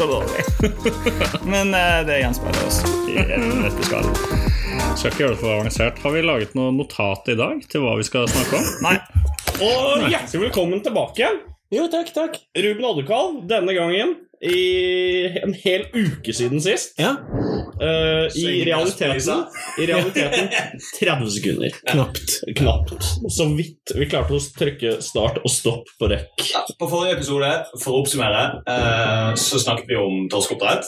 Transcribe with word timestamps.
Det 0.00 0.06
er 0.06 0.08
så 0.08 0.16
dårlig. 0.16 0.44
men 1.52 1.74
uh, 1.76 1.98
det 2.08 2.22
gjenspeiler 2.22 2.62
oss 2.64 2.78
i 3.04 3.18
dette 3.20 3.84
skallen. 3.84 4.14
Skal 4.96 5.10
ikke 5.10 5.20
gjøre 5.26 5.34
det 5.34 5.40
for 5.42 5.52
avansert. 5.58 6.00
Har 6.00 6.14
vi 6.14 6.22
laget 6.24 6.54
noe 6.56 6.72
notat 6.72 7.28
i 7.28 7.36
dag 7.36 7.60
til 7.68 7.84
hva 7.84 7.98
vi 7.98 8.06
skal 8.08 8.24
snakke 8.32 8.62
om? 8.62 8.70
Nei. 8.86 8.94
Og 9.60 10.06
hjertelig 10.06 10.46
velkommen 10.46 10.80
tilbake 10.86 11.20
igjen. 11.20 11.36
Jo, 11.76 11.84
takk, 11.92 12.14
takk. 12.16 12.40
Ruben 12.56 12.88
Oddekalv, 12.88 13.42
denne 13.50 13.76
gangen 13.76 14.16
i 14.40 14.62
en 15.42 15.52
hel 15.66 15.84
uke 15.92 16.32
siden 16.32 16.64
sist. 16.64 16.96
Ja, 16.96 17.18
Eh, 17.80 18.26
I 18.36 18.64
realiteten 18.66 19.44
I 19.80 19.86
realiteten 19.88 20.48
30 21.00 21.30
sekunder. 21.30 21.70
knapt. 21.92 22.34
Knapt. 22.56 23.06
Så 23.32 23.46
vidt 23.56 23.92
vi 23.96 24.06
klarte 24.10 24.36
å 24.36 24.40
trykke 24.58 24.98
start 25.02 25.38
og 25.44 25.50
stopp 25.52 25.88
på 26.00 26.10
rekk. 26.12 26.44
På 26.80 26.88
forrige 26.90 27.16
episode, 27.18 27.50
for 27.82 27.96
å 27.96 28.02
oppsummere, 28.02 28.42
uh, 28.68 29.32
så 29.40 29.58
snakket 29.62 29.88
vi 29.90 29.96
om 30.00 30.26
torskeoppdrett. 30.32 30.84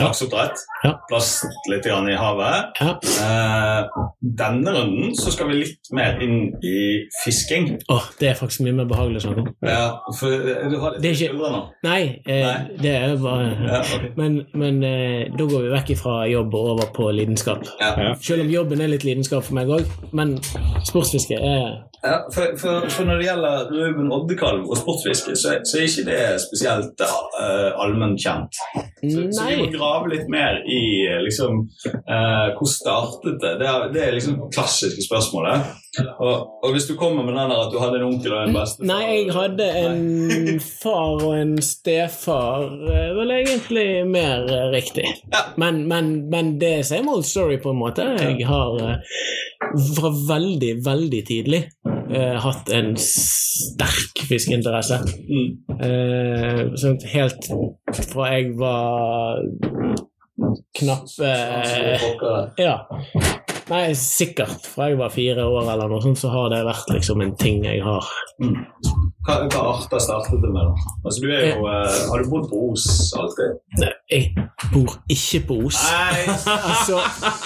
Lakseoppdrett. 0.00 0.64
Ja. 0.84 0.94
Plast 1.08 1.44
litt 1.70 1.84
grann 1.86 2.08
i 2.10 2.16
havet. 2.18 2.72
Ja. 2.80 2.96
Uh, 3.20 4.08
denne 4.20 4.72
runden 4.74 5.14
så 5.18 5.32
skal 5.34 5.50
vi 5.52 5.60
litt 5.62 5.92
mer 5.94 6.18
inn 6.24 6.50
i 6.64 6.76
fisking. 7.22 7.74
Åh, 7.92 8.08
det 8.20 8.32
er 8.32 8.38
faktisk 8.40 8.64
mye 8.66 8.76
mer 8.80 8.88
behagelig 8.90 9.20
å 9.22 9.26
snakke 9.28 9.44
om. 9.44 9.52
Ja, 9.64 9.84
for 10.18 10.32
du 10.70 10.76
har 10.80 10.96
litt 10.96 11.02
Det 11.04 11.10
er 11.10 11.14
ikke- 11.18 11.30
skuldre 11.34 11.52
nå. 11.54 11.62
Nei, 11.84 12.02
eh, 12.26 12.44
Nei. 12.44 12.76
det 12.80 12.94
er 12.96 13.16
bare 13.20 13.50
Ja, 13.64 13.80
okay. 13.84 14.10
Men, 14.16 14.40
men 14.54 14.82
eh, 14.84 15.28
da 15.36 15.44
går 15.44 15.62
vi 15.68 15.72
vekk 15.76 15.90
ifra 15.96 16.13
jobb 16.30 16.54
og 16.54 16.70
over 16.74 16.92
på 16.94 17.08
lidenskap. 17.14 17.66
Ja. 17.80 18.12
Selv 18.20 18.44
om 18.44 18.52
jobben 18.52 18.82
er 18.84 18.92
litt 18.92 19.06
lidenskap 19.06 19.46
for 19.46 19.56
meg 19.58 19.72
òg, 19.72 19.90
men 20.16 20.38
sportsfiske 20.86 21.38
er 21.40 21.82
Ja, 22.04 22.18
for, 22.34 22.52
for, 22.60 22.84
for 22.92 23.08
når 23.08 23.20
det 23.20 23.28
gjelder 23.30 23.70
Ruben 23.72 24.10
Oddekalv 24.12 24.66
og 24.68 24.76
sportsfiske, 24.76 25.36
så, 25.40 25.54
så 25.64 25.78
er 25.78 25.86
ikke 25.88 26.04
det 26.10 26.18
spesielt 26.42 27.00
uh, 27.00 27.70
allmennkjent. 27.80 28.60
Så, 29.00 29.24
så 29.32 29.46
vi 29.48 29.56
må 29.62 29.70
grave 29.72 30.12
litt 30.12 30.28
mer 30.32 30.60
i 30.68 30.82
eh, 31.08 31.22
liksom, 31.24 31.64
uh, 32.04 32.52
hvor 32.58 32.68
startet 32.68 33.40
det? 33.40 33.54
Det 33.62 33.70
er, 33.70 33.88
det 33.94 34.04
er 34.04 34.14
liksom 34.18 34.36
klassiske 34.52 35.06
spørsmålet. 35.06 35.72
Og, 36.02 36.64
og 36.64 36.72
hvis 36.74 36.86
du 36.88 36.94
kommer 36.98 37.22
med 37.22 37.36
den 37.36 37.50
der 37.52 37.60
at 37.66 37.72
du 37.72 37.78
hadde 37.78 38.00
en 38.00 38.06
onkel 38.08 38.32
og 38.34 38.48
en 38.48 38.56
bestefar 38.56 38.88
Nei, 38.88 39.02
jeg 39.12 39.34
hadde 39.36 39.68
en 39.80 40.60
far 40.82 41.22
og 41.22 41.34
en 41.38 41.54
stefar. 41.62 42.66
eh, 42.90 43.10
Vel 43.18 43.34
egentlig 43.36 43.86
mer 44.10 44.46
eh, 44.50 44.68
riktig. 44.74 45.06
Ja. 45.32 45.44
Men, 45.60 45.84
men, 45.90 46.14
men 46.32 46.54
det 46.60 46.72
er 46.80 46.88
same 46.88 47.12
old 47.14 47.26
story, 47.28 47.60
på 47.62 47.70
en 47.74 47.80
måte. 47.80 48.06
Jeg 48.20 48.46
har 48.48 48.80
eh, 48.82 49.20
fra 49.94 50.10
veldig, 50.28 50.72
veldig 50.86 51.22
tidlig 51.26 51.62
uh, 51.86 52.36
hatt 52.44 52.70
en 52.74 52.92
sterk 53.00 54.24
fiskeinteresse. 54.28 55.00
Mm. 55.26 55.48
Eh, 55.74 56.60
sånn 56.78 56.98
helt 57.14 57.48
fra 58.10 58.28
jeg 58.34 58.52
var 58.58 59.42
knappe 60.74 61.32
Ja. 62.58 62.76
Nei, 63.70 63.94
sikkert. 63.96 64.66
Fra 64.68 64.90
jeg 64.90 64.98
var 65.00 65.08
fire 65.14 65.44
år 65.48 65.70
eller 65.72 65.88
noe 65.88 66.02
sånt, 66.04 66.18
så 66.20 66.28
har 66.28 66.50
det 66.52 66.58
vært 66.66 66.90
liksom 66.92 67.22
en 67.24 67.30
ting 67.40 67.62
jeg 67.64 67.80
har 67.84 68.04
Hva, 69.24 69.36
hva 69.48 69.62
arter 69.70 70.02
startet 70.04 70.42
det 70.42 70.50
med? 70.52 70.66
da? 70.68 70.74
Altså, 71.06 71.22
du 71.24 71.30
er 71.32 71.46
jo, 71.54 71.64
eh, 71.70 72.00
har 72.10 72.20
du 72.20 72.28
bodd 72.28 72.44
på 72.50 72.58
Os 72.74 72.84
alltid? 73.16 73.54
Nei, 73.80 73.92
Jeg 74.12 74.34
bor 74.74 74.92
ikke 75.08 75.40
på 75.48 75.56
Os. 75.70 75.80
Nei, 75.88 76.26
Altså, 76.74 77.00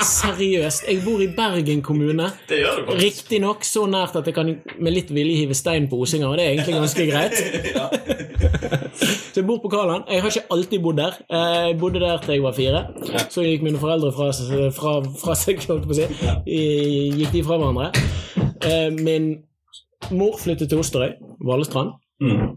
seriøst. 0.08 0.88
Jeg 0.90 1.04
bor 1.06 1.22
i 1.22 1.30
Bergen 1.36 1.82
kommune. 1.86 2.32
det 2.50 2.58
gjør 2.64 2.80
du 2.80 2.82
faktisk. 2.90 3.04
Riktignok 3.04 3.62
så 3.68 3.86
nært 3.86 4.18
at 4.18 4.26
jeg 4.26 4.34
kan 4.34 4.50
med 4.78 4.92
litt 4.96 5.10
vilje 5.14 5.36
hive 5.44 5.54
stein 5.54 5.86
på 5.90 6.02
osinger, 6.02 6.28
og 6.32 6.36
det 6.40 6.48
er 6.48 6.56
egentlig 6.56 6.80
ganske 6.82 7.06
greit. 7.12 7.36
Så 9.32 9.40
jeg 9.40 9.46
bor 9.48 9.58
på 9.62 9.68
Kaland. 9.72 10.04
Jeg 10.10 10.22
har 10.22 10.30
ikke 10.32 10.52
alltid 10.54 10.82
bodd 10.82 10.96
der. 11.00 11.18
Jeg 11.30 11.76
bodde 11.80 12.00
der 12.00 12.22
til 12.24 12.34
jeg 12.34 12.42
var 12.42 12.52
fire. 12.56 12.80
Så 13.30 13.44
gikk 13.44 13.62
mine 13.66 13.80
foreldre 13.80 14.12
fra, 14.16 14.30
fra, 14.74 14.94
fra 15.22 15.36
seg, 15.38 15.60
holdt 15.68 15.88
på 15.88 15.94
å 15.94 15.98
si. 15.98 16.06
Gikk 17.20 17.34
de 17.34 17.42
fra 17.46 17.58
hverandre. 17.60 17.90
Eh, 18.64 18.88
Min 18.98 19.28
mor 20.14 20.38
flyttet 20.40 20.70
til 20.72 20.80
Osterøy, 20.82 21.12
Valestrand. 21.44 21.96
Mm. 22.22 22.56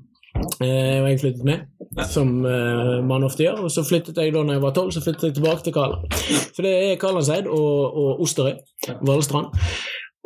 Eh, 0.63 0.97
og 1.01 1.07
jeg 1.09 1.19
flyttet 1.21 1.43
med, 1.45 1.65
som 2.09 2.31
eh, 2.47 2.93
man 3.05 3.25
ofte 3.27 3.43
gjør. 3.45 3.65
Og 3.67 3.73
så 3.73 3.83
flyttet 3.87 4.17
jeg 4.17 4.33
da 4.33 4.43
når 4.45 4.57
jeg 4.57 4.63
var 4.65 4.75
tolv, 4.77 4.93
så 4.95 5.03
flyttet 5.03 5.29
jeg 5.29 5.37
tilbake 5.39 5.65
til 5.65 5.75
Kaland. 5.75 6.07
For 6.55 6.65
det 6.65 6.75
er 6.85 7.01
Kalandseid 7.01 7.49
og, 7.51 7.99
og 8.03 8.23
Osterøy. 8.25 8.55
Valestrand. 9.01 9.51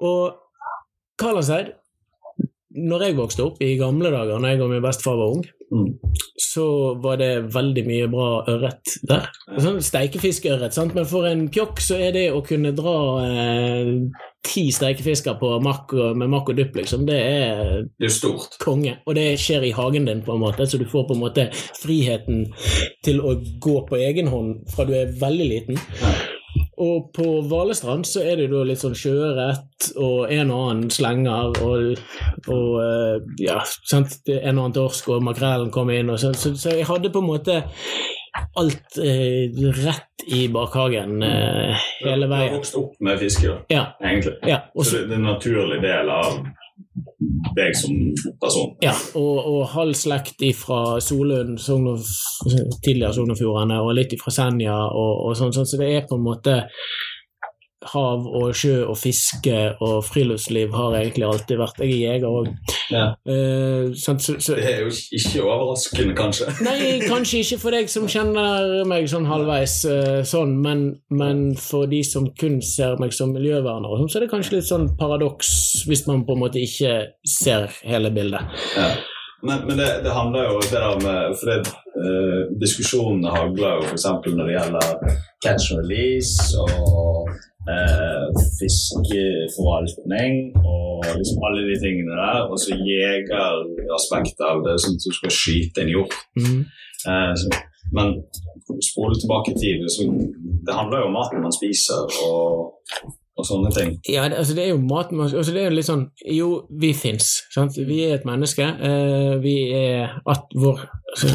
Og 0.05 0.37
Kalandseid 1.19 1.73
når 2.75 3.05
jeg 3.07 3.15
vokste 3.17 3.43
opp 3.45 3.61
i 3.63 3.75
gamle 3.79 4.11
dager, 4.11 4.39
når 4.39 4.53
jeg 4.55 4.61
og 4.65 4.69
min 4.73 4.83
bestefar 4.85 5.19
var 5.21 5.37
ung, 5.37 5.45
Mm. 5.73 5.87
så 6.37 6.63
var 7.01 7.17
det 7.17 7.47
veldig 7.51 7.83
mye 7.87 8.07
bra 8.11 8.43
ørret 8.47 8.91
der. 9.09 9.25
Sånn 9.57 9.79
Steikefiskørret, 9.81 10.75
sant? 10.77 10.93
Men 10.93 11.07
for 11.09 11.25
en 11.25 11.47
pjokk 11.49 11.81
så 11.81 11.97
er 11.97 12.11
det 12.13 12.27
å 12.31 12.43
kunne 12.45 12.69
dra 12.77 12.93
eh, 13.25 13.89
ti 14.45 14.67
steikefisker 14.71 15.41
med 15.41 16.29
makk 16.29 16.49
og 16.51 16.55
dupp, 16.55 16.75
liksom, 16.77 17.07
det 17.09 17.17
er 17.17 17.81
Det 17.99 18.05
er 18.11 18.13
stort. 18.13 18.59
konge. 18.61 18.99
Og 19.07 19.15
det 19.17 19.39
skjer 19.41 19.65
i 19.65 19.73
hagen 19.73 20.05
din, 20.05 20.21
på 20.21 20.35
en 20.35 20.43
måte, 20.45 20.69
så 20.69 20.77
du 20.77 20.85
får 20.85 21.07
på 21.09 21.17
en 21.17 21.23
måte 21.25 21.49
friheten 21.81 22.45
til 23.03 23.19
å 23.21 23.33
gå 23.59 23.87
på 23.89 23.97
egen 24.05 24.27
hånd 24.27 24.69
fra 24.69 24.85
du 24.85 24.93
er 24.93 25.11
veldig 25.19 25.49
liten. 25.49 25.81
Og 26.77 27.11
på 27.15 27.25
Valestrand 27.47 28.03
så 28.07 28.19
er 28.27 28.35
det 28.41 28.49
jo 28.51 28.63
litt 28.67 28.81
sånn 28.81 28.95
sjøørret 28.99 29.91
og 29.95 30.31
en 30.33 30.49
og 30.51 30.63
annen 30.71 30.89
slenger 30.91 31.53
og, 31.63 32.01
og 32.51 32.73
eh, 32.83 33.21
ja, 33.45 33.61
sant? 33.87 34.17
En 34.27 34.57
og 34.57 34.65
annen 34.65 34.75
torsk 34.75 35.07
og 35.15 35.23
makrellen 35.23 35.71
kom 35.71 35.89
inn 35.95 36.11
og 36.11 36.19
sånn. 36.19 36.35
Så, 36.35 36.51
så 36.59 36.75
jeg 36.75 36.87
hadde 36.89 37.13
på 37.15 37.21
en 37.23 37.29
måte 37.29 37.61
alt 38.59 38.97
eh, 38.99 39.47
rett 39.85 40.25
i 40.27 40.47
bakhagen 40.51 41.23
eh, 41.23 41.79
hele 42.03 42.27
Du 42.27 42.33
har 42.33 42.41
veien. 42.41 42.57
vokst 42.57 42.75
opp 42.79 42.99
med 42.99 43.19
fiske, 43.23 43.47
da, 43.47 43.57
Ja. 43.71 43.85
egentlig. 44.03 44.35
ja. 44.49 44.59
Også, 44.75 44.89
så 44.91 44.97
det, 44.97 45.07
det 45.09 45.15
er 45.15 45.21
en 45.21 45.29
naturlig 45.31 45.81
del 45.85 46.11
av 46.11 46.39
deg 47.55 47.75
som 47.77 47.95
person. 48.41 48.73
Ja, 48.83 48.93
og, 49.15 49.37
og 49.39 49.67
halv 49.71 49.95
slekt 49.97 50.43
fra 50.59 50.99
Solund, 51.03 51.57
Sogn 51.63 51.93
tidligere 52.83 53.13
Sogn 53.15 53.31
og 53.31 53.39
og 53.81 53.93
litt 53.95 54.15
fra 54.21 54.33
Senja 54.35 54.75
og, 54.75 55.13
og 55.29 55.37
sånn, 55.39 55.53
sånn, 55.55 55.69
så 55.69 55.79
det 55.79 55.91
er 55.93 56.09
på 56.09 56.19
en 56.19 56.25
måte 56.25 56.57
hav 57.93 58.25
og 58.27 58.55
sjø 58.57 58.83
og 58.85 58.97
fiske 58.99 59.59
og 59.83 59.99
friluftsliv 60.07 60.73
har 60.75 60.97
egentlig 60.99 61.27
alltid 61.27 61.59
vært 61.61 61.81
Jeg 61.83 61.93
er 61.93 62.01
jeger 62.01 62.27
òg. 62.29 62.49
Ja. 62.91 63.05
Så, 63.95 64.15
så, 64.19 64.55
Det 64.55 64.65
er 64.69 64.83
jo 64.85 64.91
ikke 64.91 65.43
overraskende, 65.43 66.15
kanskje. 66.17 66.49
Nei, 66.67 66.99
kanskje 67.05 67.41
ikke 67.43 67.59
for 67.61 67.75
deg 67.75 67.89
som 67.91 68.07
kjenner 68.09 68.85
meg 68.89 69.09
sånn 69.11 69.27
halvveis, 69.29 69.79
uh, 69.89 70.21
sånn, 70.27 70.55
men, 70.63 70.85
men 71.13 71.47
for 71.59 71.89
de 71.91 72.01
som 72.05 72.29
kun 72.39 72.61
ser 72.65 72.99
meg 73.01 73.15
som 73.15 73.33
miljøverner, 73.35 73.97
sånn, 73.99 74.11
så 74.11 74.19
er 74.19 74.25
det 74.25 74.33
kanskje 74.33 74.59
litt 74.59 74.69
sånn 74.69 74.91
paradoks 74.99 75.49
hvis 75.89 76.05
man 76.09 76.25
på 76.27 76.35
en 76.35 76.45
måte 76.45 76.61
ikke 76.61 76.95
ser 77.27 77.69
hele 77.85 78.13
bildet. 78.15 78.63
Ja. 78.77 78.93
Men, 79.45 79.65
men 79.67 79.77
det, 79.77 79.89
det 80.03 80.13
handler 80.15 80.47
jo 80.49 80.61
det 80.63 80.79
der 80.79 81.01
med 81.03 81.35
For 81.37 81.49
det, 81.51 81.73
eh, 82.01 82.39
diskusjonene 82.61 83.33
hagler 83.35 83.81
jo 83.81 83.89
f.eks. 83.91 84.07
når 84.07 84.47
det 84.47 84.55
gjelder 84.55 85.17
catch 85.45 85.73
and 85.73 85.83
release 85.83 86.55
og 86.57 87.29
eh, 87.73 88.25
fiskeforvaltning 88.59 90.33
og 90.61 91.05
liksom 91.19 91.45
alle 91.47 91.67
de 91.69 91.75
tingene 91.83 92.13
der. 92.21 92.41
Og 92.49 92.57
så 92.61 92.77
jegeraspektet 92.77 94.45
av 94.47 94.63
det, 94.65 94.77
sånn 94.83 94.97
at 94.99 95.07
du 95.07 95.13
skal 95.19 95.37
skyte 95.39 95.85
en 95.85 95.93
hjort. 95.95 96.17
Mm. 96.39 96.61
Eh, 97.09 97.33
så, 97.41 97.45
men 97.95 98.17
spole 98.81 99.13
tilbake 99.21 99.53
i 99.53 99.59
tid 99.61 99.83
så 99.93 100.07
Det 100.65 100.73
handler 100.73 101.03
jo 101.03 101.05
om 101.05 101.13
maten 101.13 101.43
man 101.43 101.53
spiser 101.53 102.07
og, 102.25 102.71
og 103.37 103.45
sånne 103.45 103.69
ting. 103.75 103.91
Ja, 104.09 104.25
det, 104.29 104.39
altså 104.41 104.55
det 104.57 104.63
er 104.63 104.71
jo 104.73 104.79
mat 104.81 105.11
altså 105.13 105.53
det 105.53 105.65
er 105.65 105.75
litt 105.75 105.85
sånn 105.85 106.07
Jo, 106.25 106.49
vi 106.81 106.93
fins. 106.97 107.43
Vi 107.77 107.99
er 108.07 108.17
et 108.17 108.25
menneske. 108.25 108.65
Eh, 108.65 109.35
vi 109.43 109.55
er 109.75 110.17
at 110.25 110.55
vår, 110.55 110.81
altså, 111.13 111.33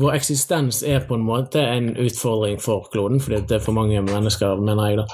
vår 0.00 0.14
eksistens 0.16 0.80
er 0.86 1.02
på 1.08 1.14
en 1.18 1.24
måte 1.26 1.60
en 1.60 1.90
utfordring 2.00 2.58
for 2.62 2.86
kloden, 2.92 3.20
fordi 3.20 3.40
det 3.50 3.58
er 3.58 3.64
for 3.64 3.76
mange 3.76 4.00
mennesker, 4.06 4.56
mener 4.64 4.88
jeg. 4.90 4.98
da. 5.00 5.04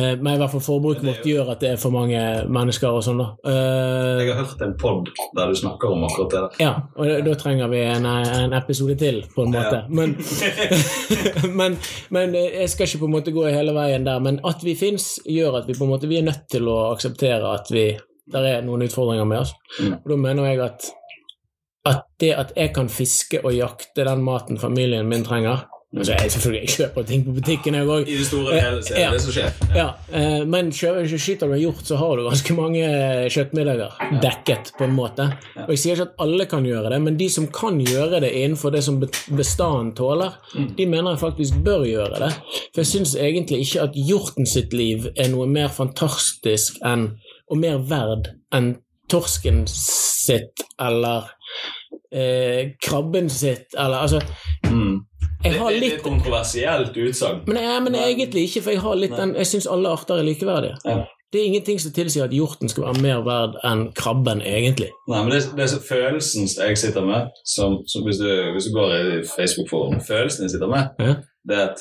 Eh, 0.00 0.14
Men 0.20 0.34
i 0.34 0.38
hvert 0.40 0.50
fall 0.54 0.64
forbruket 0.64 1.04
vårt 1.06 1.26
gjør 1.28 1.50
at 1.54 1.60
det 1.60 1.70
er 1.74 1.80
for 1.82 1.90
mange 1.94 2.20
mennesker 2.48 2.88
og 2.88 3.02
sånn. 3.04 3.18
da. 3.22 3.28
Eh, 3.44 4.24
Jeg 4.24 4.34
har 4.34 4.44
hørt 4.44 4.62
en 4.66 4.74
pod 4.80 5.10
der 5.36 5.46
du 5.52 5.54
snakker 5.60 5.92
om 5.92 6.04
akkurat 6.08 6.30
det. 6.30 6.44
Ja, 6.64 6.72
og 6.96 7.06
da, 7.06 7.20
da 7.30 7.34
trenger 7.34 7.68
vi 7.72 7.80
en, 7.84 8.06
en 8.06 8.52
episode 8.56 8.96
til, 9.00 9.22
på 9.34 9.44
en 9.46 9.52
måte. 9.54 9.84
Men, 10.00 10.16
men, 11.56 11.76
men 12.10 12.34
jeg 12.34 12.68
skal 12.72 12.86
ikke 12.86 13.00
på 13.02 13.08
en 13.10 13.14
måte 13.18 13.32
gå 13.34 13.44
hele 13.50 13.74
veien 13.76 14.04
der. 14.06 14.20
Men 14.22 14.40
at 14.46 14.62
vi 14.64 14.74
fins, 14.78 15.18
gjør 15.26 15.60
at 15.60 15.68
vi 15.68 15.74
på 15.78 15.84
en 15.86 15.92
måte 15.92 16.08
vi 16.10 16.18
er 16.20 16.26
nødt 16.28 16.46
til 16.52 16.68
å 16.70 16.78
akseptere 16.94 17.50
at 17.54 17.70
vi 17.74 17.90
der 18.30 18.44
er 18.46 18.60
noen 18.62 18.84
utfordringer 18.86 19.26
med 19.26 19.40
oss. 19.42 19.52
Mm. 19.80 19.94
Og 20.04 20.10
da 20.12 20.16
mener 20.22 20.46
jeg 20.46 20.60
at, 20.62 20.84
at 21.88 22.02
det 22.20 22.32
at 22.36 22.52
jeg 22.56 22.74
kan 22.74 22.88
fiske 22.92 23.40
og 23.44 23.54
jakte 23.56 24.04
den 24.04 24.22
maten 24.22 24.58
familien 24.60 25.08
min 25.08 25.24
trenger 25.24 25.66
altså 25.96 26.12
jeg, 26.14 26.30
Selvfølgelig 26.30 26.60
jeg 26.60 26.74
kjøper 26.76 27.02
ting 27.08 27.22
på 27.26 27.32
butikken, 27.34 27.74
jeg 27.74 27.86
òg. 27.90 28.04
I 28.06 28.16
det 28.20 28.26
store 28.28 28.52
og 28.52 28.60
hele 28.62 28.82
så 28.86 28.92
er 28.94 28.96
det 28.96 29.00
Ja. 29.02 29.08
det 29.10 29.20
som 29.24 29.32
skjer. 29.34 29.56
Ja, 29.74 29.86
eh, 30.14 30.44
men 30.46 30.68
skyter 30.70 31.48
du 31.48 31.52
en 31.56 31.58
hjort, 31.64 31.80
så 31.82 31.96
har 31.98 32.12
du 32.16 32.22
ganske 32.28 32.54
mange 32.54 32.84
kjøttmiddager 33.34 33.96
dekket, 34.22 34.70
på 34.78 34.84
en 34.86 34.94
måte. 34.94 35.26
Og 35.64 35.72
Jeg 35.74 35.78
sier 35.82 35.96
ikke 35.96 36.06
at 36.06 36.22
alle 36.22 36.46
kan 36.46 36.62
gjøre 36.68 36.92
det, 36.94 37.00
men 37.02 37.16
de 37.18 37.28
som 37.28 37.48
kan 37.50 37.80
gjøre 37.82 38.20
det 38.22 38.30
innenfor 38.38 38.70
det 38.70 38.84
som 38.86 39.00
be- 39.00 39.10
bestanden 39.34 39.90
tåler, 39.98 40.36
de 40.76 40.86
mener 40.86 41.10
jeg 41.16 41.18
faktisk 41.24 41.58
bør 41.64 41.82
gjøre 41.84 42.20
det. 42.22 42.30
For 42.72 42.84
jeg 42.84 42.86
syns 42.92 43.16
egentlig 43.16 43.60
ikke 43.66 43.82
at 43.88 43.98
hjorten 43.98 44.46
sitt 44.46 44.72
liv 44.72 45.08
er 45.16 45.28
noe 45.34 45.46
mer 45.50 45.68
fantastisk 45.74 46.78
enn, 46.86 47.16
og 47.50 47.58
mer 47.58 47.78
verd 47.82 48.30
enn 48.54 48.76
torsken 49.10 49.64
sitt 49.70 50.62
eller 50.80 51.28
eh, 52.12 52.72
krabben 52.82 53.30
sitt, 53.30 53.74
eller 53.78 53.96
altså 54.06 54.20
Mm. 54.70 55.00
Jeg 55.44 55.52
Det, 55.52 55.58
har 55.60 55.70
det, 55.70 55.74
det 55.74 55.86
er 55.86 55.88
litt 55.88 55.98
et 55.98 56.02
kontroversielt 56.04 56.96
utsagn. 56.96 57.40
men, 57.46 57.56
ja, 57.56 57.80
men 57.80 57.94
egentlig 57.96 58.42
ikke, 58.48 58.60
for 58.62 58.70
jeg 58.70 58.80
har 58.80 58.94
litt 59.00 59.16
den 59.16 59.32
Jeg 59.34 59.46
syns 59.46 59.66
alle 59.66 59.88
arter 59.88 60.20
er 60.20 60.22
likeverdige. 60.22 60.76
Ja. 60.84 61.04
Det 61.32 61.40
er 61.40 61.44
ingenting 61.46 61.80
som 61.80 61.92
tilsier 61.92 62.24
at 62.24 62.34
hjorten 62.34 62.68
skal 62.68 62.84
være 62.84 63.02
mer 63.02 63.20
verd 63.24 63.56
enn 63.64 63.92
krabben, 63.94 64.42
egentlig. 64.42 64.90
Nei, 65.08 65.22
men 65.24 65.30
det, 65.32 65.40
det 65.56 65.62
er 65.62 65.70
så 65.72 65.80
følelsen 65.88 66.48
jeg 66.50 66.78
sitter 66.78 67.06
med, 67.06 67.30
som, 67.46 67.78
som 67.86 68.02
hvis, 68.04 68.18
du, 68.18 68.28
hvis 68.52 68.66
du 68.68 68.72
går 68.74 68.94
i 68.94 69.20
Facebook-forum 69.36 70.00
Følelsen 70.06 70.44
jeg 70.44 70.50
sitter 70.56 70.68
med, 70.70 70.88
Ja. 71.00 71.14
Det 71.48 71.56
er 71.56 71.68
at 71.70 71.80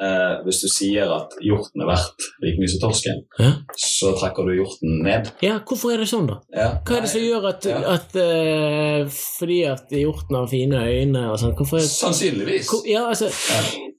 eh, 0.00 0.42
hvis 0.44 0.60
du 0.62 0.68
sier 0.68 1.10
at 1.14 1.34
hjorten 1.42 1.82
er 1.82 1.88
verdt 1.88 2.26
like 2.42 2.58
mye 2.60 2.68
som 2.70 2.80
torsken, 2.82 3.22
Ja. 3.40 3.52
så 3.76 4.12
trekker 4.20 4.46
du 4.46 4.52
hjorten 4.58 5.02
ned. 5.02 5.30
Ja, 5.42 5.58
hvorfor 5.66 5.94
er 5.94 5.98
det 6.02 6.08
sånn, 6.10 6.26
da? 6.30 6.36
Ja. 6.54 6.68
Hva 6.84 6.96
er 6.98 7.06
det 7.06 7.10
som 7.14 7.20
gjør 7.24 7.48
at, 7.50 7.64
Ja. 7.70 7.78
at 7.94 8.16
eh, 8.16 9.06
Fordi 9.38 9.60
at 9.70 9.90
hjorten 9.90 10.36
har 10.36 10.46
fine 10.50 10.82
øyne 10.84 11.24
og 11.32 11.38
sånn 11.40 11.56
Hvorfor 11.56 11.78
er 11.78 11.88
Sannsynligvis. 11.88 12.68
hvor, 12.70 12.82
Ja, 12.86 13.08
altså 13.08 13.30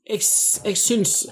Jeg, 0.07 0.21
jeg 0.65 0.77
syns 0.77 1.25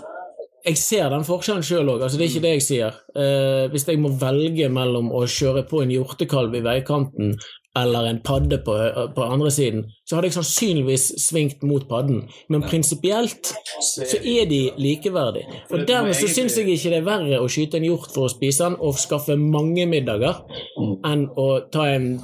jeg 0.66 0.78
ser 0.80 1.10
den 1.12 1.26
forskjellen 1.28 1.62
sjøl 1.62 1.90
òg. 1.92 2.04
Altså, 2.06 2.16
det 2.18 2.24
er 2.24 2.30
ikke 2.32 2.42
det 2.46 2.52
jeg 2.54 2.62
sier. 2.64 2.94
Eh, 3.20 3.66
hvis 3.68 3.84
jeg 3.86 4.00
må 4.00 4.14
velge 4.18 4.70
mellom 4.72 5.10
å 5.12 5.26
kjøre 5.28 5.66
på 5.68 5.82
en 5.84 5.92
hjortekalv 5.92 6.56
i 6.56 6.62
veikanten 6.64 7.34
eller 7.76 8.06
en 8.06 8.20
padde 8.22 8.60
på, 8.66 8.74
på 9.16 9.24
andre 9.26 9.50
siden, 9.52 9.86
så 10.06 10.16
hadde 10.16 10.28
jeg 10.30 10.36
sannsynligvis 10.36 11.08
svingt 11.26 11.64
mot 11.66 11.88
padden. 11.90 12.28
Men 12.50 12.62
prinsipielt 12.70 13.50
så 13.82 14.20
er 14.22 14.46
de 14.46 14.60
likeverdige. 14.78 15.48
Og 15.74 15.88
dermed 15.90 16.14
så 16.14 16.28
syns 16.30 16.58
jeg 16.58 16.70
ikke 16.70 16.92
det 16.94 17.00
er 17.02 17.08
verre 17.08 17.40
å 17.42 17.50
skyte 17.50 17.80
en 17.82 17.88
hjort 17.90 18.12
for 18.14 18.28
å 18.28 18.34
spise 18.34 18.68
den 18.68 18.78
og 18.80 18.94
skaffe 19.02 19.38
mange 19.40 19.88
middager, 19.90 20.44
Mm. 20.78 20.96
enn 21.06 21.28
å 21.38 21.48
ta 21.72 21.88
en 21.96 22.20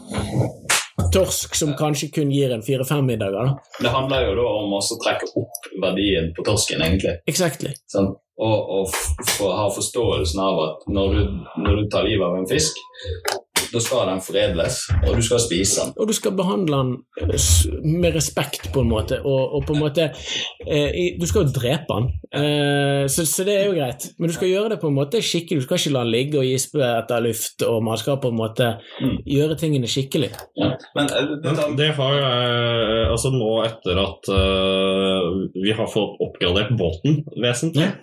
torsk 1.14 1.56
som 1.56 1.74
kanskje 1.80 2.12
kun 2.14 2.32
gir 2.34 2.52
en 2.54 2.62
fire-fem 2.66 3.06
middager. 3.08 3.46
da. 3.46 3.56
Det 3.82 3.90
handler 3.94 4.26
jo 4.28 4.36
da 4.36 4.48
om 4.62 4.74
å 4.78 4.82
trekke 5.04 5.30
opp 5.40 5.70
verdien 5.82 6.32
på 6.38 6.44
torsken, 6.46 6.82
egentlig. 6.86 7.16
Exactly. 7.28 7.72
Sånn. 7.90 8.12
Og, 8.40 8.70
og 8.76 8.88
f- 8.88 9.36
få 9.38 9.50
ha 9.52 9.66
forståelsen 9.76 10.40
av 10.40 10.60
at 10.68 10.86
når 10.88 11.16
du, 11.16 11.24
når 11.66 11.80
du 11.82 11.90
tar 11.92 12.06
livet 12.08 12.24
av 12.28 12.38
en 12.38 12.48
fisk, 12.48 12.78
da 13.74 13.80
skal 13.84 14.08
den 14.10 14.22
foredles, 14.26 14.80
og 15.06 15.16
du 15.18 15.22
skal 15.26 15.40
spise 15.44 15.84
den. 15.84 15.94
Og 16.00 16.08
du 16.10 16.14
skal 16.18 16.34
behandle 16.38 16.78
den 16.80 16.92
eh, 17.22 17.50
med 17.86 18.16
respekt, 18.16 18.70
på 18.74 18.82
en 18.84 18.90
måte. 18.92 19.20
Og, 19.24 19.56
og 19.60 19.66
på 19.68 19.76
en 19.76 19.84
måte 19.84 20.10
eh, 20.68 21.16
Du 21.20 21.26
skal 21.30 21.44
jo 21.46 21.54
drepe 21.56 21.86
den, 22.00 22.10
eh, 22.34 23.04
så, 23.12 23.26
så 23.30 23.46
det 23.48 23.56
er 23.60 23.66
jo 23.70 23.76
greit. 23.78 24.10
Men 24.20 24.30
du 24.32 24.36
skal 24.36 24.52
gjøre 24.52 24.74
det 24.76 24.80
på 24.82 24.90
en 24.92 24.98
måte 24.98 25.22
skikkelig. 25.24 25.62
Du 25.62 25.68
skal 25.68 25.80
ikke 25.82 25.94
la 25.96 26.04
den 26.06 26.14
ligge 26.14 26.40
og 26.42 26.48
gispe 26.50 26.82
etter 26.86 27.24
luft, 27.26 27.64
og 27.68 27.84
man 27.86 27.98
skal 28.02 28.20
på 28.24 28.32
en 28.34 28.40
måte 28.42 28.70
Mm. 29.00 29.16
gjøre 29.26 29.56
tingene 29.60 29.88
skikkelig. 29.88 30.30
Ja. 30.60 30.70
Men 30.96 31.08
eh, 31.16 31.28
det, 31.44 31.52
Men 31.56 31.76
det 31.78 31.88
har 31.96 32.14
jeg 32.20 33.06
Altså 33.10 33.30
nå 33.34 33.48
etter 33.66 33.98
at 34.02 34.30
uh, 34.32 35.48
vi 35.56 35.72
har 35.76 35.88
fått 35.90 36.20
oppgradert 36.24 36.70
båten 36.78 37.22
vesentlig 37.42 37.86
ja. 37.88 37.94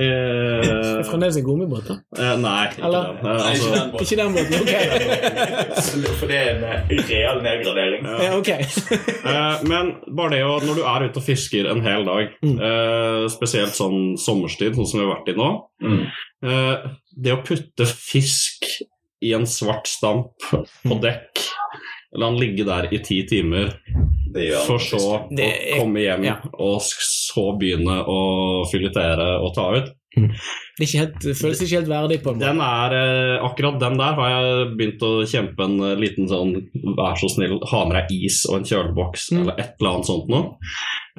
eh, 0.00 1.02
fremdeles 1.08 1.36
en 1.40 1.44
gummibåt, 1.46 1.88
da. 1.90 1.96
eh, 2.18 2.34
Nei, 2.42 2.56
ikke 2.70 2.84
Eller? 2.88 3.12
den. 3.12 3.26
Eh, 3.26 3.46
altså, 3.50 3.68
ikke 3.68 3.76
den 3.76 3.92
båten. 3.92 4.06
Ikke 4.06 4.16
den 4.22 4.32
båten, 4.36 4.54
ok. 4.62 4.74
For 5.16 6.28
det 6.30 6.36
er 6.38 6.50
en 6.54 6.64
eh, 6.68 6.92
real 7.08 7.40
nedgradering. 7.44 8.06
Ja, 8.22 8.32
ok. 8.38 8.50
Eh, 9.26 9.62
men 9.66 9.88
bare 10.14 10.36
det 10.36 10.42
å 10.46 10.58
Når 10.62 10.76
du 10.78 10.82
er 10.86 11.04
ute 11.08 11.18
og 11.18 11.24
fisker 11.26 11.66
en 11.70 11.80
hel 11.82 12.04
dag, 12.06 12.28
Mm. 12.46 12.58
eh, 12.62 13.24
spesielt 13.32 13.74
sånn 13.74 14.14
sommerstid, 14.20 14.76
sånn 14.78 14.86
som 14.86 15.00
vi 15.00 15.06
har 15.06 15.16
vært 15.16 15.32
i 15.32 15.36
nå 15.38 15.48
Mm. 15.82 16.04
eh, 16.46 16.90
Det 17.16 17.32
å 17.34 17.42
putte 17.44 17.86
fisk 17.90 18.64
i 19.24 19.32
en 19.34 19.46
svart 19.50 19.88
stamp 19.88 20.36
på 20.86 20.98
dekk, 21.02 21.42
la 22.16 22.30
den 22.30 22.38
ligge 22.40 22.64
der 22.68 22.86
i 22.92 22.98
ti 23.02 23.22
timer, 23.26 23.72
for 24.66 24.78
så 24.78 24.98
å 25.00 25.18
komme 25.78 26.02
hjem 26.04 26.24
ja. 26.28 26.34
og 26.60 26.82
så 26.84 27.46
begynne 27.58 28.02
å 28.06 28.18
filetere 28.70 29.30
og 29.40 29.54
ta 29.56 29.70
ut 29.78 29.88
Det, 30.16 30.80
er 30.80 30.86
ikke 30.86 31.00
helt, 31.02 31.18
det 31.20 31.34
føles 31.36 31.60
ikke 31.60 31.76
helt 31.76 31.90
verdig, 31.92 32.16
på 32.24 32.30
en 32.32 32.38
måte. 32.38 32.46
Den 32.48 32.60
er, 32.64 32.94
eh, 32.96 33.44
akkurat 33.44 33.76
den 33.80 33.98
der 34.00 34.14
har 34.16 34.30
jeg 34.32 34.70
begynt 34.78 35.02
å 35.04 35.10
kjempe 35.28 35.64
en 35.66 35.76
eh, 35.84 35.96
liten 36.00 36.28
sånn 36.30 36.54
Vær 36.96 37.18
så 37.20 37.28
snill, 37.28 37.58
ha 37.70 37.82
med 37.84 37.98
deg 38.00 38.14
is 38.24 38.38
og 38.48 38.58
en 38.62 38.64
kjøleboks 38.70 39.30
Mm. 39.32 39.42
eller 39.42 39.60
et 39.60 39.74
eller 39.80 39.90
annet 39.92 40.06
sånt 40.08 40.28
noe. 40.32 40.56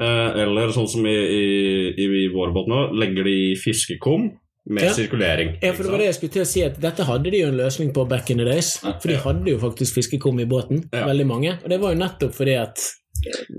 Eh, 0.02 0.42
eller 0.44 0.74
sånn 0.74 0.90
som 0.90 1.06
i, 1.06 1.14
i, 1.14 1.94
i 1.94 2.28
vår 2.34 2.54
båt 2.56 2.68
nå, 2.72 2.82
legger 2.98 3.24
de 3.30 3.36
i 3.52 3.56
fiskekum 3.56 4.32
med 4.70 4.84
Ja. 4.84 4.92
sirkulering. 4.94 5.54
Ja, 5.64 5.72
for 5.74 5.84
det 5.84 5.92
var 5.94 5.98
det 6.02 6.06
jeg 6.10 6.16
skulle 6.18 6.34
til 6.34 6.42
å 6.44 6.48
si, 6.50 6.64
at 6.66 6.80
dette 6.82 7.06
hadde 7.08 7.32
de 7.32 7.40
jo 7.40 7.48
en 7.54 7.58
løsning 7.62 7.94
på 7.96 8.04
back 8.10 8.30
in 8.34 8.38
the 8.42 8.46
days. 8.46 8.78
For 8.82 9.08
de 9.08 9.16
hadde 9.24 9.48
jo 9.54 9.58
faktisk 9.62 9.96
fiskekum 9.96 10.42
i 10.42 10.46
båten, 10.50 10.84
Ja. 10.92 11.06
veldig 11.08 11.26
mange. 11.30 11.54
Og 11.64 11.70
det 11.70 11.80
var 11.80 11.94
jo 11.94 12.00
nettopp 12.02 12.34
fordi 12.36 12.58
at 12.60 12.76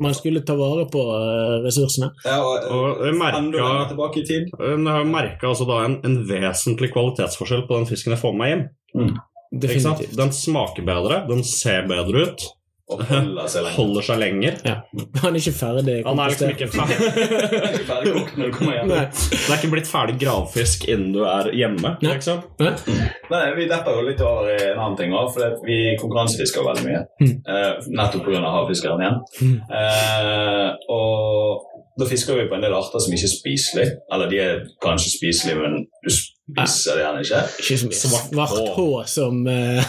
man 0.00 0.14
skulle 0.14 0.40
ta 0.46 0.54
vare 0.58 0.84
på 0.92 1.02
eh, 1.14 1.54
ressursene. 1.64 2.10
Ja, 2.24 2.38
og, 2.42 2.68
Og 2.72 3.06
jeg 3.06 3.14
merka- 3.18 3.64
har 4.88 5.04
merka 5.04 5.48
altså 5.50 5.66
da 5.68 5.84
en, 5.86 5.98
en 6.04 6.18
vesentlig 6.28 6.92
kvalitetsforskjell 6.94 7.66
på 7.68 7.78
den 7.80 7.86
fisken 7.90 8.14
jeg 8.14 8.22
får 8.22 8.32
med 8.36 8.38
meg 8.44 8.52
hjem. 8.54 8.64
Mm. 8.98 9.16
Definitivt. 9.60 10.16
Den 10.16 10.32
smaker 10.36 10.84
bedre, 10.84 11.22
den 11.28 11.42
ser 11.44 11.86
bedre 11.88 12.26
ut, 12.28 12.42
Og 12.88 13.02
holder 13.04 13.48
seg 13.52 13.64
lenger. 13.66 13.76
holder 13.76 14.04
seg 14.06 14.20
lenger. 14.22 14.54
Ja. 14.64 14.74
Han 15.22 15.34
er 15.34 15.42
ikke 15.42 15.52
ferdig 15.58 15.96
Han 16.06 16.22
er 16.22 16.32
liksom 16.32 16.52
ikke 16.54 16.68
ferdig. 16.72 16.96
Ferdig 17.88 18.12
kokt 18.14 18.38
når 18.40 18.48
du 18.48 18.54
kommer 18.56 18.78
hjem. 18.78 18.92
Nei. 18.92 19.02
Det 19.12 19.40
er 19.44 19.58
ikke 19.58 19.72
blitt 19.74 19.90
ferdig 19.90 20.16
gravfisk 20.22 20.86
innen 20.88 21.12
du 21.12 21.20
er 21.28 21.50
hjemme. 21.52 21.94
Nei. 22.00 22.14
Liksom. 22.14 22.40
Nei. 22.62 22.72
Nei, 23.32 23.42
Vi 23.58 23.68
depper 23.68 23.98
jo 23.98 24.06
litt 24.08 24.24
over 24.24 24.48
i 24.54 24.56
en 24.70 24.80
annen 24.80 24.96
ting 25.00 25.12
òg, 25.16 25.28
for 25.36 25.60
vi 25.68 25.78
konkurransefisker 26.00 26.64
veldig 26.64 26.86
mye. 26.88 27.02
Mm. 27.20 27.34
Uh, 27.44 27.90
nettopp 28.00 28.24
pga. 28.24 28.44
havfiskeren 28.56 29.04
igjen. 29.04 29.20
Mm. 29.42 29.58
Uh, 29.68 30.70
og 30.96 31.68
da 31.98 32.06
fisker 32.06 32.36
vi 32.38 32.48
på 32.48 32.54
en 32.54 32.62
del 32.62 32.74
arter 32.76 33.02
som 33.02 33.14
ikke 33.14 33.26
er 33.26 33.32
spiselige. 33.32 33.94
Eller 34.14 34.30
de 34.30 34.38
er 34.42 34.60
kanskje 34.84 35.10
spiselige, 35.16 35.58
men 35.58 35.80
du 36.04 36.10
spiser 36.14 36.94
det 36.94 37.02
gjerne 37.02 37.24
ikke. 37.24 37.40
Ikke 37.62 37.78
som 37.80 37.94
Svart 37.98 38.28
svart 38.30 38.70
hår. 38.76 39.02
som 39.10 39.40
uh... 39.50 39.80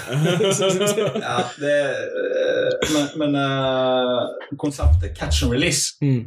Ja, 1.21 1.35
det, 1.61 1.75
eh, 1.85 2.58
men 2.93 3.07
men 3.21 3.35
uh, 3.35 4.27
konseptet 4.57 5.15
catch 5.17 5.43
and 5.43 5.51
release, 5.53 5.95
mm. 6.01 6.25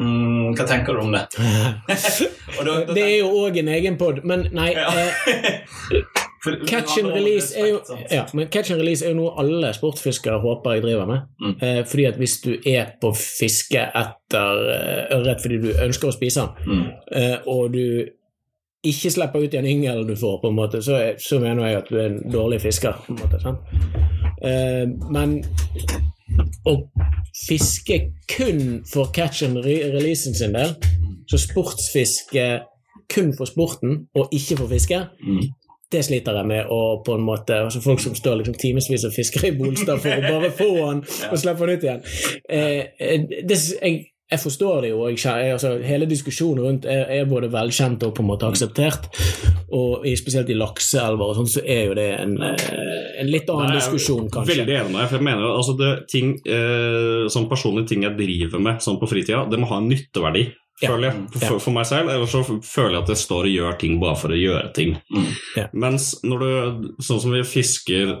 mm, 0.00 0.54
hva 0.58 0.66
tenker 0.68 0.94
du 0.96 1.00
om 1.06 1.12
det? 1.16 1.24
Da- 1.36 2.64
da 2.64 2.94
Det 2.94 3.02
er 3.04 3.18
jo 3.20 3.28
òg 3.46 3.58
en 3.60 3.68
egen 3.68 3.96
pod, 4.00 4.22
men 4.24 4.46
nei 4.56 4.70
Ja. 4.76 4.88
eh, 4.92 5.12
For 6.46 6.54
Catch 6.68 6.98
and 7.00 7.08
release 7.10 7.48
jo 7.58 7.80
ja, 8.12 8.20
men 8.36 8.46
catch 8.54 8.70
and 8.70 8.78
release 8.80 9.02
er 9.02 9.10
jo 9.10 9.16
noe 9.18 9.32
alle 9.42 9.72
sportsfiskere 9.74 10.36
håper 10.38 10.76
jeg 10.76 10.82
driver 10.84 11.06
med. 11.08 11.24
Mm. 11.42 11.54
Eh, 11.60 11.80
fordi 11.90 12.04
at 12.06 12.20
hvis 12.20 12.36
du 12.44 12.52
er 12.70 12.92
på 13.02 13.10
fiske 13.18 13.82
etter 13.82 14.60
eh, 14.76 15.16
ørret 15.16 15.42
fordi 15.42 15.58
du 15.64 15.72
ønsker 15.82 16.12
å 16.12 16.14
spise 16.14 16.44
den, 16.44 16.70
Mm. 16.70 16.84
eh, 17.18 17.36
og 17.50 17.72
du 17.74 17.82
ikke 18.90 19.10
slipper 19.14 19.42
ut 19.44 19.52
den 19.52 19.66
yngelen 19.66 20.02
yngel 20.02 20.08
du 20.08 20.16
får, 20.20 20.38
på 20.42 20.48
en 20.52 20.56
måte, 20.58 20.80
så, 20.82 21.00
så 21.18 21.38
mener 21.42 21.66
jeg 21.66 21.76
at 21.82 21.90
du 21.90 21.96
er 22.00 22.06
en 22.10 22.32
dårlig 22.32 22.60
fisker. 22.64 22.96
på 23.06 23.12
en 23.12 23.20
måte, 23.20 23.40
sant? 23.42 23.58
Eh, 24.44 24.86
men 25.12 25.38
å 26.66 26.74
fiske 27.46 27.98
kun 28.30 28.82
for 28.92 29.12
catch 29.14 29.42
and 29.46 29.60
re 29.64 29.76
releasen 29.94 30.34
sin 30.34 30.56
del, 30.56 30.74
så 31.30 31.38
sportsfiske 31.42 32.46
kun 33.12 33.32
for 33.38 33.46
sporten 33.46 34.06
og 34.18 34.32
ikke 34.34 34.56
for 34.58 34.68
fiske, 34.72 34.98
Mm. 35.22 35.42
det 35.92 36.04
sliter 36.04 36.34
jeg 36.34 36.46
med. 36.46 36.64
Og 36.70 37.04
på 37.06 37.14
en 37.14 37.22
måte, 37.22 37.54
altså 37.54 37.80
Folk 37.80 38.00
som 38.00 38.14
står 38.14 38.34
liksom 38.40 38.54
timevis 38.54 39.04
og 39.04 39.12
fisker 39.16 39.44
i 39.46 39.56
Bolstad 39.58 39.98
for 40.02 40.10
å 40.10 40.20
bare 40.32 40.50
få 40.50 40.86
han 40.86 41.04
og 41.30 41.38
slippe 41.38 41.58
han 41.62 41.70
ut 41.76 41.84
igjen. 41.86 42.02
Eh, 42.50 42.82
eh, 43.00 43.20
det, 43.48 43.58
jeg, 43.82 44.06
jeg 44.26 44.40
forstår 44.42 44.80
det 44.82 44.88
jo. 44.90 45.04
Jeg, 45.06 45.52
altså, 45.54 45.76
hele 45.86 46.06
diskusjonen 46.10 46.64
rundt 46.64 46.86
er, 46.90 47.04
er 47.14 47.28
både 47.30 47.46
velkjent 47.52 48.02
og 48.08 48.14
på 48.16 48.24
en 48.24 48.30
måte 48.32 48.48
akseptert. 48.48 49.06
Og 49.76 50.06
i, 50.06 50.16
spesielt 50.18 50.50
i 50.50 50.56
lakseelver 50.58 51.30
og 51.30 51.38
sånn, 51.38 51.50
så 51.50 51.62
er 51.62 51.82
jo 51.86 51.94
det 51.98 52.08
en, 52.18 52.34
eh, 52.42 53.22
en 53.22 53.30
litt 53.30 53.48
annen 53.52 53.70
Nei, 53.70 53.78
diskusjon, 53.78 54.26
kanskje. 54.32 54.56
Veldig 54.56 54.76
enig 54.80 54.92
med 54.92 55.00
deg. 55.00 55.08
for 55.08 55.18
jeg 55.18 55.26
mener 55.28 55.46
altså 55.52 55.76
det, 55.78 55.92
ting, 56.10 56.34
eh, 56.42 57.26
Sånn 57.30 57.48
personlige 57.50 57.92
ting 57.92 58.02
jeg 58.06 58.16
driver 58.18 58.62
med 58.62 58.82
sånn 58.82 58.98
på 58.98 59.08
fritida, 59.10 59.44
det 59.50 59.58
må 59.62 59.68
ha 59.70 59.78
en 59.78 59.90
nytteverdi. 59.90 60.46
Ja. 60.82 60.90
Føler 60.90 61.06
jeg, 61.08 61.22
for, 61.32 61.46
Ja. 61.46 61.58
for 61.58 61.72
meg 61.72 61.86
selv. 61.86 62.10
Eller 62.12 62.26
så 62.26 62.42
føler 62.44 62.90
jeg 62.98 63.02
at 63.02 63.08
jeg 63.14 63.16
står 63.22 63.46
og 63.46 63.54
gjør 63.54 63.78
ting 63.78 64.00
bare 64.00 64.16
for 64.20 64.34
å 64.34 64.36
gjøre 64.36 64.74
ting. 64.74 64.96
Mm. 65.14 65.30
Ja. 65.56 65.68
Mens 65.72 66.10
når 66.26 66.38
du 66.42 66.92
Sånn 67.00 67.20
som 67.22 67.30
vi 67.32 67.42
fisker 67.46 68.18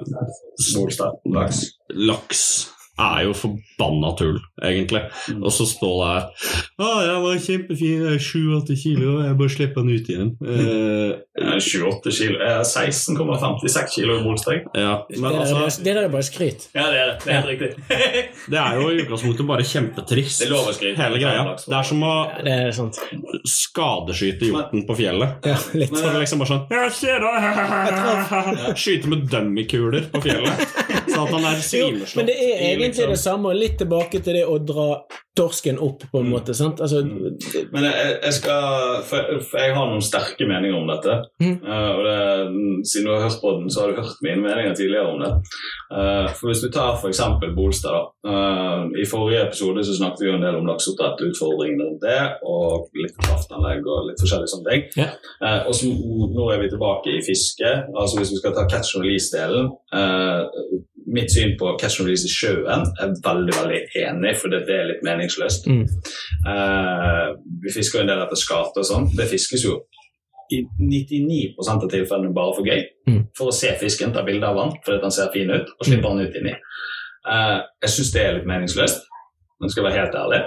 laks. 1.94 2.75
Er 2.98 3.24
jo 3.26 3.32
forbanna 3.36 4.10
tull, 4.16 4.38
egentlig. 4.64 5.02
Mm. 5.28 5.42
Og 5.44 5.52
så 5.52 5.66
står 5.68 5.96
det 6.00 6.08
her 6.12 6.24
Å, 6.80 6.88
jeg 7.04 7.22
var 7.26 7.42
kjempefin, 7.46 8.04
jeg 8.06 8.14
er 8.14 8.22
7-8 8.24 8.76
kilo, 8.82 9.16
jeg 9.26 9.36
bør 9.40 9.48
slippe 9.52 9.82
den 9.84 9.92
ut 9.96 10.08
igjen. 10.12 10.30
Eh, 10.46 11.22
Eh, 11.36 11.58
28 11.60 12.10
kilo. 12.16 12.38
Jeg 12.40 12.48
har 12.56 12.64
16,56 12.64 13.90
kilo 13.94 14.14
i 14.16 14.22
Bolstad. 14.24 14.62
ja, 14.74 14.94
men 15.20 15.32
der, 15.34 15.40
altså 15.44 15.82
det 15.84 15.92
der 15.94 16.06
er 16.06 16.08
bare 16.08 16.24
skryt. 16.24 16.64
Ja, 16.74 16.86
det 16.88 16.96
er 16.96 17.06
det. 17.10 17.16
Det 17.24 17.28
er 17.28 17.34
helt 17.36 17.50
riktig. 17.50 17.70
Det 18.52 18.58
er 18.58 18.74
jo 18.80 18.86
i 18.88 19.00
utgangspunktet 19.02 19.46
bare 19.46 19.64
kjempetrist, 19.66 20.40
Det 20.40 20.48
lover 20.48 20.72
skryt. 20.72 20.96
hele 20.96 21.18
greia. 21.20 21.42
Det 21.60 21.76
er 21.76 21.82
som 21.84 22.00
å 22.06 22.14
Ja, 22.30 22.42
det 22.46 22.52
er 22.68 22.72
sant. 22.72 22.96
skadeskyte 23.44 24.48
hjorten 24.48 24.86
på 24.88 24.96
fjellet. 24.96 25.28
Ja, 25.44 25.56
litt. 25.76 25.92
Så 25.92 26.08
det 26.08 26.20
liksom 26.24 26.38
bare 26.40 26.50
sånn 26.54 26.64
da! 27.20 28.72
Skyte 28.76 29.08
med 29.12 29.26
dummykuler 29.30 30.08
på 30.12 30.20
fjellet. 30.24 30.56
Sånn 31.06 31.26
at 31.26 31.34
han 31.36 31.44
er 31.44 31.62
svimeslått. 31.62 32.16
men 32.16 32.26
det 32.26 32.36
er 32.36 32.56
egentlig 32.70 32.90
liksom- 32.92 33.10
det 33.10 33.18
samme, 33.18 33.48
og 33.48 33.56
litt 33.56 33.78
tilbake 33.78 34.22
til 34.22 34.34
det 34.34 34.44
å 34.46 34.58
dra 34.58 34.88
torsken 35.36 35.78
opp, 35.78 36.02
på 36.10 36.20
en 36.22 36.30
måte. 36.32 36.54
sant? 36.54 36.80
Altså, 36.80 37.02
Men 37.04 37.84
jeg, 37.84 38.18
jeg 38.22 38.32
skal 38.32 39.02
for, 39.04 39.40
for 39.50 39.58
jeg 39.60 39.74
har 39.76 39.86
noen 39.90 40.00
sterke 40.00 40.46
meninger 40.48 40.78
om 40.78 40.88
dette. 40.88 41.16
Mm. 41.42 41.58
Uh, 41.60 41.90
og 41.92 42.02
det, 42.06 42.16
Siden 42.88 43.04
du 43.06 43.12
har 43.12 43.20
hørt 43.26 43.40
på 43.42 43.52
den, 43.58 43.68
så 43.70 43.80
har 43.82 43.92
du 43.92 44.00
hørt 44.00 44.22
mine 44.24 44.40
meninger 44.40 44.74
tidligere 44.74 45.12
om 45.12 45.20
det. 45.20 45.32
Uh, 45.92 46.26
for 46.32 46.48
Hvis 46.48 46.62
du 46.64 46.70
tar 46.72 46.96
f.eks. 46.96 47.20
Bolstad. 47.54 47.92
da. 47.92 48.30
uh, 48.30 48.88
I 48.96 49.04
forrige 49.04 49.44
episode 49.48 49.84
så 49.84 49.98
snakket 49.98 50.24
vi 50.24 50.30
jo 50.30 50.38
en 50.38 50.46
del 50.46 50.56
om 50.56 50.66
lakseoppdrett, 50.70 51.20
utfordringene 51.28 51.84
rundt 51.84 52.06
det, 52.08 52.20
og 52.46 52.88
litt 52.96 53.16
kraftanlegg 53.20 53.84
og 53.84 54.08
litt 54.08 54.20
forskjellige 54.24 54.52
sånne 54.54 54.72
ting. 54.72 54.82
Yeah. 54.96 55.12
Eh, 55.44 55.60
og 55.68 55.74
så 55.76 55.92
Nå 56.36 56.48
er 56.52 56.60
vi 56.62 56.68
tilbake 56.72 57.12
i 57.12 57.22
fiske. 57.24 57.68
altså 57.96 58.18
Hvis 58.18 58.32
vi 58.32 58.40
skal 58.40 58.54
ta 58.56 58.64
catch 58.70 58.96
and 58.96 59.04
release-delen 59.04 59.68
eh, 59.92 60.42
Mitt 61.06 61.30
syn 61.30 61.52
på 61.58 61.76
catch 61.80 62.00
and 62.00 62.08
release 62.08 62.26
i 62.26 62.32
sjøen 62.32 62.82
er 63.02 63.12
veldig 63.22 63.52
veldig 63.54 63.80
enig, 64.02 64.32
for 64.40 64.50
det, 64.50 64.64
det 64.66 64.74
er 64.74 64.88
litt 64.88 65.04
meningsløst. 65.06 65.68
Mm. 65.70 65.84
Uh, 66.46 67.36
vi 67.62 67.74
fisker 67.74 68.00
jo 68.00 68.06
en 68.06 68.10
del 68.10 68.24
etter 68.24 68.40
skate 68.40 68.82
og 68.82 68.88
sånn. 68.88 69.06
Det 69.14 69.28
fiskes 69.30 69.66
jo 69.68 69.76
i 70.54 70.62
99% 70.78 71.86
av 71.86 71.90
tilfellene 71.90 72.34
bare 72.34 72.54
for 72.56 72.66
gøy. 72.66 72.82
Mm. 73.10 73.20
For 73.38 73.50
å 73.50 73.54
se 73.54 73.70
fisken, 73.80 74.14
ta 74.14 74.24
bilde 74.26 74.46
av 74.46 74.58
den 74.60 74.74
fordi 74.84 75.02
den 75.04 75.14
ser 75.14 75.30
fin 75.34 75.52
ut, 75.52 75.70
og 75.76 75.88
slippe 75.88 76.10
den 76.10 76.26
ut 76.26 76.40
inni. 76.40 76.56
Uh, 77.26 77.62
jeg 77.82 77.94
syns 77.94 78.12
det 78.14 78.22
er 78.22 78.36
litt 78.38 78.50
meningsløst, 78.50 79.06
men 79.60 79.72
skal 79.72 79.88
være 79.88 80.00
helt 80.00 80.18
ærlig. 80.18 80.42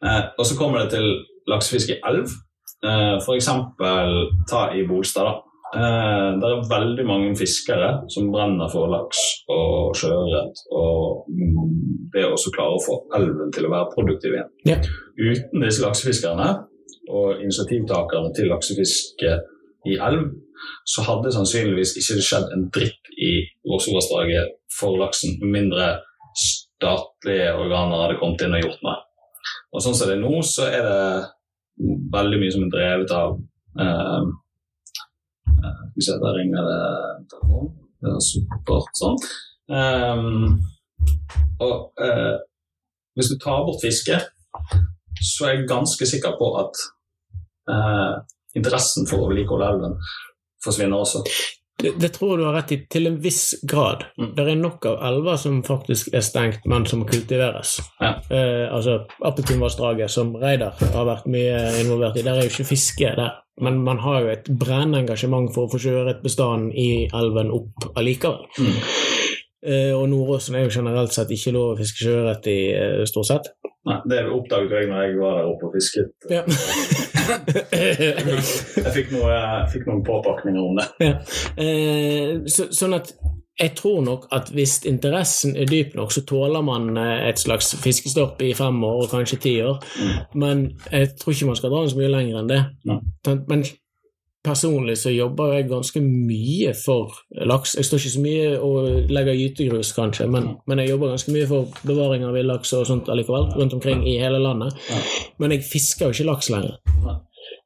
Uh, 0.00 0.32
og 0.36 0.46
så 0.48 0.56
kommer 0.56 0.84
det 0.84 0.96
til 0.96 1.10
laksefiske 1.50 1.96
i 1.98 2.02
elv. 2.08 2.32
Uh, 2.80 3.20
eksempel 3.36 4.30
ta 4.48 4.68
i 4.72 4.84
Bolstad, 4.88 5.28
da. 5.28 5.49
Eh, 5.70 6.28
det 6.40 6.48
er 6.48 6.64
veldig 6.66 7.04
mange 7.06 7.34
fiskere 7.38 7.90
som 8.10 8.30
brenner 8.32 8.70
for 8.72 8.90
laks 8.90 9.20
og 9.54 9.94
sjøørret, 9.98 10.64
og 10.74 11.28
mm, 11.30 12.10
det 12.14 12.24
å 12.26 12.38
klare 12.56 12.74
å 12.74 12.82
få 12.82 12.96
elven 13.18 13.52
til 13.54 13.68
å 13.68 13.72
være 13.76 13.92
produktiv 13.94 14.34
igjen. 14.34 14.50
Ja. 14.66 14.80
Uten 15.14 15.62
disse 15.62 15.84
laksefiskerne 15.84 16.48
og 17.10 17.44
initiativtakerne 17.44 18.32
til 18.34 18.50
laksefiske 18.50 19.36
i 19.86 19.96
elv, 20.10 20.26
så 20.90 21.06
hadde 21.06 21.32
sannsynligvis 21.32 21.94
ikke 22.02 22.18
det 22.18 22.26
skjedd 22.26 22.50
en 22.52 22.66
dritt 22.74 23.14
i 23.14 23.32
Vårsovassdraget 23.70 24.58
for 24.74 24.98
laksen, 25.00 25.38
med 25.40 25.54
mindre 25.54 25.88
statlige 26.36 27.54
organer 27.54 28.04
hadde 28.04 28.18
kommet 28.18 28.42
inn 28.44 28.58
og 28.58 28.66
gjort 28.66 28.84
noe. 28.86 28.98
Og 29.70 29.82
sånn 29.84 29.94
som 29.94 30.10
det 30.10 30.18
er 30.18 30.22
nå, 30.24 30.34
så 30.42 30.66
er 30.66 30.82
det 30.82 31.90
veldig 32.12 32.42
mye 32.42 32.54
som 32.54 32.66
er 32.66 32.72
drevet 32.74 33.14
av 33.14 33.38
eh, 33.80 34.30
Skal 35.60 35.96
vi 35.96 36.06
se, 36.06 36.18
ringer 36.36 36.68
det 36.68 36.82
telefon. 37.32 37.70
Er 38.00 38.20
supert 38.24 38.96
sånn. 38.96 39.18
Um, 39.70 40.56
og 41.60 42.00
uh, 42.00 42.38
hvis 43.16 43.30
du 43.30 43.36
tar 43.38 43.66
bort 43.66 43.82
fiske, 43.84 44.16
så 45.20 45.46
er 45.46 45.54
jeg 45.54 45.68
ganske 45.68 46.08
sikker 46.08 46.38
på 46.40 46.48
at 46.62 46.80
uh, 47.70 48.22
interessen 48.56 49.08
for 49.10 49.24
å 49.24 49.30
vedlikeholde 49.30 49.68
elven 49.74 49.98
forsvinner 50.64 51.04
også. 51.04 51.22
Det, 51.82 51.92
det 52.00 52.12
tror 52.14 52.38
du 52.38 52.44
har 52.44 52.56
rett 52.58 52.72
i, 52.74 52.80
til 52.90 53.08
en 53.10 53.18
viss 53.22 53.54
grad. 53.68 54.04
Mm. 54.20 54.32
Det 54.36 54.46
er 54.46 54.58
nok 54.60 54.88
av 54.90 54.98
elver 55.10 55.38
som 55.40 55.60
faktisk 55.66 56.12
er 56.16 56.24
stengt, 56.24 56.66
men 56.70 56.86
som 56.88 57.04
kultiveres. 57.08 57.78
Ja. 58.00 58.16
Eh, 58.30 58.66
altså 58.68 59.00
Appeltunvassdraget, 59.26 60.12
som 60.12 60.34
Reidar 60.40 60.76
har 60.80 61.08
vært 61.08 61.30
mye 61.30 61.62
involvert 61.80 62.20
i, 62.20 62.26
der 62.26 62.38
er 62.38 62.48
jo 62.48 62.54
ikke 62.54 62.70
fiske 62.72 63.14
der. 63.16 63.38
Men 63.60 63.82
man 63.84 64.00
har 64.00 64.22
jo 64.24 64.32
et 64.32 64.46
brennende 64.60 65.02
engasjement 65.04 65.50
for 65.52 65.66
å 65.66 65.72
få 65.72 65.80
sjøørretbestanden 65.82 66.70
i 66.72 67.08
elven 67.16 67.52
opp 67.52 67.90
allikevel. 68.00 68.46
Mm. 68.60 68.76
Eh, 69.60 69.92
og 69.92 70.06
Nordåsen 70.08 70.56
er 70.56 70.64
jo 70.64 70.72
generelt 70.72 71.12
sett 71.12 71.32
ikke 71.34 71.52
lov 71.52 71.74
å 71.74 71.80
fiske 71.80 72.06
sjøørret 72.06 72.46
i, 72.48 72.60
eh, 72.72 73.04
stort 73.08 73.28
sett. 73.28 73.50
Nei, 73.88 73.96
det 74.12 74.18
oppdaget 74.28 74.74
jeg 74.76 74.88
når 74.90 75.02
jeg 75.06 75.14
var 75.16 75.36
der 75.38 75.46
oppe 75.48 75.70
og 75.70 75.76
fisket. 75.78 76.10
Ja. 76.28 76.42
Jeg 77.30 78.92
fikk, 78.92 79.12
noe, 79.14 79.28
jeg 79.30 79.68
fikk 79.72 79.84
noen 79.88 80.02
påpakninger 80.04 80.62
om 80.62 80.80
det. 80.80 80.86
Ja. 81.04 81.14
Eh, 81.62 82.40
så, 82.50 82.66
sånn 82.74 82.96
at 82.98 83.12
jeg 83.60 83.74
tror 83.76 84.00
nok 84.04 84.26
at 84.32 84.48
hvis 84.56 84.78
interessen 84.88 85.56
er 85.56 85.68
dyp 85.68 85.94
nok, 85.96 86.12
så 86.12 86.24
tåler 86.28 86.64
man 86.64 86.96
eh, 86.96 87.28
et 87.28 87.40
slags 87.40 87.74
fiskestopp 87.82 88.40
i 88.44 88.54
fem 88.56 88.78
år 88.84 89.04
og 89.04 89.10
kanskje 89.12 89.40
ti 89.44 89.54
år. 89.64 89.80
Men 90.34 90.66
jeg 90.90 91.14
tror 91.20 91.36
ikke 91.36 91.50
man 91.50 91.60
skal 91.60 91.72
dra 91.72 91.84
den 91.84 91.92
så 91.92 92.00
mye 92.00 92.12
lenger 92.14 92.40
enn 92.40 92.50
det. 92.50 92.62
Ja. 92.88 92.98
Men 93.52 93.64
personlig 94.44 94.96
så 94.98 95.12
jobber 95.12 95.54
jeg 95.54 95.68
ganske 95.68 96.00
mye 96.00 96.72
for 96.76 97.14
laks. 97.46 97.74
Jeg 97.76 97.88
står 97.88 98.00
ikke 98.00 98.12
så 98.14 98.22
mye 98.24 98.46
og 98.64 99.10
legger 99.12 99.36
gytegrus, 99.36 99.92
kanskje, 99.96 100.28
men, 100.32 100.54
men 100.66 100.80
jeg 100.80 100.94
jobber 100.94 101.12
ganske 101.12 101.34
mye 101.34 101.48
for 101.50 101.82
bevaring 101.86 102.24
av 102.28 102.36
villaks 102.36 102.72
og 102.78 102.86
sånt 102.88 103.10
allikevel, 103.12 103.50
rundt 103.60 103.76
omkring 103.76 104.06
i 104.08 104.16
hele 104.20 104.40
landet. 104.42 104.76
Men 105.38 105.56
jeg 105.56 105.66
fisker 105.68 106.08
jo 106.08 106.16
ikke 106.16 106.30
laks 106.32 106.50
lenger. 106.54 106.78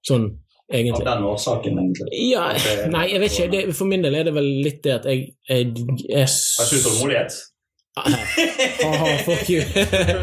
Sånn 0.05 0.29
egentlig. 0.73 1.07
Av 1.07 1.11
den 1.15 1.27
årsaken, 1.31 1.79
egentlig. 1.79 2.21
Ja, 2.33 2.51
nei, 2.91 3.07
jeg 3.13 3.23
vet 3.23 3.39
ikke. 3.39 3.51
Det, 3.55 3.65
for 3.79 3.91
min 3.91 4.05
del 4.05 4.19
er 4.19 4.29
det 4.29 4.35
vel 4.37 4.51
litt 4.65 4.83
det 4.85 4.99
at 4.99 5.11
jeg, 5.11 5.29
jeg, 5.49 5.75
jeg 6.09 6.27
Har 6.27 6.71
ikke 6.71 6.87
tålmodighet? 6.89 7.43
Haha, 7.95 9.11
fuck 9.23 9.47
you. 9.53 9.63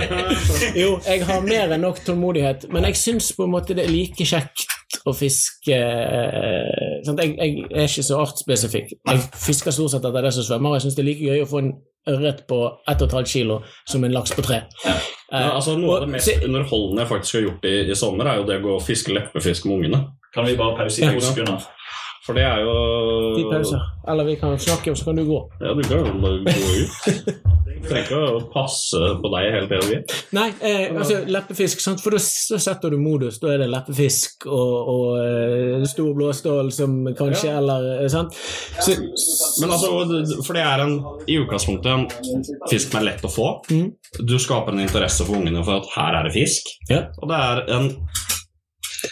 jo, 0.81 0.97
jeg 1.07 1.23
har 1.23 1.45
mer 1.47 1.71
enn 1.71 1.85
nok 1.85 2.03
tålmodighet, 2.03 2.67
men 2.73 2.89
jeg 2.89 2.99
syns 2.99 3.31
på 3.37 3.47
en 3.47 3.53
måte 3.55 3.77
det 3.77 3.87
er 3.87 3.93
like 3.93 4.27
kjekt 4.27 4.67
å 5.07 5.13
fiske 5.15 5.77
eh. 5.77 6.99
Jeg, 7.01 7.35
jeg 7.37 7.65
er 7.71 7.87
ikke 7.87 8.03
så 8.05 8.19
artsspesifikk. 8.21 8.91
Jeg 9.09 9.23
fisker 9.41 9.73
stort 9.73 9.93
sett 9.95 10.05
etter 10.05 10.21
det 10.27 10.33
som 10.35 10.45
svømmer, 10.45 10.69
og 10.73 10.77
jeg 10.79 10.85
syns 10.85 10.97
det 10.99 11.03
er 11.05 11.09
like 11.09 11.25
gøy 11.31 11.41
å 11.45 11.49
få 11.49 11.61
en 11.63 11.71
ørret 12.11 12.43
på 12.49 12.59
1,5 12.89 13.27
kilo 13.29 13.59
som 13.89 14.03
en 14.05 14.13
laks 14.15 14.33
på 14.37 14.45
tre. 14.45 14.63
Ja. 14.85 14.95
Eh, 15.31 15.41
Ja, 15.45 15.51
altså 15.55 15.77
Noe 15.79 15.95
av 15.99 16.05
det 16.05 16.11
mest 16.15 16.31
underholdende 16.43 17.03
jeg 17.05 17.11
faktisk 17.11 17.37
har 17.37 17.45
gjort 17.47 17.67
i, 17.69 17.75
i 17.91 17.95
sommer, 17.95 18.27
er 18.27 18.41
jo 18.41 18.47
det 18.49 18.57
å 18.59 18.63
gå 18.65 18.73
og 18.77 18.83
fiske 18.85 19.13
leppefisk 19.15 19.65
med 19.69 19.77
ungene. 19.77 20.01
Kan 20.35 20.47
vi 20.47 20.57
bare 20.59 20.77
pause 20.79 21.01
i 21.01 21.05
Ja. 21.05 21.13
to 21.13 21.21
sekunder? 21.25 21.67
For 22.21 22.37
det 22.37 22.43
er 22.45 22.61
jo 22.61 22.73
Ti 23.33 23.47
pauser. 23.49 23.87
Eller 24.11 24.27
vi 24.27 24.35
kan 24.37 24.59
snakke, 24.59 24.91
og 24.93 24.97
så 24.97 25.09
kan 25.09 25.17
du 25.17 25.25
gå. 25.25 25.39
Ja, 25.61 25.73
du 25.73 25.81
kan 25.85 26.05
jo 26.05 26.13
bare 26.21 26.43
gå 26.45 26.51
ut. 26.83 27.49
Du 27.81 27.87
trenger 27.87 28.03
ikke 28.03 28.17
å 28.21 28.41
passe 28.53 28.99
på 29.23 29.29
deg 29.33 29.47
hele 29.55 29.69
tiden. 29.69 30.03
Nei, 30.37 30.47
eh, 30.61 30.91
altså 30.91 31.23
leppefisk, 31.25 31.81
sant? 31.81 32.01
for 32.03 32.13
da 32.13 32.19
setter 32.21 32.93
du 32.93 32.99
modus. 33.01 33.39
Da 33.41 33.55
er 33.55 33.63
det 33.63 33.71
leppefisk 33.71 34.45
og, 34.45 34.91
og 34.93 35.07
eh, 35.23 35.87
stor 35.89 36.11
blåstål 36.17 36.69
som 36.75 36.99
kanskje, 37.17 37.55
eller 37.57 37.87
eh, 37.95 38.09
sant? 38.13 38.37
Så, 38.85 38.97
Men 39.63 39.73
altså, 39.73 39.89
for 40.45 40.57
det 40.57 40.65
er 40.65 40.85
en, 40.85 40.95
i 41.25 41.39
utgangspunktet 41.41 41.89
en 41.89 42.45
fisk 42.69 42.91
som 42.91 43.01
er 43.01 43.07
lett 43.09 43.25
å 43.25 43.33
få. 43.33 43.49
Mm. 43.73 43.89
Du 44.29 44.37
skaper 44.41 44.77
en 44.77 44.85
interesse 44.85 45.25
for 45.25 45.41
ungene 45.41 45.65
for 45.65 45.81
at 45.81 45.89
her 45.95 46.19
er 46.21 46.29
det 46.29 46.35
fisk. 46.37 46.69
Ja. 46.91 47.07
Og 47.17 47.33
det 47.33 47.41
er 47.49 47.65
en 47.79 47.89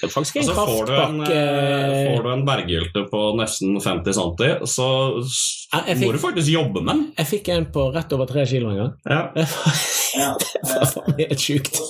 faktisk 0.07 0.39
en 0.39 0.45
altså, 0.45 0.55
kraftpakke 0.55 1.35
eh, 1.35 2.15
får 2.15 2.23
du 2.23 2.29
en 2.31 2.43
berggylte 2.47 3.03
på 3.11 3.23
nesten 3.39 3.79
50 3.83 4.15
cm, 4.15 4.65
så 4.69 4.87
jeg, 5.19 5.83
jeg 5.91 5.97
fikk, 5.99 6.05
må 6.05 6.11
du 6.15 6.21
faktisk 6.23 6.51
jobbe 6.53 6.83
med 6.83 6.91
den. 6.93 7.01
Jeg 7.19 7.29
fikk 7.29 7.49
en 7.53 7.67
på 7.75 7.85
rett 7.95 8.15
over 8.15 8.29
tre 8.29 8.45
kilo 8.49 8.71
en 8.71 8.79
gang. 8.79 8.93
Ja. 9.09 9.21
Det 9.35 9.45
var, 9.55 9.81
det 10.65 10.95
var 10.95 11.19
helt 11.19 11.43
sjukt. 11.43 11.81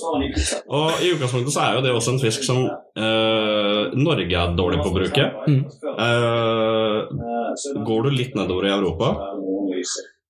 Og 0.68 1.04
i 1.04 1.12
utgangspunktet 1.14 1.54
så 1.54 1.64
er 1.64 1.78
jo 1.78 1.84
det 1.86 1.94
også 1.94 2.16
en 2.16 2.22
fisk 2.22 2.46
som 2.46 2.64
eh, 2.66 3.94
Norge 3.96 4.42
er 4.42 4.56
dårlig 4.58 4.82
på 4.82 4.90
å 4.90 4.96
bruke. 4.98 5.28
Mm. 5.46 5.62
Eh, 6.06 7.84
går 7.86 8.06
du 8.06 8.10
litt 8.14 8.36
nedover 8.38 8.68
i 8.68 8.74
Europa, 8.74 9.14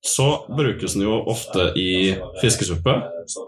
så 0.01 0.47
brukes 0.57 0.95
den 0.95 1.05
jo 1.05 1.19
ofte 1.29 1.71
i 1.77 2.15
fiskesuppe. 2.41 2.95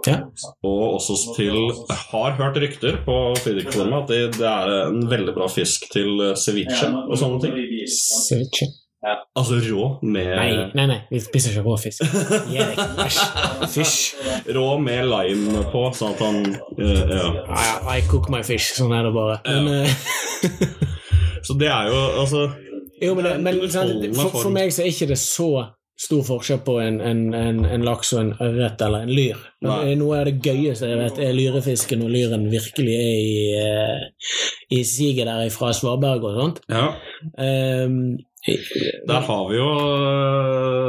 Ja. 0.06 0.18
Og 0.62 0.98
også 0.98 1.16
til 1.36 1.56
Jeg 1.72 1.96
Har 2.12 2.36
hørt 2.38 2.60
rykter 2.60 3.00
på 3.06 3.16
Fidrik-forumet 3.40 4.02
at 4.02 4.12
det, 4.12 4.20
det 4.36 4.46
er 4.50 4.74
en 4.90 5.08
veldig 5.10 5.34
bra 5.34 5.48
fisk 5.48 5.88
til 5.92 6.20
eh, 6.20 6.36
ceviche 6.36 6.90
og 6.92 7.16
sånne 7.18 7.40
ting. 7.42 7.58
Ceviche. 7.88 8.68
Altså 9.34 9.56
rå 9.58 9.86
med 10.06 10.28
Nei, 10.30 10.50
nei, 10.78 10.84
nei, 10.86 10.98
vi 11.10 11.18
spiser 11.24 11.56
ikke 11.56 11.64
rå 11.66 11.74
fisk. 11.82 12.04
Æsj. 13.74 13.96
Rå 14.54 14.66
med 14.78 15.08
lime 15.10 15.64
på, 15.72 15.88
sånn 15.98 16.14
at 16.14 16.22
han 16.22 16.38
uh, 16.78 17.00
ja. 17.10 17.24
I, 17.48 17.96
I 17.96 18.04
cook 18.06 18.30
my 18.30 18.44
fish. 18.46 18.76
Sånn 18.76 18.94
er 18.94 19.08
det 19.08 19.14
bare. 19.16 19.40
Men, 19.48 19.88
uh... 19.88 20.82
Så 21.46 21.56
det 21.58 21.72
er 21.72 21.90
jo 21.90 21.98
altså 22.22 22.44
jo, 23.02 23.16
men, 23.18 23.24
det, 23.26 23.38
men 23.42 23.56
for, 24.14 24.44
for 24.44 24.54
meg 24.54 24.70
så 24.70 24.84
er 24.84 24.92
ikke 24.92 25.08
det 25.10 25.18
så 25.18 25.48
stor 25.98 26.22
forskjell 26.26 26.62
på 26.66 26.78
en, 26.82 27.00
en, 27.04 27.20
en, 27.36 27.60
en 27.68 27.84
laks 27.86 28.12
og 28.16 28.20
en 28.22 28.32
ørret 28.42 28.80
eller 28.82 29.04
en 29.04 29.12
lyr. 29.12 29.38
Nei. 29.62 29.94
Noe 30.00 30.18
av 30.22 30.26
det 30.30 30.38
gøyeste 30.42 30.88
jeg 30.90 30.98
vet, 30.98 31.20
er 31.22 31.36
lyrefisken 31.36 32.02
når 32.02 32.14
lyren 32.16 32.48
virkelig 32.50 32.96
er 32.96 33.20
i, 33.20 33.36
eh, 33.60 34.34
i 34.74 34.82
siget 34.88 35.28
der 35.30 35.46
fra 35.54 35.70
Svaberg 35.76 36.24
og 36.26 36.38
sånt. 36.40 36.60
Ja. 36.72 36.92
Um, 37.38 38.18
Der 39.06 39.20
har 39.22 39.42
vi 39.46 39.54
jo 39.54 39.68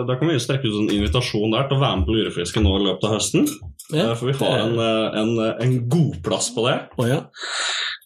Da 0.08 0.16
kan 0.18 0.26
vi 0.32 0.40
strekke 0.42 0.66
ut 0.66 0.80
en 0.80 0.96
invitasjon 0.96 1.52
der 1.54 1.68
til 1.70 1.78
å 1.78 1.84
være 1.84 2.00
med 2.00 2.08
på 2.08 2.16
Lyrefiske 2.16 2.64
nå 2.66 2.72
i 2.80 2.86
løpet 2.88 3.06
av 3.06 3.14
høsten. 3.20 3.46
Ja, 3.94 4.08
Eh, 4.10 4.16
For 4.16 4.32
vi 4.32 4.34
har 4.40 4.58
en, 4.64 4.80
eh, 4.80 5.20
en, 5.22 5.32
en 5.62 5.74
godplass 5.92 6.50
på 6.56 6.64
det. 6.66 6.80
Oh, 6.98 7.06
ja. 7.06 7.20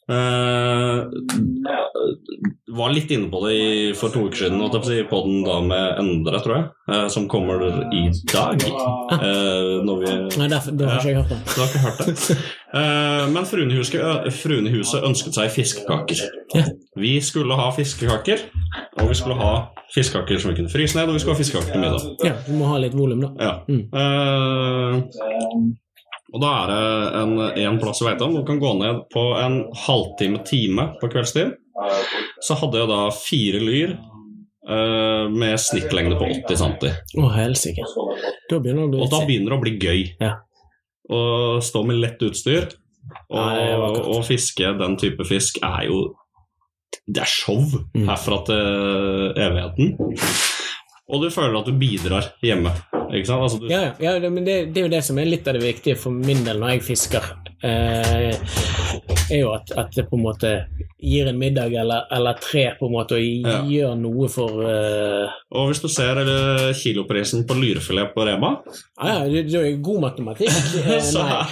Eh, 0.08 1.00
var 2.78 2.94
litt 2.94 3.12
inne 3.12 3.28
på 3.32 3.42
det 3.44 3.54
i, 3.56 3.94
for 3.98 4.14
to 4.14 4.28
uker 4.28 4.46
siden, 4.46 4.62
holdt 4.64 4.88
jeg 4.88 5.10
på 5.10 5.20
den 5.26 5.42
da 5.44 5.58
med 5.66 6.00
Endre, 6.00 6.40
tror 6.44 6.56
jeg, 6.56 6.66
Uh, 6.88 7.08
som 7.12 7.26
kommer 7.28 7.60
i 7.92 8.06
dag. 8.32 8.62
Uh, 9.12 9.84
når 9.84 9.98
vi 10.00 10.12
Nei, 10.40 10.46
derfor, 10.48 10.72
da 10.72 10.86
har 10.88 11.02
ikke 11.02 11.10
jeg 11.10 11.18
hørt 11.18 11.34
det. 11.34 11.40
Du 11.52 11.58
har 11.60 11.68
ikke 11.68 11.82
hørt 11.84 12.00
det? 12.00 12.36
Uh, 12.72 13.24
men 13.34 13.48
fruen 13.50 13.74
i 13.74 13.76
huset, 13.76 14.30
fruen 14.38 14.70
i 14.70 14.72
huset 14.72 15.04
ønsket 15.04 15.36
seg 15.36 15.52
fiskekaker. 15.52 16.22
Ja. 16.56 16.64
Vi 16.96 17.12
skulle 17.20 17.58
ha 17.60 17.66
fiskekaker, 17.76 18.46
og 19.02 19.12
vi 19.12 19.18
skulle 19.20 19.36
ha 19.42 19.52
fiskekaker 19.92 20.40
som 20.40 20.54
vi 20.54 20.62
kunne 20.62 20.72
fryse 20.72 20.96
ned, 20.96 21.12
og 21.12 21.18
vi 21.18 21.26
skulle 21.26 21.36
ha 21.36 21.42
fiskekaker 21.42 21.76
til 21.76 21.84
middag. 21.84 22.08
Ja, 22.24 22.38
du 22.48 22.56
må 22.56 22.72
ha 22.72 22.80
litt 22.86 22.96
volum, 22.96 23.20
da. 23.26 23.34
Ja. 23.36 23.54
Mm. 23.68 23.84
Og 26.34 26.42
da 26.44 26.50
er 26.64 26.72
det 26.72 26.82
en, 27.22 27.32
en 27.72 27.80
plass 27.80 28.02
jeg 28.02 28.10
vet 28.10 28.22
om. 28.26 28.34
Du 28.36 28.44
kan 28.48 28.60
gå 28.60 28.74
ned 28.82 29.06
på 29.14 29.22
en 29.40 29.62
halvtime-time 29.86 30.90
på 31.02 31.10
kveldstid. 31.14 31.54
Så 32.44 32.58
hadde 32.60 32.82
jeg 32.82 32.90
da 32.92 32.98
fire 33.16 33.62
lyr 33.64 33.94
eh, 33.96 35.30
med 35.32 35.56
snittlengde 35.62 36.18
på 36.20 36.28
80 36.28 36.60
cm. 36.60 36.76
Å, 37.24 37.30
helsike. 37.38 37.86
Da 38.52 38.60
begynner 38.60 38.84
det 38.84 38.90
å 38.90 38.92
bli 38.92 39.02
Og 39.06 39.14
da 39.14 39.22
begynner 39.30 39.54
det 39.56 39.58
å 39.60 39.64
bli 39.64 39.76
gøy. 39.80 40.04
Ja. 40.20 40.34
Å 41.08 41.22
stå 41.64 41.86
med 41.88 42.02
lett 42.04 42.20
utstyr 42.28 42.68
og, 42.68 43.38
vakkert. 43.40 44.08
og 44.12 44.26
fiske 44.28 44.74
den 44.82 44.98
type 45.00 45.24
fisk 45.30 45.62
er 45.64 45.86
jo 45.88 46.02
Det 47.08 47.22
er 47.24 47.30
show 47.32 47.62
Mm. 47.96 48.08
herfra 48.10 48.42
til 48.50 49.32
evigheten. 49.40 49.94
Og 51.08 51.22
du 51.24 51.30
føler 51.32 51.56
at 51.62 51.68
du 51.70 51.76
bidrar 51.80 52.26
hjemme. 52.44 52.74
Ikke 53.16 53.30
sant? 53.30 53.40
Altså, 53.46 53.60
du, 53.62 53.70
Ja, 53.72 53.94
ja, 54.04 54.18
ja 54.20 54.30
men 54.30 54.44
det, 54.44 54.74
det 54.76 54.82
er 54.82 54.88
jo 54.90 54.92
det 54.92 55.04
som 55.08 55.18
er 55.22 55.30
litt 55.30 55.48
av 55.48 55.56
det 55.56 55.64
viktige 55.64 55.96
for 56.00 56.12
min 56.12 56.42
del 56.44 56.60
når 56.60 56.74
jeg 56.76 56.82
fisker. 56.90 57.30
Eh, 57.64 58.36
er 59.32 59.40
jo 59.40 59.54
at, 59.56 59.72
at 59.80 59.96
det 59.96 60.04
på 60.10 60.18
en 60.20 60.26
måte 60.28 60.52
gir 61.02 61.30
en 61.32 61.40
middag 61.40 61.74
eller, 61.80 62.04
eller 62.14 62.38
tre, 62.44 62.66
på 62.80 62.86
en 62.90 62.94
måte, 62.94 63.16
og 63.18 63.48
Ja. 63.48 63.62
gjør 63.66 63.96
noe 63.98 64.28
for 64.30 64.62
eh, 64.68 65.32
Og 65.56 65.72
hvis 65.72 65.82
du 65.82 65.88
ser 65.90 66.20
eller, 66.22 66.74
kiloprisen 66.78 67.48
på 67.50 67.56
lyrefilet 67.58 68.12
på 68.14 68.26
Rema 68.28 68.52
ja, 69.02 69.24
det, 69.30 69.46
det 69.50 69.58
er 69.64 69.82
god 69.82 70.02
matematikk. 70.10 70.54
Eh, 70.88 71.10
nei. 71.18 71.44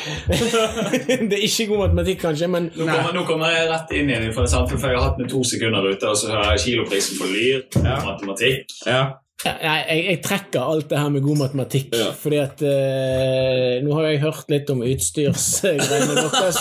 det 1.29 1.39
er 1.39 1.43
ikke 1.47 1.67
god 1.71 1.85
matematikk, 1.87 2.21
kanskje, 2.27 2.47
men 2.51 2.69
Nå 2.75 2.85
kommer, 2.89 3.11
nå 3.15 3.25
kommer 3.27 3.53
jeg 3.55 3.69
rett 3.71 3.91
inn 3.97 4.11
igjen, 4.11 4.31
for, 4.35 4.47
for 4.51 4.89
jeg 4.91 4.97
har 4.99 5.07
hatt 5.09 5.19
med 5.21 5.29
to 5.31 5.41
sekunder 5.47 5.87
ute, 5.89 6.09
og 6.11 6.17
så 6.19 6.31
hører 6.33 6.55
jeg 6.57 6.65
kiloprisen 6.69 7.21
på 7.21 7.29
lyr, 7.31 7.63
Ja. 7.81 7.97
matematikk. 8.05 8.67
Ja, 8.85 9.03
jeg, 9.43 9.57
jeg, 9.89 10.05
jeg 10.09 10.19
trekker 10.23 10.61
alt 10.63 10.87
det 10.89 10.99
her 10.99 11.09
med 11.11 11.21
god 11.25 11.37
matematikk. 11.43 11.89
Ja. 11.93 12.11
Fordi 12.17 12.37
at 12.41 12.61
eh, 12.65 13.83
Nå 13.83 13.93
har 13.97 14.07
jeg 14.07 14.21
hørt 14.23 14.47
litt 14.49 14.69
om 14.73 14.79
utstyrsgreiene 14.85 16.15
deres. 16.21 16.57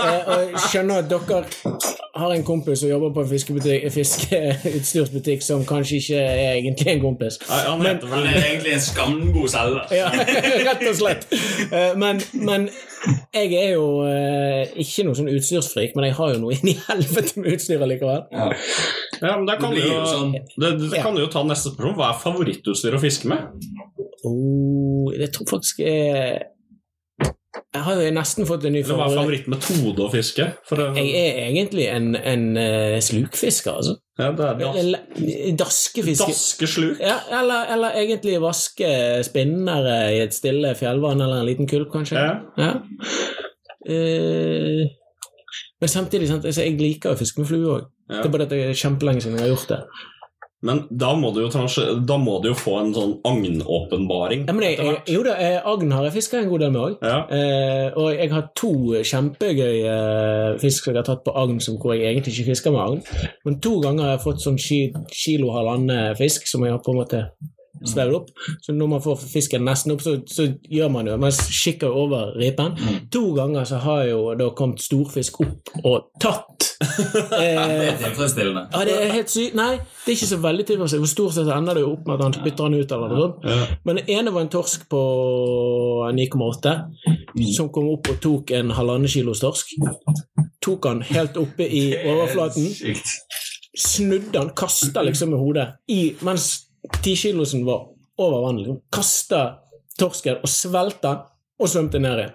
Eh, 0.00 0.30
og 0.32 0.56
skjønner 0.70 1.02
at 1.04 1.10
dere 1.12 1.42
har 2.14 2.30
en 2.34 2.44
kompis 2.46 2.80
som 2.80 2.88
jobber 2.90 3.12
på 3.16 3.24
en 3.24 3.30
fiskeutstyrsbutikk 3.94 5.42
som 5.44 5.64
kanskje 5.68 6.00
ikke 6.00 6.22
er 6.22 6.56
egentlig 6.56 6.88
en 6.94 7.04
kompis. 7.04 7.38
Nei, 7.48 7.60
han 7.68 7.82
men, 7.82 8.00
Han 8.14 8.26
er 8.30 8.40
egentlig 8.40 8.72
en 8.78 8.84
skamgod 8.88 9.48
selger. 9.54 9.94
Ja, 9.94 10.08
rett 10.70 10.84
og 10.90 10.98
slett. 11.02 11.28
Eh, 11.70 11.92
Men, 12.00 12.22
men 12.32 12.68
jeg 13.34 13.50
er 13.58 13.70
jo 13.74 13.86
eh, 14.08 14.70
ikke 14.84 15.04
noe 15.06 15.18
sånn 15.18 15.30
utstyrsfrik, 15.32 15.94
men 15.96 16.08
jeg 16.08 16.16
har 16.18 16.34
jo 16.34 16.40
noe 16.44 16.54
inn 16.58 16.70
i 16.72 16.76
helvete 16.86 17.40
med 17.42 17.56
utstyret 17.56 17.90
likevel. 17.90 18.24
Ja, 18.32 18.48
men 19.36 19.46
da 19.48 19.56
kan 19.60 19.74
Det 19.74 19.82
du 19.84 19.90
jo, 19.92 20.00
sånn. 20.08 20.32
det, 20.60 20.72
det 20.90 21.02
kan 21.04 21.14
du 21.16 21.22
jo 21.24 21.30
ta 21.32 21.44
neste 21.46 21.72
spørsmål. 21.74 21.96
Hva 22.00 22.10
er 22.12 22.20
favorittutstyr 22.22 22.96
å 22.98 23.02
fiske 23.02 23.30
med? 23.30 23.66
Oh, 24.24 25.10
jeg 25.14 25.30
tror 25.34 25.50
faktisk 25.56 25.82
jeg, 25.84 26.40
jeg 27.74 27.82
har 27.86 28.00
jo 28.00 28.10
nesten 28.14 28.46
fått 28.48 28.64
en 28.66 28.74
ny 28.74 28.82
forhold. 28.86 28.98
hva 28.98 29.06
er 29.06 29.20
favoritt. 29.22 29.44
favorittmetode 29.46 30.02
å 30.04 30.08
fiske? 30.12 30.46
Å, 30.70 30.88
Jeg 30.96 31.12
er 31.20 31.38
egentlig 31.48 31.86
en, 31.90 32.08
en 32.16 32.44
eh, 32.60 32.96
slukfisker, 33.04 33.76
altså. 33.78 33.94
ja, 34.18 34.30
det 34.34 34.48
er 34.48 34.58
das, 34.60 34.78
Eller 34.82 35.54
Daskefisker. 35.60 36.32
daskesluk. 36.32 37.00
Ja, 37.02 37.16
eller, 37.40 37.70
eller 37.76 37.98
egentlig 38.02 38.40
vaske 38.42 38.90
spinnere 39.26 39.96
i 40.16 40.20
et 40.24 40.34
stille 40.34 40.74
fjellvann 40.78 41.22
eller 41.22 41.42
en 41.42 41.48
liten 41.48 41.70
kulp, 41.70 41.90
kanskje. 41.94 42.18
Ja. 42.18 42.36
Ja. 42.58 42.72
Uh, 43.84 44.86
men 45.80 45.90
samtidig, 45.92 46.28
sant, 46.30 46.46
altså, 46.48 46.62
jeg 46.64 46.78
liker 46.80 47.12
å 47.12 47.18
fiske 47.20 47.42
med 47.42 47.50
flue 47.50 47.72
òg. 47.78 47.88
Ja. 48.08 48.20
Det 48.20 48.28
er 48.28 48.32
bare 48.32 48.46
at 48.46 48.52
det 48.52 48.60
er 48.68 48.76
kjempelenge 48.78 49.24
siden 49.24 49.38
jeg 49.38 49.46
har 49.46 49.52
gjort 49.54 49.70
det. 49.74 49.80
Men 50.64 50.84
da 50.88 51.12
må 51.18 51.30
du 51.34 51.42
jo, 51.44 51.50
da 52.08 52.16
må 52.20 52.38
du 52.42 52.50
jo 52.50 52.56
få 52.56 52.78
en 52.80 52.92
sånn 52.96 53.14
agnåpenbaring. 53.28 54.46
Ja, 54.48 54.56
men 54.56 54.66
jeg, 54.66 54.78
jeg, 54.80 55.00
jo 55.12 55.24
da, 55.26 55.36
eh, 55.36 55.58
agn 55.60 55.92
har 55.92 56.08
jeg 56.08 56.16
fiska 56.16 56.40
en 56.40 56.50
god 56.52 56.64
del 56.64 56.74
med 56.74 56.82
òg. 56.82 57.04
Ja. 57.04 57.18
Eh, 57.28 57.88
og 58.00 58.10
jeg 58.16 58.32
har 58.32 58.46
to 58.56 58.72
kjempegøye 59.04 59.96
fisk 60.62 60.86
som 60.86 60.94
jeg 60.94 61.02
har 61.02 61.08
tatt 61.10 61.24
på 61.26 61.34
agn 61.44 61.60
som 61.64 61.76
hvor 61.80 61.96
jeg 61.96 62.08
egentlig 62.14 62.36
ikke 62.38 62.52
fisker 62.52 62.74
med 62.74 62.84
agn. 62.84 63.34
Men 63.44 63.60
to 63.64 63.76
ganger 63.84 64.08
har 64.08 64.16
jeg 64.16 64.24
fått 64.24 64.46
sånn 64.46 64.60
ki 64.60 64.80
kilo 65.12 65.52
halvannen 65.54 66.16
fisk 66.18 66.48
som 66.48 66.64
jeg 66.64 66.74
har 66.74 66.82
på 66.84 66.94
en 66.94 67.02
måte 67.02 67.26
svevd 67.84 68.14
opp. 68.14 68.28
Så 68.62 68.72
når 68.72 68.86
man 68.94 69.02
får 69.02 69.16
fisken 69.32 69.64
nesten 69.66 69.92
opp, 69.94 70.02
så, 70.04 70.16
så 70.30 70.46
gjør 70.70 70.92
man 70.94 71.06
jo 71.10 71.16
Man 71.20 71.32
kikker 71.32 71.90
over 71.90 72.34
ripen. 72.38 72.76
To 73.12 73.24
ganger 73.36 73.64
så 73.68 73.80
har 73.82 74.04
jo 74.08 74.20
da 74.38 74.50
kommet 74.56 74.80
storfisk 74.84 75.40
opp 75.44 75.72
og 75.84 76.10
tatt. 76.22 76.70
Det 76.84 77.38
Eh, 77.40 77.88
er 77.88 77.96
tilfredsstillende. 78.00 78.64
ja, 78.74 78.80
det 78.84 78.94
er 79.00 79.12
helt 79.14 79.30
sykt. 79.30 79.54
Nei, 79.56 79.76
det 79.78 80.10
er 80.10 80.16
ikke 80.16 80.26
så 80.30 80.38
veldig 80.42 80.64
tilfredsstillende. 80.68 81.10
Stort 81.10 81.34
sett 81.36 81.50
ender 81.54 81.78
det 81.78 81.84
jo 81.84 81.92
opp 81.94 82.06
med 82.08 82.14
at 82.18 82.24
han 82.26 82.44
bytter 82.44 82.66
han 82.68 82.74
ut. 82.78 82.92
eller 82.92 83.12
noe 83.12 83.22
sånt. 83.24 83.78
Men 83.86 84.00
den 84.00 84.10
ene 84.18 84.32
var 84.34 84.44
en 84.44 84.50
torsk 84.52 84.84
på 84.90 85.02
9,8 86.14 86.74
som 87.54 87.70
kom 87.74 87.88
opp 87.94 88.10
og 88.12 88.20
tok 88.22 88.50
en 88.58 88.70
halvannen 88.76 89.08
kilos 89.10 89.40
torsk. 89.42 89.74
Tok 90.64 90.86
han 90.90 91.02
helt 91.08 91.36
oppe 91.40 91.66
i 91.66 91.84
overflaten, 92.04 92.68
snudde 93.76 94.38
han, 94.38 94.52
kasta 94.56 95.02
liksom 95.02 95.30
med 95.34 95.40
hodet 95.42 95.66
i, 95.90 96.14
mens 96.24 96.50
tikilosen 97.02 97.64
var 97.66 97.86
over 98.18 98.40
vannet. 98.46 98.66
Liksom. 98.66 98.80
Kasta 98.92 99.42
torsken 99.98 100.40
og 100.42 100.48
svelta 100.50 101.12
den, 101.14 101.22
og 101.60 101.70
svømte 101.70 102.00
ned 102.02 102.18
igjen. 102.18 102.34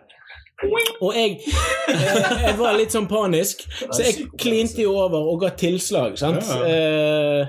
Og 1.00 1.16
jeg, 1.16 1.38
eh, 1.88 2.42
jeg 2.44 2.56
var 2.60 2.74
litt 2.76 2.92
sånn 2.92 3.08
panisk, 3.08 3.62
så 3.86 4.02
jeg 4.04 4.26
klinte 4.40 4.82
jo 4.84 4.92
over 5.00 5.30
og 5.32 5.40
ga 5.46 5.54
tilslag. 5.56 6.18
sant? 6.20 6.44
Eh, 6.66 7.48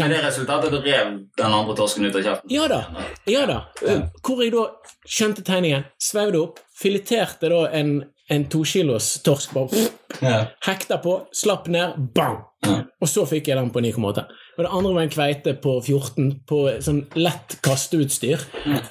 Men 0.00 0.10
det 0.14 0.20
resultatet 0.24 0.70
du 0.72 0.78
rev 0.80 1.10
den 1.36 1.52
andre 1.52 1.74
torsken 1.76 2.06
ut 2.06 2.14
av 2.16 2.22
kjeften? 2.24 2.52
Ja 2.54 2.68
da. 2.70 2.80
ja 3.28 3.42
da. 3.48 3.58
Eh, 3.84 4.04
Hvor 4.24 4.40
jeg 4.44 4.52
da 4.54 4.64
skjønte 5.04 5.44
tegningen, 5.44 5.84
svevde 6.00 6.40
opp, 6.44 6.60
fileterte 6.80 7.50
da 7.52 7.64
en, 7.76 7.92
en 8.30 8.44
tokilos 8.52 9.08
torsk 9.26 9.52
bare 9.56 9.86
Ja. 10.22 10.36
hekta 10.66 10.98
på, 11.02 11.16
slapp 11.34 11.66
ned, 11.68 11.96
bang! 12.14 12.38
Ja. 12.66 12.82
Og 13.00 13.08
så 13.08 13.24
fikk 13.26 13.48
jeg 13.48 13.56
den 13.56 13.70
på 13.74 13.80
9,8. 13.82 14.24
Og 14.58 14.64
det 14.66 14.70
andre 14.70 14.92
var 14.94 15.02
en 15.06 15.12
kveite 15.14 15.54
på 15.62 15.78
14 15.82 16.30
på 16.46 16.58
sånn 16.84 17.00
lett 17.16 17.56
kasteutstyr, 17.64 18.42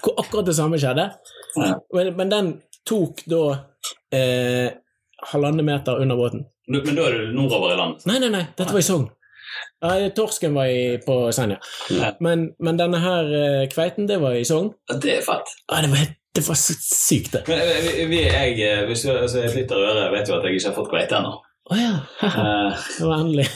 hvor 0.02 0.18
akkurat 0.24 0.48
det 0.50 0.56
samme 0.58 0.80
skjedde. 0.82 1.06
Ja. 1.60 1.76
Men, 1.94 2.12
men 2.18 2.30
den 2.34 2.50
tok 2.90 3.22
da 3.30 3.44
eh, 4.16 4.72
halvannen 5.32 5.66
meter 5.68 6.02
under 6.02 6.18
båten. 6.20 6.46
Men 6.70 6.96
da 6.98 7.06
er 7.10 7.16
du 7.20 7.32
nordover 7.38 7.74
i 7.74 7.78
landet? 7.80 8.06
Nei, 8.10 8.20
nei, 8.24 8.30
nei, 8.34 8.44
dette 8.58 8.74
var 8.74 8.82
i 8.84 8.86
Sogn. 8.90 9.08
Ja, 9.82 9.94
torsken 10.16 10.54
var 10.58 10.70
i, 10.70 10.98
på 11.06 11.16
Senja. 11.34 11.58
Ja. 11.96 12.12
Men, 12.24 12.50
men 12.62 12.78
denne 12.80 13.00
her 13.02 13.30
eh, 13.34 13.64
kveiten, 13.72 14.06
det 14.10 14.20
var 14.22 14.36
i 14.38 14.44
Sogn. 14.48 14.74
Det 15.02 15.16
er 15.20 15.24
fett. 15.26 15.54
Ja, 15.72 15.80
det 15.86 15.90
var, 15.94 16.02
helt- 16.04 16.19
det 16.36 16.48
var 16.48 16.56
så 16.56 16.74
sykt, 16.78 17.34
det. 17.34 17.44
Men 17.48 17.60
eh, 17.60 17.80
vi, 17.86 18.06
vi, 18.12 18.20
jeg, 18.24 18.58
eh, 18.62 18.84
hvis 18.88 19.02
du 19.06 19.12
altså, 19.16 19.42
jeg 19.44 19.54
flytter 19.56 19.82
øret, 19.82 20.12
vet 20.14 20.30
jo 20.30 20.38
at 20.38 20.46
jeg 20.46 20.60
ikke 20.60 20.70
har 20.70 20.78
fått 20.78 20.92
kveite 20.94 21.18
ennå. 21.18 21.32
Å 21.70 21.78
ja. 21.78 21.96
Eh, 22.26 22.86
Det 23.00 23.08
var 23.10 23.20
endelig. 23.24 23.48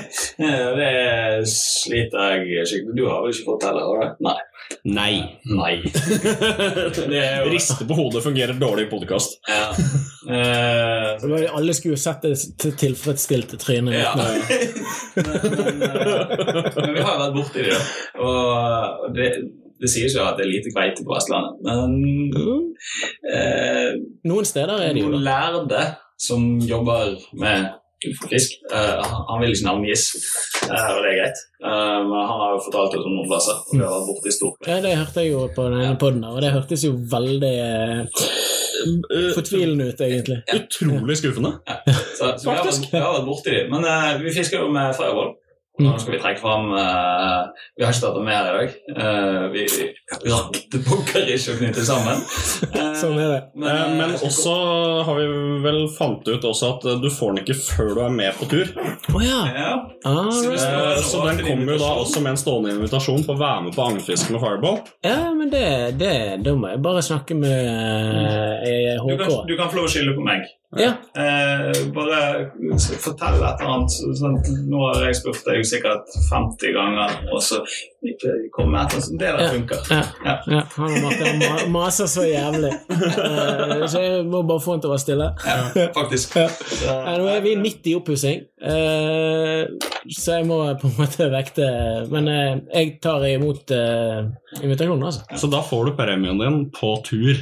det 0.80 0.90
sliter 1.48 2.34
jeg 2.44 2.66
skikkelig 2.68 2.96
Du 2.98 3.06
har 3.08 3.22
vel 3.24 3.32
ikke 3.32 3.46
fått 3.52 3.64
heller? 3.68 3.86
har 3.88 4.10
du? 4.10 4.26
Nei. 4.26 4.36
Nei. 4.88 5.14
Nei. 5.52 5.72
Det 7.12 7.20
er 7.20 7.44
jo 7.44 7.52
Riste 7.52 7.84
på 7.88 7.96
hodet 7.98 8.22
fungerer 8.24 8.56
dårlig 8.60 8.86
i 8.86 8.90
podkast. 8.92 9.38
ja. 9.48 9.68
Uh... 10.24 11.20
Alle 11.54 11.74
skulle 11.76 11.98
jo 11.98 12.00
sett 12.00 12.24
det 12.24 12.32
til- 12.60 12.72
tilfredsstilte 12.80 13.58
trynet. 13.60 13.98
Ja. 14.00 14.14
men, 14.16 15.36
men, 15.44 15.74
men 16.78 16.94
vi 16.96 17.04
har 17.04 17.12
jo 17.12 17.20
vært 17.20 17.36
borti 17.36 17.66
det. 17.68 17.76
Og 18.24 19.12
det, 19.16 19.28
det 19.84 19.92
sies 19.92 20.16
jo 20.16 20.24
at 20.24 20.38
det 20.40 20.46
er 20.46 20.52
lite 20.54 20.72
kveite 20.74 21.04
på 21.04 21.14
Vestlandet. 21.14 21.60
Men 21.68 21.96
Mm. 22.34 22.66
eh, 23.32 23.92
Noen 24.28 24.44
steder 24.48 24.80
er 24.88 24.92
det 24.96 25.02
jo 25.04 25.10
noen 25.12 25.24
lærde 25.24 25.84
som 26.18 26.44
jobber 26.64 27.14
med 27.40 27.70
fisk, 28.28 28.58
eh, 28.68 29.00
han 29.28 29.40
vil 29.40 29.54
ikke 29.54 29.64
navngis, 29.64 30.02
eh, 30.66 30.88
og 30.92 30.98
det 31.04 31.12
er 31.12 31.18
greit. 31.22 31.38
Eh, 31.64 32.00
men 32.04 32.18
han 32.28 32.40
har 32.42 32.50
jo 32.52 32.58
fortalt 32.66 32.96
oss 32.98 33.06
om 33.08 33.14
noen 33.16 33.30
plasser, 33.30 33.56
og 33.62 33.78
vi 33.78 33.84
har 33.84 34.02
vært 34.08 34.26
i 34.28 34.34
stort. 34.34 34.68
Ja, 34.68 34.76
det 34.84 34.92
hørte 34.98 35.22
jeg 35.24 35.32
jo 35.32 35.46
på 35.56 35.64
den 35.72 35.96
poden, 36.02 36.24
og 36.28 36.40
det 36.44 36.50
hørtes 36.52 36.84
jo 36.84 36.92
veldig 37.14 37.54
eh, 37.64 38.02
fortvilende 39.38 39.86
ut, 39.92 40.02
egentlig. 40.04 40.42
Utrolig 40.58 41.16
skuffende. 41.22 41.54
Så, 42.18 42.34
så 42.36 42.50
vi, 42.50 42.56
har 42.58 42.66
vært, 42.68 42.90
vi 42.92 43.00
har 43.06 43.16
vært 43.16 43.26
borti 43.30 43.54
dem. 43.56 43.72
Men 43.72 43.88
uh, 43.88 44.20
vi 44.20 44.34
fisker 44.36 44.60
jo 44.60 44.68
med 44.74 44.92
Firewall. 44.98 45.32
Mm. 45.74 45.88
Nå 45.88 45.92
skal 45.98 46.14
vi 46.14 46.18
trekke 46.22 46.38
fram 46.38 46.68
uh, 46.70 47.48
Vi 47.74 47.82
har 47.82 47.90
ikke 47.90 48.10
det 48.14 48.20
mer 48.22 48.46
i 48.46 48.52
dag. 48.54 48.74
Uh, 48.94 49.46
vi 49.50 49.64
vi 49.66 50.30
det 50.70 50.80
pokker 50.86 51.26
ikke 51.34 51.54
å 51.54 51.58
knytte 51.58 51.82
sammen. 51.86 52.20
Uh, 52.70 52.92
Sånn 53.00 53.18
er 53.18 53.32
det. 53.32 53.40
Eh, 53.58 53.82
Men 53.98 54.14
også 54.14 54.52
har 55.08 55.18
vi 55.18 55.26
vel 55.64 55.80
fant 55.96 56.22
ut 56.30 56.46
også 56.46 56.70
at 56.76 56.86
du 57.02 57.08
får 57.10 57.34
den 57.34 57.42
ikke 57.42 57.58
før 57.58 57.90
du 57.90 58.00
er 58.06 58.14
med 58.14 58.38
på 58.38 58.46
tur. 58.52 58.70
Oh, 59.10 59.18
ja. 59.24 59.40
ja. 59.50 59.72
Ah, 60.06 60.30
right. 60.30 60.62
Eh, 60.62 61.02
Så 61.02 61.24
den 61.26 61.42
kommer 61.42 61.74
jo 61.74 61.82
da 61.82 61.90
også 62.04 62.22
med 62.22 62.36
en 62.36 62.42
stående 62.44 62.76
invitasjon 62.76 63.26
på 63.26 63.34
å 63.34 63.40
være 63.42 63.66
med 63.66 63.74
på 63.74 63.88
angelfiske 63.88 64.34
med 64.34 64.44
fireball. 64.46 64.78
ja, 65.02 65.32
men 65.34 65.50
det, 65.50 65.66
det 65.98 66.14
det 66.44 66.54
må 66.54 66.70
jeg 66.70 66.82
bare 66.86 67.02
snakke 67.02 67.34
med 67.34 69.02
HK. 69.02 69.10
Du, 69.10 69.24
kan, 69.24 69.40
du 69.50 69.56
kan 69.58 69.74
få 69.74 69.82
lov 69.82 69.90
å 69.90 69.94
skylde 69.96 70.14
på 70.14 70.22
meg. 70.26 70.46
Ja. 70.76 70.90
Eh, 71.14 71.80
bare 71.94 72.20
fortell 73.02 73.38
et 73.38 73.60
eller 73.60 73.74
annet. 73.76 73.96
Sånn, 74.18 74.38
nå 74.70 74.80
har 74.88 75.04
jeg 75.06 75.18
spurt 75.20 75.44
deg 75.46 75.66
sikkert 75.68 76.10
50 76.30 76.74
ganger, 76.76 77.18
og 77.32 77.42
så 77.44 77.60
kom 78.52 78.70
med 78.72 78.84
etter. 78.86 79.00
Det 79.18 79.30
der 79.38 79.48
funker. 79.52 79.76
Ja, 79.90 80.02
Ja. 80.24 80.34
ja, 80.46 80.62
han 80.76 81.40
har 81.42 81.68
maser 81.72 82.06
så 82.10 82.24
jævlig. 82.28 82.72
Eh, 82.90 83.86
så 83.88 84.00
jeg 84.02 84.24
må 84.28 84.42
bare 84.46 84.60
få 84.62 84.74
han 84.76 84.80
til 84.84 84.90
å 84.90 84.94
være 84.94 85.02
stille. 85.04 85.28
Ja, 85.46 85.86
faktisk. 85.96 86.36
Ja. 86.36 86.48
Nå 87.18 87.28
er 87.32 87.40
vi 87.44 87.54
midt 87.60 87.86
i 87.90 87.94
oppussing, 87.98 88.44
eh, 88.64 89.64
så 90.12 90.38
jeg 90.38 90.46
må 90.48 90.58
på 90.80 90.90
en 90.90 90.96
måte 90.98 91.28
vekte 91.32 91.66
Men 92.12 92.28
eh, 92.28 92.54
jeg 92.74 92.98
tar 93.04 93.24
imot 93.32 93.70
invitasjonen, 94.62 95.04
altså. 95.08 95.24
Så 95.40 95.50
da 95.52 95.60
får 95.64 95.86
du 95.90 95.96
premien 95.98 96.38
din 96.40 96.60
på 96.74 96.94
tur. 97.06 97.34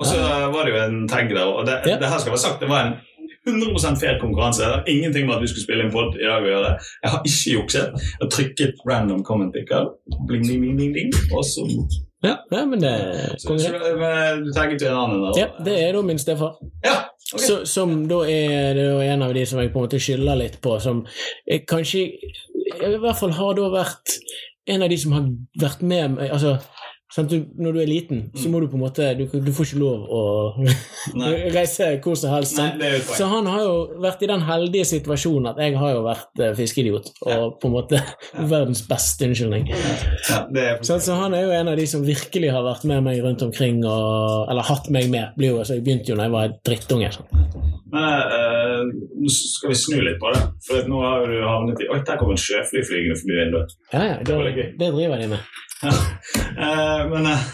Og 0.00 0.06
så 0.08 0.16
var 0.54 0.64
det 0.64 0.72
jo 0.72 0.80
en 0.80 1.02
tag 1.10 1.28
der, 1.28 1.44
og 1.44 1.66
det, 1.68 1.80
Ja. 1.86 1.98
det 2.00 2.08
her 2.08 2.18
skal 2.22 2.32
være 2.32 2.40
sagt, 2.46 2.60
det 2.62 2.68
var 2.70 2.86
en 2.86 2.94
100 3.50 3.96
fair 4.00 4.18
konkurranse. 4.20 4.62
Det 4.62 4.74
har 4.74 4.84
ingenting 4.88 5.26
med 5.26 5.36
at 5.36 5.42
vi 5.42 5.48
skulle 5.48 5.66
spille 5.66 5.86
en 5.86 5.92
pod 5.94 6.16
i 6.18 6.26
dag 6.26 6.44
å 6.44 6.52
gjøre. 6.52 6.70
Jeg 7.02 7.14
har 7.14 7.26
ikke 7.30 7.54
jukset. 7.56 8.04
Jeg 8.04 8.22
har 8.22 8.30
trykket 8.36 8.84
random 8.88 9.24
comment 9.24 9.52
picker, 9.54 9.90
bling, 10.28 10.46
bling, 10.46 10.62
bling, 10.62 10.76
bling, 10.78 10.94
bling, 10.96 11.34
og 11.36 11.44
så 11.46 11.66
Ja, 12.20 12.34
ja 12.52 12.64
men 12.68 12.82
det 12.82 12.92
konge, 13.46 13.70
Du 14.44 14.50
tenker 14.52 14.76
til 14.78 14.90
en 14.90 14.98
annen 15.04 15.22
Da. 15.24 15.32
Ja, 15.40 15.48
det 15.64 15.78
er 15.84 15.96
da 15.96 16.02
min 16.04 16.20
stefar. 16.20 16.58
Ja, 16.84 16.98
okay. 17.32 17.46
Så, 17.46 17.64
som 17.64 18.08
da 18.08 18.20
er 18.28 18.74
det 18.76 18.84
jo 18.90 19.00
en 19.00 19.22
av 19.22 19.34
de 19.34 19.46
som 19.46 19.60
jeg 19.62 19.72
på 19.72 19.80
en 19.80 19.88
måte 19.88 20.02
skylder 20.02 20.36
litt 20.36 20.60
på, 20.60 20.76
som 20.80 21.06
kanskje 21.68 22.06
I 22.70 22.96
hvert 23.00 23.18
fall 23.18 23.32
har 23.38 23.56
da 23.56 23.70
vært 23.72 24.20
en 24.70 24.84
av 24.84 24.92
de 24.92 24.98
som 25.00 25.16
har 25.16 25.26
vært 25.60 25.80
med 25.82 26.16
meg 26.18 26.34
altså, 26.34 26.58
du, 27.16 27.40
Når 27.58 27.72
du 27.74 27.80
er 27.82 27.88
liten, 27.90 28.20
så 28.38 28.50
må 28.52 28.60
du 28.62 28.68
på 28.70 28.78
en 28.78 28.84
måte 28.84 29.08
Du, 29.18 29.24
du 29.26 29.50
får 29.54 29.66
ikke 29.66 29.80
lov 29.82 30.04
å 30.06 30.20
reise 31.56 31.88
hvor 32.04 32.14
som 32.18 32.34
helst. 32.36 32.58
Nei. 32.78 32.92
Så 33.08 33.26
han 33.30 33.48
har 33.50 33.64
jo 33.64 33.74
vært 34.02 34.22
i 34.22 34.28
den 34.30 34.44
heldige 34.46 34.86
situasjonen 34.92 35.50
at 35.50 35.58
jeg 35.62 35.74
har 35.80 35.96
jo 35.96 36.04
vært 36.06 36.42
uh, 36.42 36.52
fiskeidiot, 36.58 37.10
og 37.26 37.56
på 37.60 37.70
en 37.70 37.74
måte 37.74 38.00
verdens 38.52 38.84
beste 38.86 39.26
unnskyldning. 39.26 39.68
Ja, 39.70 40.76
Så, 40.86 41.00
så 41.02 41.18
han 41.18 41.34
er 41.34 41.48
jo 41.48 41.54
en 41.56 41.72
av 41.72 41.80
de 41.80 41.86
som 41.90 42.04
virkelig 42.06 42.52
har 42.54 42.64
vært 42.66 42.86
med 42.88 43.02
meg 43.06 43.22
rundt 43.24 43.42
omkring, 43.46 43.82
og, 43.82 44.46
eller 44.52 44.66
hatt 44.70 44.90
meg 44.94 45.10
med. 45.12 45.34
Blir 45.38 45.54
jo, 45.54 45.60
altså, 45.64 45.78
jeg 45.78 45.86
begynte 45.86 46.12
jo 46.12 46.18
da 46.20 46.28
jeg 46.28 46.36
var 46.36 46.54
drittunge. 46.66 47.10
Sånn. 47.16 47.30
Men 47.90 48.06
uh, 48.30 48.84
nå 49.18 49.32
skal 49.34 49.72
vi 49.72 49.78
snu 49.78 49.98
litt 50.04 50.20
på 50.22 50.30
det. 50.34 50.44
For 50.68 50.86
nå 50.90 51.00
har 51.02 51.26
du 51.26 51.40
havnet 51.42 51.82
i 51.82 51.90
Oi, 51.90 51.98
der 52.06 52.20
kom 52.20 52.30
en 52.34 52.38
sjøfly 52.40 52.84
flygende 52.86 53.18
forbi 53.18 53.40
vinduet. 53.40 53.74
Ja, 53.90 54.04
ja, 54.12 54.20
det, 54.22 54.70
det 54.78 54.92
driver 54.94 55.18
de 55.18 55.34
med. 55.34 55.50
Eh, 56.60 56.99
men 57.08 57.26
eh, 57.30 57.44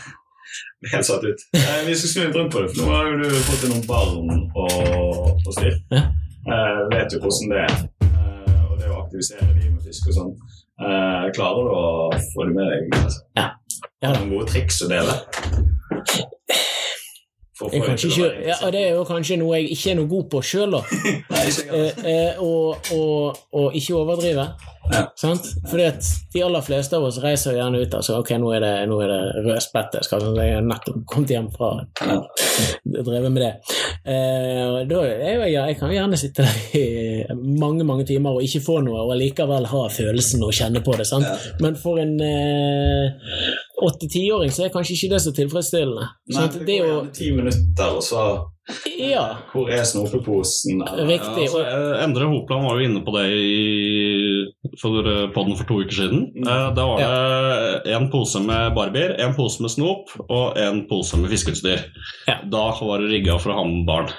Helt 0.93 1.07
satt 1.09 1.25
ut. 1.25 1.41
Eh, 1.57 1.87
vi 1.87 1.97
skal 1.97 2.11
snu 2.11 2.23
litt 2.27 2.37
rundt 2.37 2.53
på 2.53 2.63
det, 2.63 2.71
for 2.75 2.85
nå 2.85 2.93
har 2.95 3.11
jo 3.11 3.17
du 3.23 3.41
fått 3.49 3.65
deg 3.65 3.73
noen 3.73 3.87
barn 3.89 4.31
og, 4.55 5.41
og 5.47 5.53
styr. 5.57 5.79
Ja. 5.95 6.05
Eh, 6.47 6.83
vet 6.93 7.17
jo 7.17 7.23
hvordan 7.25 7.53
det 7.53 7.63
er. 7.65 7.77
Eh, 8.07 8.61
og 8.71 8.77
det 8.81 8.91
å 8.93 9.01
aktivisere 9.03 9.49
de 9.55 9.71
med 9.73 9.83
fisk 9.87 10.11
og 10.13 10.19
sånn. 10.21 10.35
Eh, 10.77 11.25
klarer 11.37 11.67
du 11.67 11.73
å 11.73 11.87
få 12.35 12.47
det 12.47 12.59
med 12.59 12.71
deg? 12.71 12.99
Altså? 13.01 13.25
Ja. 13.41 13.49
Ja. 14.03 14.11
Har 14.11 14.21
noen 14.21 14.35
gode 14.37 14.51
triks 14.53 14.83
å 14.85 14.91
dele? 14.91 15.15
Jeg 17.57 17.57
få 17.57 17.71
det 17.73 17.79
ikke, 18.05 18.27
ja, 18.45 18.57
det 18.69 18.81
er 18.83 18.91
jo 18.99 19.05
kanskje 19.09 19.39
noe 19.41 19.57
jeg 19.57 19.71
ikke 19.73 19.93
er 19.95 19.97
noe 19.97 20.09
god 20.11 20.27
på 20.35 20.43
sjøl, 20.45 20.75
da. 20.77 20.83
Nei, 21.33 21.45
ikke. 21.49 21.79
Eh, 21.81 22.03
eh, 22.13 22.43
og, 22.45 22.91
og, 22.93 23.39
og 23.57 23.79
ikke 23.79 23.97
overdrive. 23.97 24.45
Ja. 24.93 25.03
Sant? 25.19 25.47
Fordi 25.71 25.85
at 25.89 26.09
de 26.35 26.43
aller 26.47 26.63
fleste 26.67 26.97
av 26.99 27.05
oss 27.09 27.19
reiser 27.23 27.57
gjerne 27.59 27.81
ut 27.83 27.89
og 27.95 27.99
altså, 28.01 28.19
ok, 28.23 28.31
nå 28.43 28.53
er 28.57 28.61
det, 28.65 28.73
nå 28.91 29.01
er 29.05 29.13
det 29.13 29.21
rødspette. 29.49 30.03
Skal 30.07 30.23
sånn, 30.23 30.39
jeg 30.41 30.55
har 30.59 30.67
nettopp 30.67 31.03
kommet 31.11 31.33
hjem 31.35 31.49
fra 31.55 31.73
Ja. 32.07 32.19
drevet 33.07 33.33
med 33.33 33.43
det. 33.43 33.53
Eh, 34.07 34.77
da 34.89 35.01
er 35.03 35.35
jo 35.35 35.43
jeg, 35.47 35.53
jeg 35.57 35.79
kan 35.81 35.93
gjerne 35.95 36.19
sitte 36.21 36.47
der 36.47 36.79
i 36.79 36.85
mange 37.59 37.85
mange 37.85 38.07
timer 38.09 38.39
og 38.39 38.45
ikke 38.47 38.63
få 38.65 38.79
noe, 38.87 39.03
og 39.07 39.15
allikevel 39.17 39.67
ha 39.73 39.83
følelsen 39.93 40.45
og 40.47 40.55
kjenne 40.57 40.83
på 40.87 40.95
det. 40.99 41.07
sant? 41.09 41.27
Ja. 41.27 41.57
Men 41.65 41.77
for 41.81 41.99
en 42.03 42.15
åtte-tiåring 43.87 44.53
så 44.55 44.65
er 44.67 44.73
kanskje 44.75 44.97
ikke 44.97 45.13
det 45.15 45.23
så 45.25 45.33
tilfredsstillende. 45.37 46.07
Nei, 46.31 46.37
sant? 46.39 46.59
det 46.61 46.67
Det 46.67 46.79
går 46.81 46.93
gjerne 46.93 47.17
ti 47.17 47.33
minutter, 47.37 47.97
og 47.97 48.03
så 48.05 48.27
Ja, 48.99 49.37
Hvor 49.53 49.69
er 49.71 49.85
snopeposen? 49.87 50.81
riktig. 51.07 51.45
Altså, 51.47 51.61
eh, 51.63 52.03
Endre 52.05 52.27
Hopland 52.27 52.65
var 52.67 52.81
jo 52.81 52.89
inne 52.89 53.03
på 53.07 53.13
det 53.15 53.27
i 53.31 54.26
for 54.81 55.07
podden 55.35 55.57
for 55.59 55.69
to 55.69 55.81
uker 55.83 55.97
siden. 55.99 56.25
Eh, 56.43 56.67
Da 56.77 56.87
var 56.87 57.03
det 57.85 57.95
en 57.97 58.09
pose 58.13 58.41
med 58.45 58.75
barbier, 58.77 59.17
en 59.25 59.35
pose 59.37 59.63
med 59.65 59.71
snop 59.73 60.13
og 60.29 60.59
en 60.61 60.85
pose 60.91 61.19
med 61.21 61.31
fiskeutstyr. 61.33 61.83
Ja. 62.29 62.39
Da 62.45 62.67
var 62.81 63.03
det 63.05 63.11
rigga 63.15 63.39
for 63.43 63.53
å 63.55 63.59
ha 63.61 63.65
med 63.69 63.85
barn. 63.89 64.11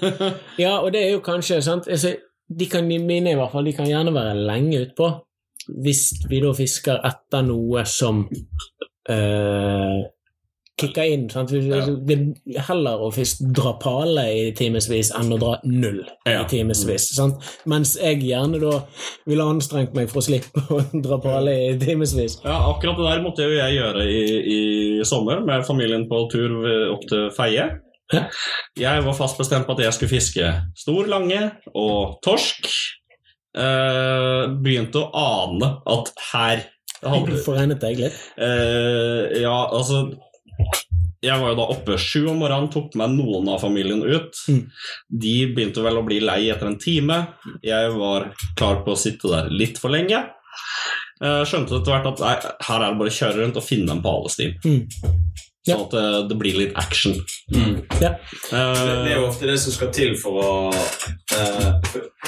Ja, 0.64 0.78
og 0.80 0.92
det 0.92 1.04
er 1.06 1.12
jo 1.14 1.22
kanskje 1.24 1.60
sant? 1.64 1.88
Altså, 1.90 2.14
de 2.50 2.66
kan, 2.66 2.86
mine 2.86 3.30
i 3.30 3.36
hvert 3.38 3.52
fall, 3.52 3.64
de 3.68 3.72
kan 3.76 3.86
gjerne 3.88 4.14
være 4.14 4.34
lenge 4.38 4.80
utpå 4.86 5.10
hvis 5.84 6.24
vi 6.30 6.40
da 6.42 6.50
fisker 6.56 6.98
etter 7.06 7.44
noe 7.46 7.84
som 7.86 8.24
eh, 9.08 9.98
kicker 10.80 11.06
inn. 11.12 11.26
Sant? 11.32 11.52
Ja. 11.52 11.82
Det 11.86 12.16
er 12.56 12.64
heller 12.70 13.02
å 13.06 13.10
først 13.14 13.42
dra 13.56 13.72
pale 13.82 14.24
i 14.34 14.46
timevis 14.58 15.10
enn 15.16 15.32
å 15.34 15.38
dra 15.40 15.52
null 15.64 16.00
Ja. 16.26 16.40
i 16.42 16.48
timevis. 16.50 17.12
Mens 17.70 17.96
jeg 18.00 18.22
gjerne 18.26 18.60
da 18.62 18.80
ville 19.28 19.46
anstrengt 19.46 19.94
meg 19.94 20.08
for 20.12 20.20
å 20.22 20.26
slippe 20.26 20.64
å 20.72 20.80
dra 21.04 21.18
pale 21.22 21.54
i 21.68 21.76
timevis. 21.80 22.38
Ja, 22.44 22.56
akkurat 22.72 22.96
det 23.00 23.06
der 23.10 23.22
måtte 23.24 23.46
jo 23.46 23.54
jeg 23.58 23.78
gjøre 23.78 24.06
i, 24.08 24.24
i 24.56 24.60
sommer 25.08 25.44
med 25.46 25.66
familien 25.68 26.08
på 26.10 26.24
tur 26.32 26.58
opp 26.96 27.06
til 27.10 27.28
Feie. 27.36 27.68
Ja. 28.10 28.24
Jeg 28.74 29.04
var 29.06 29.14
fast 29.14 29.38
bestemt 29.38 29.68
på 29.68 29.76
at 29.76 29.84
jeg 29.84 29.94
skulle 29.94 30.10
fiske 30.16 30.48
stor 30.80 31.06
lange 31.06 31.44
og 31.78 32.16
torsk. 32.26 32.66
Eh, 33.50 34.42
begynte 34.62 35.00
å 35.00 35.08
ane 35.18 35.68
at 35.90 36.10
her 36.30 36.60
hadde, 37.02 37.38
Foregnet 37.42 37.80
deg 37.82 37.98
litt? 37.98 38.18
eh, 38.38 39.40
Ja, 39.40 39.56
altså 39.74 40.04
Jeg 41.20 41.36
var 41.36 41.52
jo 41.52 41.56
da 41.58 41.66
oppe 41.74 41.98
sju 42.00 42.22
om 42.30 42.38
morgenen, 42.40 42.70
tok 42.72 42.94
med 42.96 43.12
noen 43.18 43.48
av 43.52 43.60
familien 43.60 44.00
ut. 44.00 44.38
Mm. 44.48 44.62
De 45.24 45.34
begynte 45.52 45.84
vel 45.84 46.00
å 46.00 46.04
bli 46.06 46.20
lei 46.24 46.46
etter 46.48 46.70
en 46.70 46.78
time. 46.80 47.18
Jeg 47.64 47.90
var 47.92 48.30
klar 48.56 48.80
på 48.86 48.94
å 48.94 49.00
sitte 49.00 49.28
der 49.28 49.50
litt 49.52 49.76
for 49.82 49.92
lenge. 49.92 50.22
Eh, 51.20 51.42
skjønte 51.44 51.76
etter 51.76 51.92
hvert 51.92 52.08
at 52.14 52.24
nei, 52.24 52.34
her 52.64 52.80
er 52.80 52.94
det 52.94 53.00
bare 53.02 53.12
å 53.12 53.18
kjøre 53.18 53.42
rundt 53.42 53.60
og 53.60 53.66
finne 53.66 53.92
en 53.92 54.02
palestin. 54.04 54.56
Mm. 54.64 54.80
Ja. 55.68 55.74
Sånn 55.74 55.82
at 55.84 55.92
det, 55.92 56.04
det 56.30 56.36
blir 56.40 56.56
litt 56.56 56.78
action. 56.80 57.18
Mm. 57.52 57.74
Ja. 58.00 58.14
Uh, 58.48 58.72
Det, 58.80 58.94
det 59.04 59.10
er 59.12 59.18
jo 59.18 59.26
ofte 59.28 59.50
det 59.50 59.58
som 59.60 59.76
skal 59.76 59.90
til 59.92 60.14
for 60.16 60.40
å 60.40 60.52
uh, 60.72 61.66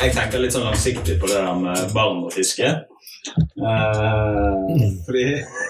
Jeg 0.02 0.12
tenker 0.12 0.42
litt 0.42 0.52
sånn 0.52 0.68
langsiktig 0.68 1.16
på 1.16 1.30
det 1.30 1.40
der 1.40 1.56
med 1.56 1.94
barn 1.96 2.26
og 2.26 2.34
fiske. 2.36 2.74
Eh, 3.30 4.82
fordi 5.06 5.24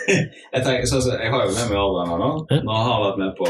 jeg, 0.55 0.61
tenker, 0.65 0.87
så, 0.89 1.01
så, 1.05 1.11
jeg 1.23 1.31
har 1.33 1.45
jo 1.45 1.53
med 1.53 1.71
meg 1.71 1.79
Adrian 1.85 2.13
nå. 2.23 2.31
Nå 2.65 2.73
har 2.73 2.89
han 2.89 3.05
vært 3.07 3.23
med 3.23 3.33
på 3.39 3.49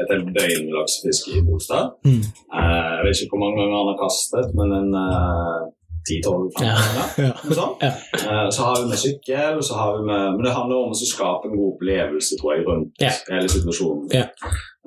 et 0.00 0.12
helt 0.12 0.30
døgn 0.36 0.68
laksefiske 0.74 1.38
i 1.38 1.44
Bolstad. 1.46 1.94
Mm. 2.08 2.22
Uh, 2.48 2.90
jeg 2.98 3.06
vet 3.06 3.24
ikke 3.24 3.36
hvor 3.36 3.44
mange 3.44 3.60
ganger 3.60 3.80
han 3.80 3.90
har 3.92 3.98
kastet, 4.00 4.52
men 4.58 4.76
en 4.80 4.92
uh, 4.96 5.64
10-12 6.04 6.64
Ja. 6.64 6.76
Ja. 7.24 7.32
Noe. 7.48 7.68
Ja. 7.84 7.92
uh, 8.24 8.48
så 8.54 8.68
har 8.68 8.80
vi 8.80 8.92
med 8.92 9.02
sykkel, 9.04 9.60
så 9.68 9.80
har 9.80 9.98
vi 9.98 10.06
med, 10.08 10.24
men 10.36 10.46
det 10.46 10.56
handler 10.56 10.86
om 10.86 10.96
å 10.96 11.00
skape 11.00 11.50
en 11.50 11.58
god 11.58 11.74
opplevelse 11.74 12.40
tror 12.40 12.56
jeg, 12.56 12.68
rundt 12.68 13.08
hele 13.30 13.50
situasjonen. 13.56 14.08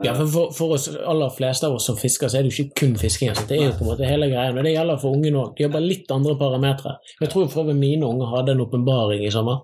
Ja. 0.04 0.14
For, 0.14 0.52
for, 0.54 0.76
oss 0.76 0.90
aller 0.94 1.30
fleste 1.34 1.66
av 1.66 1.74
oss 1.74 1.88
som 1.90 1.98
fisker, 1.98 2.30
så 2.30 2.38
er 2.38 2.46
det 2.46 2.52
jo 2.52 2.64
ikke 2.64 2.82
kun 2.84 2.96
fisking. 3.02 3.32
Altså. 3.32 3.48
Det 3.50 3.58
er 3.58 3.64
jo 3.66 3.76
på 3.80 3.86
en 3.86 3.90
måte 3.90 4.10
hele 4.10 4.28
greia. 4.30 4.52
Og 4.54 4.66
det 4.66 4.74
gjelder 4.76 5.00
for 5.02 5.18
ungene 5.18 5.40
òg. 5.42 5.56
De 5.58 5.66
har 5.66 5.72
bare 5.74 5.88
litt 5.88 6.12
andre 6.14 6.36
parametere. 6.38 6.94
Jeg 7.24 7.32
tror 7.34 7.48
for 7.50 7.72
mine 7.74 8.06
unger 8.06 8.30
hadde 8.36 8.54
en 8.54 8.62
åpenbaring 8.68 9.24
i 9.26 9.32
sommer. 9.34 9.64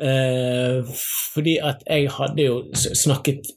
Eh, 0.00 0.80
fordi 1.34 1.54
at 1.62 1.84
jeg 1.86 2.08
hadde 2.16 2.46
jo 2.48 2.56
snakket 2.74 3.52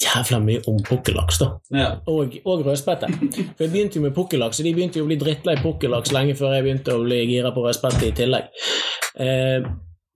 jævla 0.00 0.40
mye 0.46 0.62
om 0.70 0.80
pukkellaks, 0.86 1.42
da. 1.42 1.50
Ja. 1.76 1.90
Og, 2.08 2.38
og 2.48 2.64
rødspette. 2.64 3.10
For 3.18 3.66
jeg 3.66 3.74
begynte 3.74 4.00
jo 4.00 4.06
med 4.06 4.16
pukkellaks, 4.16 4.62
og 4.62 4.68
de 4.68 4.72
begynte 4.78 5.02
jo 5.02 5.04
å 5.04 5.10
bli 5.10 5.20
drittlei 5.20 5.58
pukkellaks 5.60 6.14
lenge 6.16 6.38
før 6.38 6.56
jeg 6.56 6.64
begynte 6.68 6.96
å 6.96 7.04
bli 7.04 7.20
gira 7.28 7.52
på 7.52 7.66
rødspette 7.66 8.08
i 8.08 8.16
tillegg. 8.16 8.48
Eh, 9.20 9.68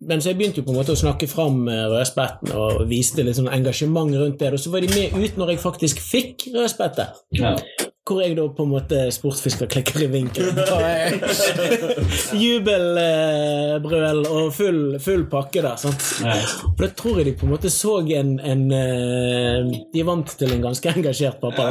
men 0.09 0.23
så 0.23 0.33
jeg 0.33 0.39
begynte 0.41 0.61
jo 0.61 0.67
på 0.67 0.75
en 0.75 0.81
måte 0.81 0.95
å 0.97 0.99
snakke 0.99 1.29
fram 1.31 1.65
eh, 1.71 1.87
rødspetten 1.93 2.53
og 2.57 2.85
viste 2.91 3.25
litt 3.27 3.39
sånn 3.39 3.53
engasjement 3.53 4.13
rundt 4.19 4.41
det. 4.43 4.53
Og 4.57 4.61
så 4.63 4.73
var 4.73 4.85
de 4.85 4.91
med 4.93 5.17
ut 5.17 5.41
når 5.41 5.55
jeg 5.55 5.63
faktisk 5.63 6.03
fikk 6.05 6.51
rødspette. 6.57 7.09
Ja. 7.39 7.57
Hvor 8.03 8.19
jeg 8.19 8.35
da 8.35 8.49
på 8.51 8.65
en 8.67 8.73
måte 8.73 9.05
sportsfisker 9.15 9.69
klikker 9.71 10.03
i 10.03 10.09
vinkel. 10.11 10.49
Jubelbrøl 12.43 14.25
og 14.27 14.49
full, 14.57 14.81
full 15.05 15.23
pakke 15.31 15.63
der. 15.63 15.79
sant? 15.79 16.03
For 16.19 16.83
da 16.83 16.89
tror 16.99 17.21
jeg 17.21 17.29
de 17.29 17.37
på 17.39 17.47
en 17.47 17.53
måte 17.55 17.71
så 17.71 18.01
en, 18.03 18.35
en 18.43 18.65
eh, 18.75 19.71
De 19.95 20.03
er 20.03 20.09
vant 20.09 20.27
til 20.27 20.51
en 20.51 20.65
ganske 20.67 20.97
engasjert 20.97 21.39
pappa. 21.45 21.69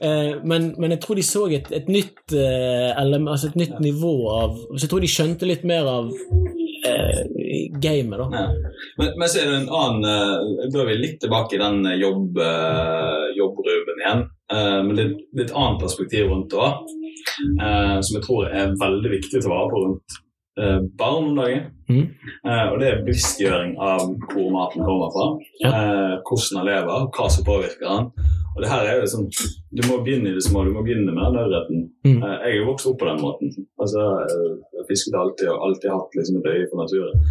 Eh, 0.00 0.40
men, 0.40 0.70
men 0.80 0.96
jeg 0.96 1.02
tror 1.04 1.20
de 1.20 1.26
så 1.28 1.44
et, 1.52 1.68
et 1.76 1.92
nytt 1.92 2.32
eh, 2.32 2.96
altså 2.96 3.52
et 3.52 3.60
nytt 3.60 3.76
nivå 3.84 4.14
av 4.32 4.56
Så 4.72 4.86
jeg 4.86 4.94
tror 4.94 5.04
de 5.04 5.12
skjønte 5.18 5.52
litt 5.52 5.68
mer 5.68 5.84
av 5.98 6.08
eh, 6.88 7.20
gamet, 7.84 8.18
da. 8.18 8.26
Ja. 8.32 8.72
Men, 8.98 9.12
men 9.18 9.28
så 9.30 9.40
er 9.42 9.50
det 9.50 9.60
en 9.62 9.72
annen 9.80 10.08
eh, 10.10 10.80
er 10.82 10.90
vi 10.90 10.98
litt 11.00 11.20
tilbake 11.24 11.56
i 11.56 11.62
den 11.62 11.84
eh, 11.90 11.98
jobb, 12.02 12.38
eh, 12.38 13.24
jobbruben 13.38 14.02
igjen. 14.04 14.26
Eh, 14.52 14.80
men 14.86 14.94
det, 14.98 15.08
er 15.38 15.46
et 15.46 15.56
annet 15.56 15.80
perspektiv 15.82 16.28
rundt 16.32 16.52
det 16.52 16.60
òg, 16.60 16.92
som 18.04 18.18
jeg 18.18 18.24
tror 18.26 18.50
er 18.52 18.76
veldig 18.80 19.10
viktig 19.16 19.40
å 19.40 19.44
ta 19.46 19.50
vare 19.54 19.72
på 19.72 19.82
rundt 19.86 20.20
eh, 20.60 20.78
barn 20.98 21.30
om 21.30 21.36
dagen. 21.38 21.66
Mm. 21.88 22.04
Eh, 22.48 22.64
og 22.72 22.78
det 22.80 22.88
er 22.90 23.02
bevisstgjøring 23.04 23.74
av 23.82 24.06
hvor 24.30 24.48
maten 24.54 24.84
kommer 24.86 25.12
fra, 25.14 25.26
Ja. 25.64 25.70
eh, 25.70 26.14
hvordan 26.24 26.58
han 26.60 26.68
lever, 26.70 27.10
hva 27.16 27.28
som 27.30 27.44
påvirker 27.48 27.88
han. 27.88 28.10
Og 28.54 28.62
det 28.62 28.70
her 28.70 28.86
er 28.86 29.00
jo 29.00 29.06
sånn, 29.10 29.30
Du 29.74 29.82
må 29.88 29.96
begynne 30.04 30.30
i 30.30 30.34
det 30.36 30.44
små, 30.46 30.62
du 30.64 30.70
må 30.70 30.84
begynne 30.86 31.10
med 31.10 31.24
den 31.24 31.40
ørreten. 31.42 31.80
Eh, 32.06 32.36
jeg 32.44 32.52
er 32.52 32.56
jo 32.60 32.68
vokst 32.70 32.86
opp 32.86 33.00
på 33.00 33.08
den 33.10 33.20
måten. 33.24 33.50
Altså, 33.82 34.04
eh, 34.84 34.88
Jeg 34.88 34.90
fisket 34.92 35.14
alltid 35.18 35.48
og 35.48 35.68
alltid 35.68 35.90
hatt 35.90 36.18
liksom 36.20 36.40
et 36.42 36.50
øye 36.52 36.68
for 36.70 36.84
naturen. 36.84 37.24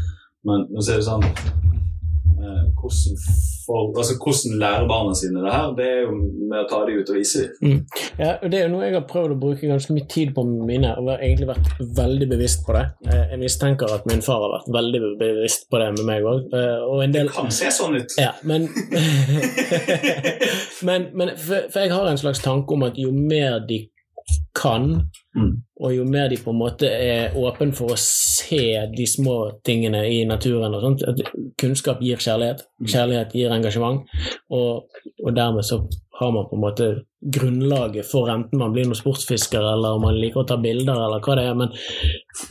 Men 0.43 0.65
nå 0.73 0.81
ser 0.83 0.99
det 0.99 1.05
sånn 1.07 1.23
eh, 1.23 2.63
hvordan, 2.75 3.19
for, 3.65 3.93
altså, 3.95 4.17
hvordan 4.19 4.57
lærer 4.59 4.87
barna 4.89 5.13
sine 5.15 5.39
det 5.45 5.53
her? 5.53 5.69
Det 5.77 5.85
er 5.87 6.01
jo 6.03 6.15
med 6.19 6.57
å 6.59 6.65
ta 6.67 6.81
dem 6.83 6.99
ut 6.99 7.11
og 7.13 7.15
vise 7.15 7.45
dem. 7.61 7.77
Ja, 8.19 8.33
og 8.43 8.51
Det 8.51 8.59
er 8.59 8.65
jo 8.65 8.73
noe 8.73 8.83
jeg 8.89 8.97
har 8.97 9.05
prøvd 9.07 9.35
å 9.37 9.39
bruke 9.39 9.69
ganske 9.69 9.95
mye 9.95 10.09
tid 10.11 10.33
på 10.35 10.43
med 10.49 10.65
mine, 10.67 10.91
og 10.99 11.13
har 11.13 11.23
egentlig 11.23 11.47
vært 11.53 11.71
veldig 12.01 12.27
bevisst 12.33 12.65
på 12.67 12.75
det. 12.75 12.83
Eh, 13.07 13.23
Jeg 13.31 13.39
mistenker 13.45 13.95
at 13.95 14.03
min 14.09 14.25
far 14.25 14.43
har 14.43 14.51
vært 14.57 14.73
veldig 14.75 15.01
bevisst 15.21 15.69
på 15.71 15.79
det 15.79 15.89
med 15.95 16.05
meg 16.11 16.27
òg. 16.27 16.51
Og 16.89 17.05
Det 17.15 17.23
kan 17.31 17.51
se 17.51 17.71
sånn 17.71 17.95
ut. 18.01 18.19
Ja, 18.19 18.33
men 18.43 18.67
Men, 20.87 21.07
men 21.15 21.29
for, 21.39 21.69
for 21.71 21.79
jeg 21.79 21.93
har 21.93 22.09
en 22.09 22.19
slags 22.19 22.43
tanke 22.43 22.75
om 22.75 22.83
at 22.83 22.99
jo 22.99 23.11
mer 23.15 23.61
de 23.67 23.85
kan, 24.55 25.09
Mm. 25.35 25.63
og 25.81 25.95
jo 25.95 26.03
mer 26.05 26.27
de 26.29 26.37
på 26.37 26.51
en 26.51 26.59
måte 26.59 26.85
er 26.85 27.33
åpen 27.33 27.71
for 27.73 27.89
å 27.89 27.97
se 27.97 28.85
de 28.95 29.05
små 29.09 29.63
tingene 29.65 30.03
i 30.05 30.19
naturen 30.29 30.75
og 30.77 30.83
sånt, 30.83 31.01
at 31.09 31.23
kunnskap 31.57 32.03
gir 32.05 32.21
kjærlighet, 32.21 32.61
kjærlighet 32.85 33.33
gir 33.33 33.49
engasjement, 33.55 34.03
og, 34.53 34.85
og 35.25 35.33
dermed 35.33 35.65
så 35.65 35.79
har 36.19 36.31
man 36.31 36.45
på 36.45 36.53
en 36.53 36.61
måte 36.61 36.89
grunnlaget 37.33 38.05
for 38.05 38.29
enten 38.29 38.59
man 38.61 38.75
blir 38.75 38.85
noen 38.85 38.99
sportsfisker 38.99 39.57
eller 39.57 39.97
om 39.97 40.05
man 40.05 40.19
liker 40.21 40.43
å 40.43 40.47
ta 40.47 40.59
bilder 40.61 41.01
eller 41.01 41.23
hva 41.25 41.35
det 41.39 41.47
er, 41.49 41.57
men, 41.57 41.73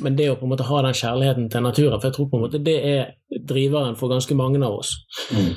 men 0.02 0.16
det 0.18 0.30
å 0.32 0.38
på 0.40 0.48
en 0.48 0.56
måte 0.56 0.66
ha 0.66 0.82
den 0.82 0.98
kjærligheten 0.98 1.50
til 1.52 1.62
naturen, 1.62 2.00
for 2.00 2.08
jeg 2.10 2.16
tror 2.18 2.30
på 2.32 2.40
en 2.40 2.46
måte 2.48 2.64
det 2.66 2.78
er 2.82 3.12
driveren 3.30 3.94
for 4.00 4.10
ganske 4.10 4.34
mange 4.34 4.58
av 4.58 4.80
oss. 4.82 4.96
Mm. 5.30 5.52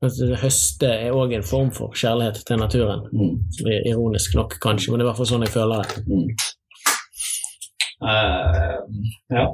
Høste 0.00 0.88
er 0.88 1.12
òg 1.12 1.34
en 1.36 1.44
form 1.44 1.68
for 1.76 1.92
kjærlighet 1.92 2.40
til 2.48 2.60
naturen. 2.60 3.02
Mm. 3.12 3.34
Ironisk 3.90 4.36
nok, 4.38 4.56
kanskje, 4.62 4.92
men 4.92 5.00
det 5.00 5.04
er 5.04 5.08
i 5.08 5.10
hvert 5.10 5.20
fall 5.20 5.28
sånn 5.28 5.44
jeg 5.44 5.52
føler 5.52 5.84
det. 5.84 6.04
Mm. 6.08 6.30
Uh, 8.00 8.78
ja. 9.36 9.44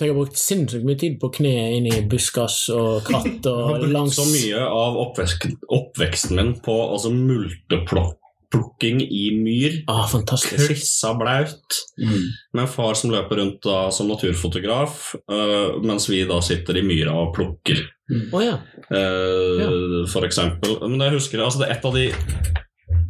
Jeg 0.00 0.10
har 0.10 0.16
brukt 0.16 0.38
sinnssykt 0.40 0.86
mye 0.86 0.98
tid 0.98 1.20
på 1.22 1.30
kne 1.36 1.52
inn 1.76 1.86
i 1.86 2.00
buskas 2.10 2.64
og 2.74 3.06
katt 3.06 3.46
Jeg 3.46 3.54
har 3.54 3.76
og 3.76 3.84
brukt 3.84 3.94
langs 3.94 4.18
så 4.18 4.26
mye 4.26 4.66
av 4.66 4.98
oppvekst, 5.04 5.46
oppveksten 5.78 6.40
min 6.40 6.54
på 6.64 6.74
altså 6.88 7.14
multeplukking 7.14 9.04
i 9.06 9.24
myr. 9.38 9.78
Ah, 9.86 10.08
fantastisk. 10.10 10.58
Klissa 10.72 11.14
blaut. 11.20 11.82
Mm. 12.02 12.32
Med 12.58 12.72
far 12.72 12.98
som 12.98 13.14
løper 13.14 13.44
rundt 13.44 13.62
da 13.62 13.84
som 13.94 14.10
naturfotograf, 14.10 15.12
uh, 15.30 15.78
mens 15.86 16.10
vi 16.10 16.24
da 16.26 16.42
sitter 16.42 16.82
i 16.82 16.88
myra 16.90 17.14
og 17.14 17.36
plukker. 17.38 17.86
Å 18.04 18.42
ja. 18.44 18.58
eh, 18.92 20.04
For 20.12 20.26
eksempel. 20.26 20.76
Men 20.84 21.06
jeg 21.06 21.16
husker 21.16 21.44
altså 21.44 21.62
det 21.62 21.70
er 21.70 21.78
et 21.78 21.88
av 21.88 21.96
de 21.96 22.08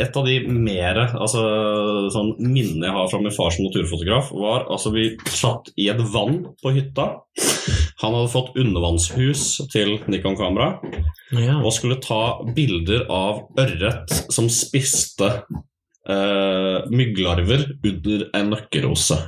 et 0.01 0.17
av 0.19 0.27
de 0.27 0.37
mer 0.51 0.99
altså, 1.05 1.43
sånn 2.11 2.33
minnene 2.41 2.89
jeg 2.89 2.95
har 2.97 3.11
fra 3.11 3.21
min 3.23 3.35
far 3.35 3.53
som 3.55 3.67
naturfotograf, 3.69 4.33
var 4.35 4.65
altså 4.73 4.91
vi 4.95 5.05
satt 5.31 5.71
i 5.79 5.87
et 5.93 6.01
vann 6.15 6.41
på 6.63 6.73
hytta. 6.75 7.07
Han 8.03 8.17
hadde 8.17 8.33
fått 8.33 8.57
undervannshus 8.59 9.45
til 9.73 9.97
Nikon-kamera 10.11 10.73
ja. 11.39 11.61
og 11.61 11.71
skulle 11.77 12.01
ta 12.03 12.41
bilder 12.57 13.07
av 13.13 13.45
ørret 13.61 14.19
som 14.35 14.51
spiste 14.51 15.31
eh, 16.09 16.91
mygglarver 16.91 17.67
under 17.85 18.27
en 18.37 18.53
nøkkerose. 18.53 19.19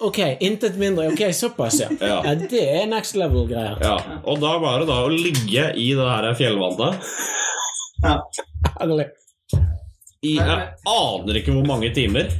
Ok, 0.00 0.18
intet 0.40 0.76
mindre. 0.80 1.10
Ok, 1.12 1.22
såpass, 1.36 1.80
ja. 1.80 1.88
Ja. 2.00 2.20
ja 2.24 2.34
det 2.34 2.62
er 2.64 2.86
next 2.90 3.16
level-greier. 3.18 3.80
Ja, 3.84 3.96
og 4.24 4.40
da 4.42 4.54
var 4.62 4.80
det 4.80 4.90
da 4.90 5.00
å 5.04 5.12
ligge 5.12 5.70
i 5.76 5.90
det 5.96 6.06
her 6.08 6.28
fjellvannet 6.38 7.00
ja. 8.04 8.16
i 10.24 10.34
Jeg 10.36 10.68
aner 10.88 11.40
ikke 11.40 11.54
hvor 11.56 11.68
mange 11.68 11.92
timer. 11.96 12.32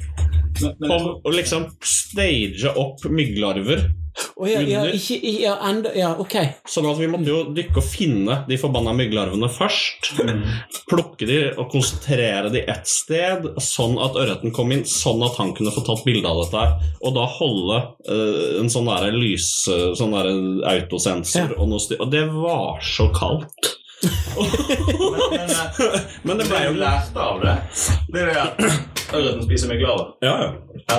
Og 0.61 1.31
liksom 1.33 1.69
stage 1.85 2.73
opp 2.77 3.05
mygglarver. 3.09 3.87
Å 4.41 4.49
ja, 4.49 4.61
ja, 4.65 4.83
Under. 4.85 4.97
ikke 4.97 5.33
Ja, 5.41 5.55
enda 5.69 5.93
Ja, 5.97 6.11
ok. 6.21 6.37
Sånn 6.69 6.89
at 6.91 7.01
vi 7.01 7.09
måtte 7.11 7.31
jo 7.31 7.41
dykke 7.57 7.81
og 7.81 7.87
finne 7.87 8.41
de 8.49 8.59
forbanna 8.61 8.95
mygglarvene 8.97 9.51
først. 9.53 10.13
Plukke 10.91 11.29
de 11.29 11.41
og 11.57 11.71
konsentrere 11.73 12.53
de 12.53 12.65
ett 12.71 12.89
sted, 12.89 13.47
sånn 13.63 13.99
at 14.03 14.19
ørreten 14.21 14.55
kom 14.57 14.73
inn, 14.75 14.87
sånn 14.89 15.23
at 15.27 15.39
han 15.41 15.55
kunne 15.57 15.75
få 15.75 15.85
tatt 15.87 16.05
bilde 16.07 16.29
av 16.29 16.43
dette. 16.45 16.93
Og 17.05 17.17
da 17.17 17.27
holde 17.39 17.81
uh, 18.09 18.61
en 18.61 18.71
sånn 18.73 18.89
der 18.91 19.13
lys 19.15 19.51
eh, 19.71 19.91
Sånn 19.97 20.13
der 20.15 20.29
autosensor 20.71 21.55
og 21.57 21.69
noe 21.71 21.83
styr. 21.83 22.01
Og 22.03 22.11
det 22.13 22.25
var 22.33 22.81
så 22.85 23.09
kaldt. 23.15 23.75
men, 24.01 24.47
men, 25.33 25.51
Men 26.25 26.39
det 26.39 26.47
det 26.47 26.49
ble 26.49 26.61
jo 26.65 26.77
lært 26.81 27.19
av 27.21 27.43
det, 27.43 27.57
det 28.13 28.23
er 28.23 28.31
det 28.31 28.41
at 28.41 28.90
ørreten 29.15 29.43
spiser 29.47 29.71
mygglarver. 29.71 30.07
Ja, 30.25 30.35
ja. 30.43 30.51
Ja. 30.91 30.99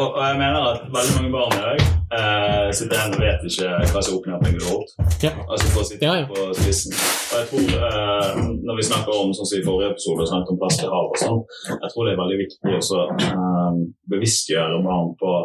Og, 0.00 0.06
og 0.16 0.22
jeg 0.26 0.38
mener 0.40 0.60
at 0.70 0.84
veldig 0.96 1.14
mange 1.16 1.32
barn 1.36 1.54
i 1.56 1.62
dag 1.66 1.82
eh, 2.16 2.68
sitter 2.76 2.96
igjen 2.98 3.16
og 3.16 3.22
vet 3.24 3.44
ikke 3.48 3.70
hva 3.92 4.02
som 4.04 4.12
er 4.12 4.18
opp 4.18 4.28
ned 4.28 4.36
på 4.42 4.50
en. 4.50 5.10
Ja. 5.24 5.32
Altså 5.46 5.72
for 5.72 5.82
å 5.82 5.86
sitte 5.88 6.08
Ja, 6.08 6.14
ja. 6.22 6.28
på 6.30 6.46
spissen. 6.58 6.96
Og 6.96 7.36
jeg 7.40 7.50
tror, 7.50 7.88
eh, 7.88 8.40
når 8.68 8.80
vi 8.80 8.88
snakker 8.88 9.18
om 9.18 9.34
sånn 9.36 9.50
som 9.50 9.58
i 9.58 9.66
forrige 9.66 9.92
episode, 9.94 10.28
snakket 10.30 10.54
om 10.54 10.60
plast 10.62 10.84
i 10.84 10.90
havet 10.92 11.16
og 11.16 11.22
sånn, 11.24 11.42
jeg 11.74 11.92
tror 11.94 12.08
det 12.08 12.14
er 12.14 12.22
veldig 12.22 12.40
viktig 12.44 12.78
også 12.80 13.04
eh, 13.28 13.82
bevisstgjøre 14.14 14.82
barn 14.88 15.12
på, 15.20 15.36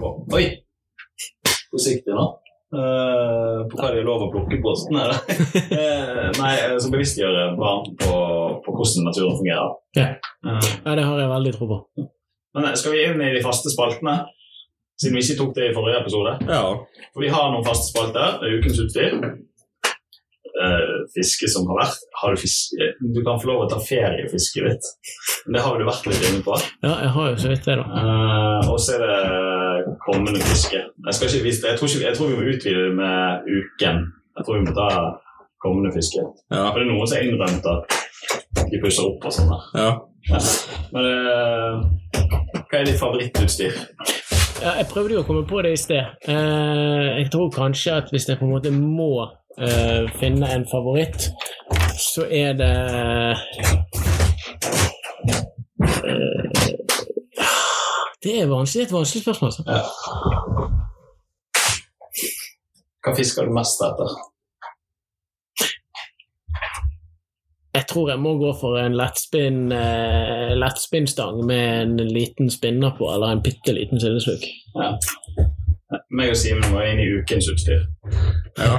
på 0.00 0.14
Oi! 0.38 0.46
Forsiktig 1.74 2.14
nå. 2.14 2.26
Eh, 2.74 3.60
på 3.70 3.78
hva 3.80 3.90
de 3.94 4.00
er 4.02 4.06
lov 4.08 4.24
å 4.26 4.30
plukke 4.32 4.58
på. 4.58 4.64
posten, 4.66 4.98
eller? 4.98 5.20
Eh, 5.78 6.28
nei, 6.40 6.52
altså 6.72 6.90
bevisstgjøre 6.92 7.44
barn 7.58 7.88
på, 8.00 8.14
på 8.64 8.74
hvordan 8.76 9.08
naturen 9.08 9.38
fungerer. 9.40 9.74
Ja. 9.98 10.08
Eh, 10.46 10.70
Ja, 10.84 10.94
det 10.98 11.04
har 11.08 11.20
jeg 11.22 11.30
veldig 11.32 11.54
tro 11.58 11.70
på. 11.70 11.78
men 12.54 12.68
eh, 12.70 12.74
skal 12.78 12.92
vi 12.96 13.04
inn 13.08 13.22
i 13.22 13.32
de 13.36 13.42
faste 13.44 13.70
spaltene? 13.72 14.18
Siden 15.00 15.16
vi 15.18 15.24
ikke 15.24 15.38
tok 15.40 15.54
det 15.56 15.70
i 15.70 15.74
forrige 15.74 16.02
episode. 16.04 16.36
ja. 16.50 16.60
For 17.14 17.22
vi 17.24 17.30
har 17.34 17.50
noen 17.50 17.64
faste 17.66 17.88
spalter. 17.90 18.38
Er 18.42 18.58
Ukens 18.60 18.78
utstyr. 18.84 19.16
Eh, 20.54 20.92
fiske 21.16 21.48
som 21.50 21.66
har 21.66 21.80
vært. 21.80 21.96
Har 22.20 22.34
du, 22.34 22.38
fiske? 22.38 22.86
du 23.02 23.18
kan 23.26 23.40
få 23.42 23.48
lov 23.50 23.64
å 23.64 23.68
ta 23.72 23.80
feriefisket 23.82 24.68
ditt. 24.68 24.90
Det 25.50 25.62
har 25.64 25.78
du 25.78 25.84
vært 25.88 26.06
litt 26.06 26.22
inne 26.28 26.44
på. 26.46 26.54
Ja, 26.86 26.92
jeg 27.02 27.10
har 27.16 27.30
jo 27.32 27.40
så 27.42 27.50
vidt 27.50 27.66
det, 27.66 27.74
da. 27.80 27.86
Uh, 27.90 28.70
og 28.70 28.78
så 28.82 28.94
er 28.94 29.02
det 29.02 29.16
kommende 30.06 30.40
fiske. 30.48 30.80
Jeg, 31.06 31.14
skal 31.14 31.28
ikke 31.28 31.46
vise 31.48 31.62
det. 31.62 31.70
Jeg, 31.70 31.78
tror 31.78 31.88
ikke, 31.90 32.06
jeg 32.06 32.16
tror 32.16 32.30
vi 32.30 32.38
må 32.38 32.48
utvide 32.54 32.86
det 32.86 32.94
med 33.00 33.52
uken. 33.58 34.00
Jeg 34.36 34.46
tror 34.46 34.58
vi 34.58 34.66
må 34.66 34.74
ta 34.78 34.88
kommende 35.64 35.92
fiske. 35.96 36.24
Ja. 36.54 36.66
For 36.70 36.80
det 36.80 36.86
er 36.86 36.90
noen 36.92 37.08
som 37.08 37.16
har 37.18 37.28
innrømt 37.28 37.70
at 37.74 37.80
de 38.70 38.80
pusser 38.82 39.08
opp 39.08 39.28
og 39.28 39.36
sånn. 39.36 39.54
Ja. 39.78 39.90
ja. 40.30 40.42
Men 40.94 41.08
eh, 41.12 41.72
hva 42.58 42.80
er 42.80 42.88
ditt 42.88 43.00
favorittutstyr? 43.00 43.80
Ja, 44.64 44.76
jeg 44.78 44.88
prøvde 44.90 45.16
jo 45.16 45.22
å 45.24 45.26
komme 45.28 45.44
på 45.48 45.62
det 45.64 45.74
i 45.74 45.80
sted. 45.80 46.12
Eh, 46.30 47.08
jeg 47.20 47.30
tror 47.34 47.50
kanskje 47.54 47.98
at 48.00 48.12
hvis 48.14 48.28
jeg 48.30 48.40
på 48.40 48.46
en 48.46 48.54
måte 48.54 48.72
må 48.74 49.10
eh, 49.58 50.06
finne 50.20 50.48
en 50.54 50.64
favoritt, 50.70 51.28
så 52.00 52.26
er 52.30 52.54
det 52.58 52.72
Det 58.24 58.40
er 58.40 58.46
vanskelig, 58.48 58.86
et 58.86 58.92
vanskelig 58.92 59.22
spørsmål. 59.22 59.50
Altså. 59.50 59.62
Hva 63.04 63.12
fisker 63.18 63.44
du 63.44 63.52
mest 63.52 63.82
etter? 63.84 64.14
Jeg 67.74 67.84
tror 67.90 68.10
jeg 68.10 68.22
må 68.22 68.36
gå 68.38 68.52
for 68.56 68.78
en 68.80 68.94
lettspinnstang 68.96 69.76
eh, 69.76 70.54
lettspinnstang 70.56 71.42
med 71.44 71.82
en 71.82 72.12
liten 72.16 72.50
spinner 72.50 72.94
på, 72.98 73.10
eller 73.12 73.34
en 73.34 73.42
bitte 73.44 73.74
liten 73.76 74.00
sildesluk. 74.00 74.46
Ja. 74.78 74.94
Meg 76.14 76.32
og 76.32 76.38
Simen 76.38 76.72
var 76.72 76.86
inne 76.88 77.04
i 77.04 77.16
ukens 77.18 77.50
utstyr. 77.52 77.84
ja. 78.58 78.76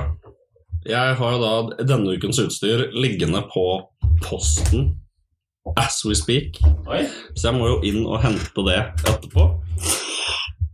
Jeg 0.85 1.15
har 1.17 1.31
jo 1.33 1.37
da 1.41 1.85
denne 1.89 2.13
ukens 2.13 2.37
utstyr 2.39 2.83
liggende 2.93 3.41
på 3.49 3.65
posten 4.21 4.91
as 5.77 6.01
we 6.05 6.15
speak. 6.15 6.59
Oi, 6.87 7.05
Så 7.35 7.49
jeg 7.49 7.57
må 7.57 7.69
jo 7.73 7.77
inn 7.87 8.03
og 8.05 8.21
hente 8.23 8.65
det 8.67 8.77
etterpå. 9.05 9.47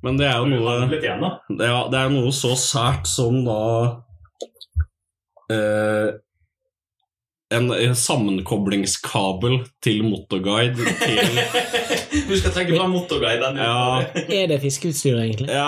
Men 0.02 0.18
det 0.18 0.28
er 0.28 0.40
jo 0.42 0.50
noe 0.50 0.76
igjen, 0.98 1.24
det 1.60 1.68
er, 1.68 1.78
det 1.94 2.00
er 2.00 2.10
noe 2.10 2.32
så 2.34 2.56
sært 2.58 3.06
som 3.06 3.44
da 3.46 3.62
eh, 5.54 6.08
en, 7.52 7.68
en 7.76 7.96
sammenkoblingskabel 7.98 9.60
til 9.84 10.06
motorguide 10.08 10.88
til 11.04 11.42
Du 12.30 12.34
skal 12.40 12.54
trekke 12.56 12.78
fram 12.78 12.96
motorguiden. 12.96 13.60
Ja. 13.62 14.08
Er 14.26 14.50
det 14.52 14.62
fiskeutstyr, 14.64 15.20
egentlig? 15.22 15.52
Ja 15.52 15.68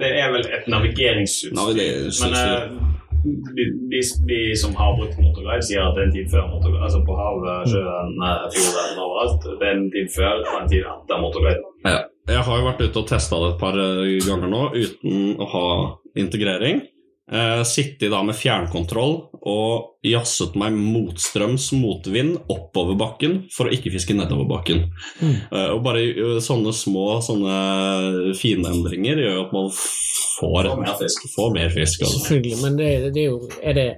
Det 0.00 0.10
er 0.16 0.32
vel 0.32 0.48
et 0.48 0.66
navigeringsutstyr. 0.72 1.54
Navigeringsutstyr. 1.56 2.26
Men 2.26 2.80
eh, 2.80 2.99
de, 3.24 3.64
de, 3.92 4.00
de 4.30 4.38
som 4.56 4.74
har 4.78 4.94
brukt 4.98 5.18
motorguide, 5.20 5.64
sier 5.66 5.82
at 5.84 5.96
det 5.96 6.02
er 6.02 6.08
en 6.08 6.14
tid 6.14 6.30
før 6.32 6.46
motorguide. 6.52 6.84
Altså 6.86 7.00
på 7.06 7.16
havet, 7.18 7.72
sjøen, 7.72 8.14
eh, 8.28 8.46
fjorden, 8.54 9.02
overalt. 9.06 9.48
Det 9.60 9.68
er 9.68 9.74
en 9.76 9.90
tid 9.94 10.14
før 10.14 10.40
og 10.44 10.54
en 10.60 10.70
tid 10.72 10.86
etter 10.94 11.22
motorguide. 11.24 11.66
Ja. 11.88 11.98
Jeg 12.30 12.44
har 12.46 12.58
jo 12.60 12.66
vært 12.68 12.82
ute 12.84 13.00
og 13.00 13.08
testa 13.10 13.38
det 13.42 13.48
et 13.54 13.60
par 13.60 13.76
eh, 13.80 14.18
ganger 14.22 14.50
nå 14.52 14.62
uten 14.76 15.40
å 15.40 15.46
ha 15.50 15.66
integrering. 16.20 16.82
Eh, 17.30 17.62
Sittet 17.66 18.10
da 18.12 18.20
med 18.26 18.34
fjernkontroll 18.38 19.16
og 19.48 20.04
jazzet 20.04 20.56
meg 20.60 20.76
motstrøms 20.76 21.70
motvind 21.76 22.36
oppover 22.52 22.98
bakken 23.00 23.38
for 23.54 23.68
å 23.68 23.74
ikke 23.74 23.92
fiske 23.94 24.16
nedover 24.16 24.48
bakken. 24.50 24.84
Mm. 25.20 25.36
Eh, 25.48 25.70
og 25.72 25.80
bare 25.86 26.04
eh, 26.10 26.36
sånne 26.44 26.74
små 26.76 27.06
sånne 27.24 28.34
fine 28.38 28.68
endringer 28.72 29.22
gjør 29.22 29.38
jo 29.38 29.46
at 29.46 29.56
man 29.56 29.72
får, 29.72 30.70
får 30.70 30.84
mer 30.84 31.00
fisk. 31.00 31.26
får 31.34 31.56
mer 31.56 31.74
fisk. 31.74 32.04
Altså. 32.04 32.20
Selvfølgelig, 32.20 32.60
men 32.64 32.78
det, 32.80 32.90
det 33.16 33.24
er 33.24 33.28
jo 33.30 33.40
Er 33.60 33.76
det, 33.76 33.88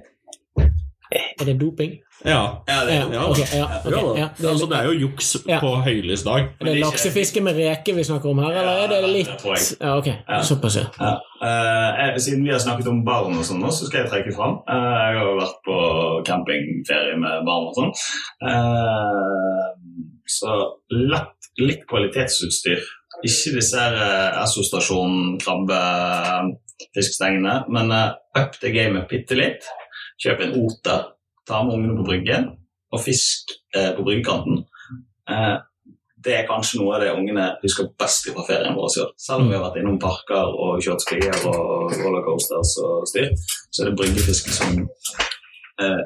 er 1.39 1.45
det 1.49 1.55
doping? 1.61 1.91
Ja. 2.25 2.41
Ja, 2.67 2.85
det, 2.85 2.93
Ja, 2.93 3.07
ja. 3.11 3.23
ok, 3.29 3.37
ja, 3.37 3.43
ok, 3.65 3.91
Ja, 3.91 3.95
da. 3.95 3.97
ja. 4.19 4.27
Det 4.37 4.49
altså, 4.49 4.65
det 4.71 4.77
er 4.77 4.83
jo 4.85 4.91
juks 5.07 5.35
Ja. 5.49 5.59
på 5.59 5.75
høylys 5.83 6.23
dag. 6.23 6.41
Er 6.61 6.65
det 6.65 6.77
laksefiske 6.79 7.41
med 7.43 7.55
reke 7.57 7.93
vi 7.95 8.03
snakker 8.03 8.29
om 8.29 8.39
her, 8.39 8.51
eller 8.51 8.71
er 8.71 8.87
det 9.01 9.09
litt. 9.09 9.45
Ja, 9.81 9.97
ok. 9.97 10.07
Ja. 10.07 10.41
Såpass, 10.41 10.75
ja. 10.79 10.85
Ja. 10.99 11.17
Eh, 11.43 12.17
siden 12.17 12.43
vi 12.45 12.51
har 12.51 12.59
snakket 12.63 12.87
om 12.87 13.03
barn 13.05 13.37
og 13.37 13.43
sånn, 13.45 13.59
nå, 13.59 13.67
så 13.71 13.85
skal 13.89 14.01
jeg 14.03 14.09
trekke 14.13 14.33
fram. 14.35 14.53
Uh, 14.69 14.75
jeg 15.09 15.17
har 15.19 15.25
jo 15.27 15.35
vært 15.41 15.57
på 15.67 15.75
campingferie 16.29 17.17
med 17.19 17.43
barn 17.49 17.65
og 17.67 17.73
sånn. 17.75 17.91
Uh, 18.45 19.63
så 20.25 20.53
lett, 20.89 21.35
litt 21.59 21.83
kvalitetsutstyr. 21.89 22.79
Ikke 23.23 23.51
disse 23.55 23.77
her 23.79 23.93
eh, 23.93 24.41
Esso-stasjon, 24.41 25.37
krabbefiskestengene, 25.43 27.53
men 27.71 27.91
up 27.93 28.51
the 28.61 28.69
gamet 28.73 29.07
bitte 29.11 29.35
litt. 29.37 29.63
Kjøp 30.23 30.39
en 30.45 30.55
oter, 30.63 30.99
ta 31.47 31.63
med 31.63 31.77
ungene 31.77 31.97
på 31.99 32.07
bryggen, 32.07 32.49
og 32.93 33.01
fisk 33.01 33.53
eh, 33.75 33.91
på 33.97 34.05
bryggekanten. 34.05 34.63
Eh, 35.29 35.55
det 36.23 36.35
er 36.37 36.47
kanskje 36.47 36.79
noe 36.79 36.95
av 36.95 37.03
det 37.03 37.13
ungene 37.13 37.49
husker 37.63 37.89
best 37.99 38.29
fra 38.31 38.45
ferien 38.47 38.75
vår. 38.77 38.91
Selv. 38.93 39.15
Selv 39.19 39.43
om 39.43 39.49
vi 39.49 39.57
har 39.57 39.65
vært 39.65 39.79
innom 39.81 39.99
parker 39.99 40.53
og 40.65 40.83
kjørt 40.83 41.03
sklier 41.03 41.47
og 41.49 41.95
rollercoasters 41.99 42.75
og 42.83 43.07
styr, 43.11 43.33
så 43.69 43.83
er 43.83 43.89
det 43.89 43.97
bryggefiske 43.99 44.53
som 44.55 44.77
eh, 45.83 46.03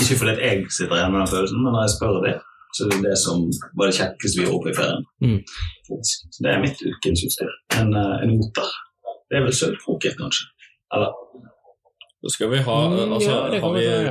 Ikke 0.00 0.20
fordi 0.20 0.36
jeg 0.38 0.70
sitter 0.70 0.96
igjen 0.96 1.12
med 1.12 1.24
den 1.24 1.32
følelsen, 1.34 1.60
men 1.64 1.74
når 1.74 1.84
jeg 1.84 1.94
spør 1.96 2.20
det, 2.24 2.36
så 2.70 2.84
er 2.86 2.92
det 2.92 3.00
det 3.08 3.16
som 3.18 3.40
var 3.76 3.90
det 3.90 3.96
kjekkeste 3.98 4.38
vi 4.38 4.44
gjorde 4.46 4.58
oppe 4.60 4.70
i 4.70 4.76
ferien. 4.78 5.06
Mm. 5.26 5.40
Så 6.30 6.44
det 6.44 6.52
er 6.52 6.62
mitt 6.62 6.84
ukens 6.86 7.24
utstyr. 7.26 7.50
En, 7.80 7.90
eh, 7.98 8.16
en 8.22 8.36
oter. 8.38 8.70
Det 9.28 9.38
er 9.38 9.44
vel 9.46 9.56
sølvkroken, 9.60 10.14
kanskje. 10.22 10.46
Eller 10.94 11.10
Så 12.20 12.28
skal 12.34 12.50
vi 12.52 12.58
ha 12.60 12.74
Mm, 12.90 13.12
altså, 13.16 13.30
ja, 13.30 13.36
Har 13.62 13.72
vi 13.72 13.80
ja. 13.84 13.90
det. 14.04 14.10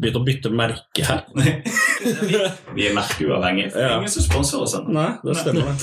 begynt 0.00 0.16
å 0.20 0.22
bytte 0.26 0.50
merke 0.54 1.02
her? 1.08 1.20
Vi 2.76 2.82
er 2.86 2.92
merkeuavhengige. 2.94 3.72
Er 3.74 3.80
Ja. 3.88 3.96
ingen 3.96 4.08
som 4.12 4.22
sponser 4.22 4.58
oss 4.62 4.74
ennå. 4.78 4.90
Nei, 4.94 5.10
det 5.24 5.36
stemmer. 5.36 5.62
det. 5.74 5.78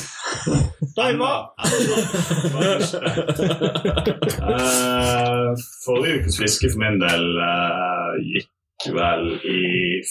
Eh, 4.46 5.52
forrige 5.86 6.20
ukes 6.22 6.38
fiske 6.40 6.70
for 6.72 6.80
min 6.82 7.00
del 7.02 7.26
uh, 7.42 8.14
gikk 8.24 8.50
vel 8.96 9.24
i 9.48 9.60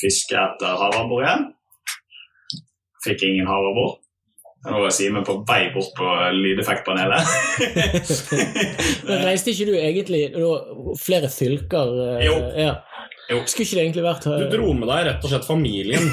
fiske 0.01 0.37
etter 0.37 0.77
havabbor 0.81 1.23
igjen. 1.25 1.43
Fikk 3.05 3.23
ingen 3.29 3.47
havabbor. 3.49 3.91
Nå 4.65 4.79
var 4.81 4.93
Simen 4.97 5.25
på 5.27 5.35
vei 5.49 5.67
bort 5.75 5.91
på 5.99 6.07
lydeffektpanelet. 6.33 7.21
Men 9.09 9.25
reiste 9.27 9.53
ikke 9.53 9.67
du 9.69 9.75
egentlig 9.77 10.23
flere 11.01 11.29
fylker? 11.33 11.91
eh, 12.17 12.25
Jo. 12.29 12.39
Ja. 12.57 12.75
Jo. 13.31 13.43
Skulle 13.49 13.65
ikke 13.67 13.77
det 13.79 13.85
egentlig 13.87 14.05
vært 14.05 14.25
Du 14.25 14.47
dro 14.53 14.73
med 14.77 14.89
deg 14.91 15.07
rett 15.11 15.25
og 15.25 15.31
slett 15.33 15.47
familien 15.49 16.11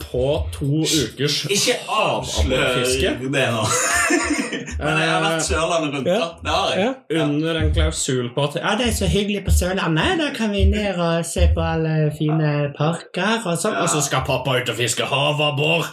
på 0.00 0.26
to 0.54 0.82
ukers 0.82 1.44
Ikke 1.50 1.76
avslør 1.88 2.80
det 3.20 3.46
nå. 3.54 3.64
Men 4.80 4.98
jeg 5.00 5.08
har 5.10 5.24
vært 5.24 5.44
Sørlandet 5.44 5.94
rundt, 5.94 6.08
da. 6.08 6.28
Det 6.44 6.54
har 6.54 6.70
jeg. 6.74 6.94
Ja. 7.10 7.24
under 7.24 7.58
en 7.60 7.72
klausul 7.74 8.30
på 8.34 8.46
at 8.48 8.56
Ja, 8.62 8.74
det 8.80 8.88
er 8.88 8.94
så 8.96 9.08
hyggelig 9.10 9.44
på 9.44 9.54
Sørlandet. 9.54 10.16
Da 10.20 10.30
kan 10.36 10.52
vi 10.54 10.64
ned 10.70 11.00
og 11.00 11.24
se 11.28 11.48
på 11.54 11.64
alle 11.64 11.96
fine 12.18 12.52
parker 12.78 13.44
og 13.44 13.58
sånn. 13.60 13.76
Og 13.82 13.90
så 13.92 14.00
skal 14.04 14.24
pappa 14.26 14.56
ut 14.60 14.72
og 14.72 14.78
fiske 14.80 15.08
havabbor! 15.10 15.84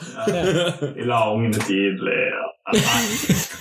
Vi 0.96 1.08
la 1.08 1.22
ungene 1.34 1.64
tidlig. 1.68 2.22
Ja. 2.32 2.46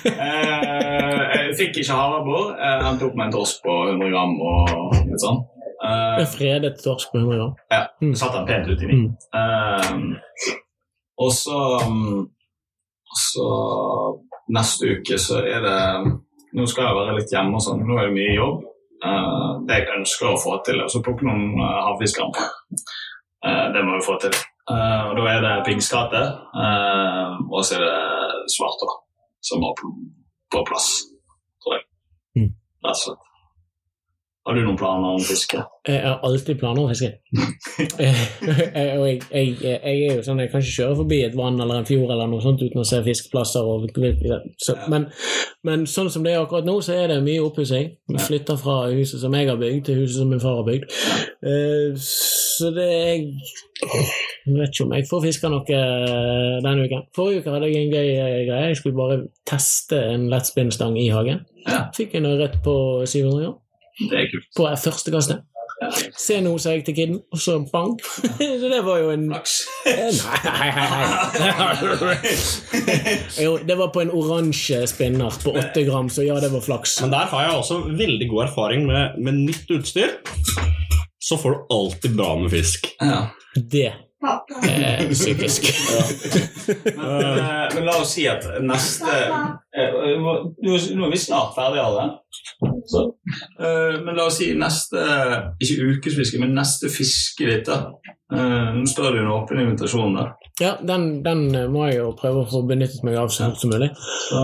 Eh, 0.07 1.23
jeg 1.35 1.55
fikk 1.59 1.81
ikke 1.81 1.95
havabbor. 1.99 2.53
Han 2.85 2.99
tok 3.01 3.17
meg 3.19 3.27
en 3.27 3.33
torsk 3.35 3.65
på 3.65 3.75
100 3.89 4.13
gram 4.13 4.37
og 4.39 4.95
litt 5.01 5.23
sånn. 5.23 5.41
Eh, 5.87 6.21
En 6.23 6.27
fredet 6.27 6.79
torsk 6.85 7.13
på 7.13 7.19
100 7.21 7.37
gram. 7.39 7.55
ja, 7.71 7.83
Mm. 8.03 8.15
satt 8.15 8.33
den 8.33 8.47
pent 8.47 8.69
ut 8.69 8.83
inni. 8.83 8.95
Mm. 8.95 9.11
Uh, 9.35 10.17
og 11.25 11.33
så 11.33 11.59
mm, 11.89 12.25
så 13.17 13.47
neste 14.53 14.97
uke 14.97 15.19
så 15.19 15.41
er 15.43 15.61
det 15.65 15.79
Nå 16.57 16.65
skal 16.67 16.87
jeg 16.87 16.97
være 16.97 17.15
litt 17.19 17.33
hjemme 17.35 17.59
og 17.59 17.61
sånn. 17.61 17.83
Nå 17.85 17.97
er 18.01 18.07
det 18.09 18.15
mye 18.17 18.35
jobb. 18.37 18.63
Uh, 19.05 19.59
det 19.69 19.83
jeg 19.83 19.91
ønsker 19.99 20.31
å 20.31 20.39
få 20.41 20.55
til, 20.65 20.79
er 20.81 20.89
å 20.89 21.03
plukke 21.05 21.27
noen 21.27 21.51
uh, 21.61 21.81
havfiskramper. 21.91 22.47
Uh, 23.45 23.67
det 23.75 23.83
må 23.85 23.99
vi 23.99 24.07
få 24.07 24.15
til. 24.23 24.33
Uh, 24.71 25.11
og 25.11 25.19
da 25.19 25.27
er 25.35 25.45
det 25.45 25.53
piggskate, 25.67 26.23
uh, 26.57 27.35
og 27.53 27.61
så 27.67 27.77
er 27.77 27.85
det 27.85 28.55
svartår 28.55 28.95
som 29.45 29.61
på, 29.61 29.91
på 30.55 30.63
plass, 30.71 30.89
tror 31.61 31.77
jeg. 31.77 31.85
Mm. 32.41 32.49
Rett 32.87 32.95
og 32.95 33.03
slett. 33.03 33.29
Har 34.47 34.55
du 34.55 34.61
noen 34.63 34.77
planer 34.79 35.17
om 35.17 35.23
fiske? 35.27 35.59
Jeg 35.89 36.03
har 36.05 36.21
alltid 36.27 36.59
planer 36.61 36.85
om 36.85 36.91
fiske. 36.93 37.13
Eh, 38.77 38.93
og 38.99 39.07
jeg, 39.09 39.21
jeg, 39.31 39.57
jeg 39.63 40.03
er 40.07 40.19
jo 40.19 40.23
sånn, 40.25 40.41
jeg 40.43 40.51
kan 40.53 40.63
ikke 40.63 40.75
kjøre 40.75 40.97
forbi 40.99 41.19
et 41.25 41.35
vann 41.37 41.59
eller 41.61 41.81
en 41.81 41.89
fjord 41.89 42.11
eller 42.13 42.29
noe 42.29 42.43
sånt 42.45 42.61
uten 42.61 42.81
å 42.81 42.85
se 42.87 43.01
fiskeplasser. 43.05 43.65
Og, 43.65 43.87
så, 44.63 44.77
men, 44.93 45.07
men 45.67 45.87
sånn 45.91 46.11
som 46.13 46.25
det 46.25 46.35
er 46.35 46.43
akkurat 46.43 46.67
nå, 46.69 46.77
så 46.85 46.95
er 46.97 47.11
det 47.13 47.19
mye 47.25 47.43
oppussing. 47.45 47.91
Flytter 48.27 48.61
fra 48.61 48.77
huset 48.93 49.23
som 49.23 49.35
jeg 49.37 49.49
har 49.51 49.59
bygd, 49.61 49.83
til 49.89 50.03
huset 50.03 50.21
som 50.21 50.31
min 50.33 50.43
far 50.43 50.61
har 50.61 50.69
bygd. 50.69 50.97
Eh, 51.47 52.07
så 52.07 52.73
det 52.77 52.87
er 52.87 53.27
jeg 54.47 54.55
vet 54.55 54.73
ikke 54.73 54.87
om 54.87 54.97
jeg 54.97 55.09
får 55.11 55.27
fiska 55.27 55.53
noe 55.53 55.81
eh, 55.81 56.57
denne 56.65 56.87
uken. 56.87 57.07
Forrige 57.17 57.43
uke 57.43 57.57
hadde 57.57 57.71
jeg 57.73 57.83
en 57.83 57.93
gøy 57.93 58.11
greie. 58.47 58.65
Jeg 58.71 58.81
skulle 58.81 58.99
bare 58.99 59.21
teste 59.49 60.01
en 60.15 60.31
lettspinnstang 60.33 60.99
i 61.01 61.11
hagen. 61.13 61.45
Fikk 61.97 62.17
en 62.17 62.31
ørret 62.31 62.61
på 62.65 62.77
700 63.05 63.43
gram 63.43 63.63
Det 63.99 64.17
er 64.21 64.27
kult. 64.33 64.49
på 64.57 64.71
første 64.85 65.13
kastet. 65.15 65.45
Se 66.17 66.39
nå, 66.41 66.55
sa 66.57 66.73
jeg 66.73 66.87
til 66.87 66.95
kiden, 66.97 67.17
og 67.33 67.41
så 67.41 67.59
bang. 67.69 67.99
Så 68.61 68.69
det 68.73 68.79
var 68.85 69.01
jo 69.03 69.11
en 69.13 69.27
Flaks. 69.29 69.57
Nei. 69.85 70.71
Jo, 73.45 73.59
det 73.61 73.77
var 73.77 73.91
på 73.93 74.01
en 74.01 74.13
oransje 74.17 74.81
spinner 74.89 75.37
på 75.43 75.53
åtte 75.53 75.85
gram, 75.85 76.09
så 76.13 76.25
ja, 76.25 76.39
det 76.41 76.49
var 76.55 76.65
flaks. 76.65 76.97
Men 77.05 77.13
der 77.13 77.29
har 77.33 77.45
jeg 77.45 77.59
også 77.61 77.81
veldig 77.99 78.31
god 78.33 78.47
erfaring 78.47 78.87
med, 78.89 79.21
med 79.21 79.43
nytt 79.51 79.71
utstyr. 79.77 80.17
Så 81.21 81.37
får 81.43 81.51
du 81.53 81.75
alltid 81.77 82.17
bra 82.17 82.33
med 82.41 82.51
fisk. 82.55 82.89
Ja. 83.03 83.27
Det 83.57 83.93
er 84.67 85.11
psykisk. 85.13 85.69
Men, 86.97 87.39
eh, 87.39 87.75
men 87.77 87.85
la 87.87 87.95
oss 88.01 88.13
si 88.17 88.25
at 88.29 88.43
neste 88.65 89.13
eh, 89.15 89.97
Nå 90.19 90.75
er 91.07 91.13
vi 91.13 91.19
snart 91.21 91.53
ferdige, 91.55 91.85
alle. 91.85 92.07
Så, 92.91 93.03
eh, 93.61 93.97
men 94.03 94.17
la 94.19 94.27
oss 94.27 94.39
si 94.41 94.49
neste 94.59 95.03
Ikke 95.63 95.87
ukesfiske, 95.97 96.41
men 96.43 96.55
neste 96.59 96.91
fiske 96.93 97.47
ditt. 97.49 97.71
Eh, 97.71 98.69
Nå 98.77 98.87
står 98.91 99.13
det 99.13 99.21
jo 99.21 99.25
en 99.27 99.35
åpen 99.37 99.63
invitasjon 99.63 100.17
der. 100.19 100.33
Ja, 100.63 100.75
den, 100.83 101.23
den 101.27 101.47
må 101.73 101.87
jeg 101.91 102.01
jo 102.01 102.13
prøve 102.19 102.43
å 102.43 102.51
få 102.51 102.63
benyttet 102.69 103.05
meg 103.07 103.19
av 103.21 103.29
så 103.31 103.51
fort 103.51 103.61
som 103.63 103.75
mulig. 103.75 103.91
Så 104.31 104.43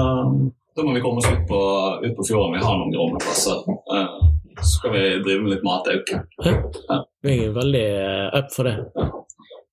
da 0.76 0.84
må 0.86 0.94
vi 0.96 1.02
komme 1.04 1.20
oss 1.20 1.28
ut 1.28 1.42
på, 1.48 1.58
ut 2.04 2.14
på 2.16 2.28
fjorden. 2.30 2.54
Vi 2.58 2.62
har 2.64 2.78
noen 2.80 2.94
gromme 2.94 3.18
plasser. 3.22 3.64
Eh, 3.66 4.30
Så 4.62 4.76
skal 4.76 4.92
vi 4.92 5.02
drive 5.24 5.40
med 5.42 5.54
litt 5.54 5.62
matauke. 5.64 6.18
Jeg 6.44 7.38
er 7.48 7.54
veldig 7.56 7.84
eh, 7.88 8.26
up 8.36 8.50
for 8.52 8.68
det. 8.68 8.74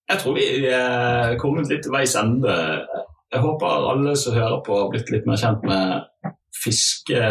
Jeg 0.10 0.22
tror 0.24 0.36
vi 0.38 0.46
er 0.74 1.36
kommet 1.42 1.70
litt 1.70 1.84
til 1.86 1.94
veis 1.94 2.16
ende. 2.18 2.54
Jeg 3.30 3.44
håper 3.44 3.90
alle 3.92 4.16
som 4.18 4.34
hører 4.34 4.64
på, 4.66 4.78
har 4.80 4.90
blitt 4.94 5.12
litt 5.14 5.28
mer 5.30 5.38
kjent 5.38 5.62
med 5.70 6.32
fiske, 6.64 7.22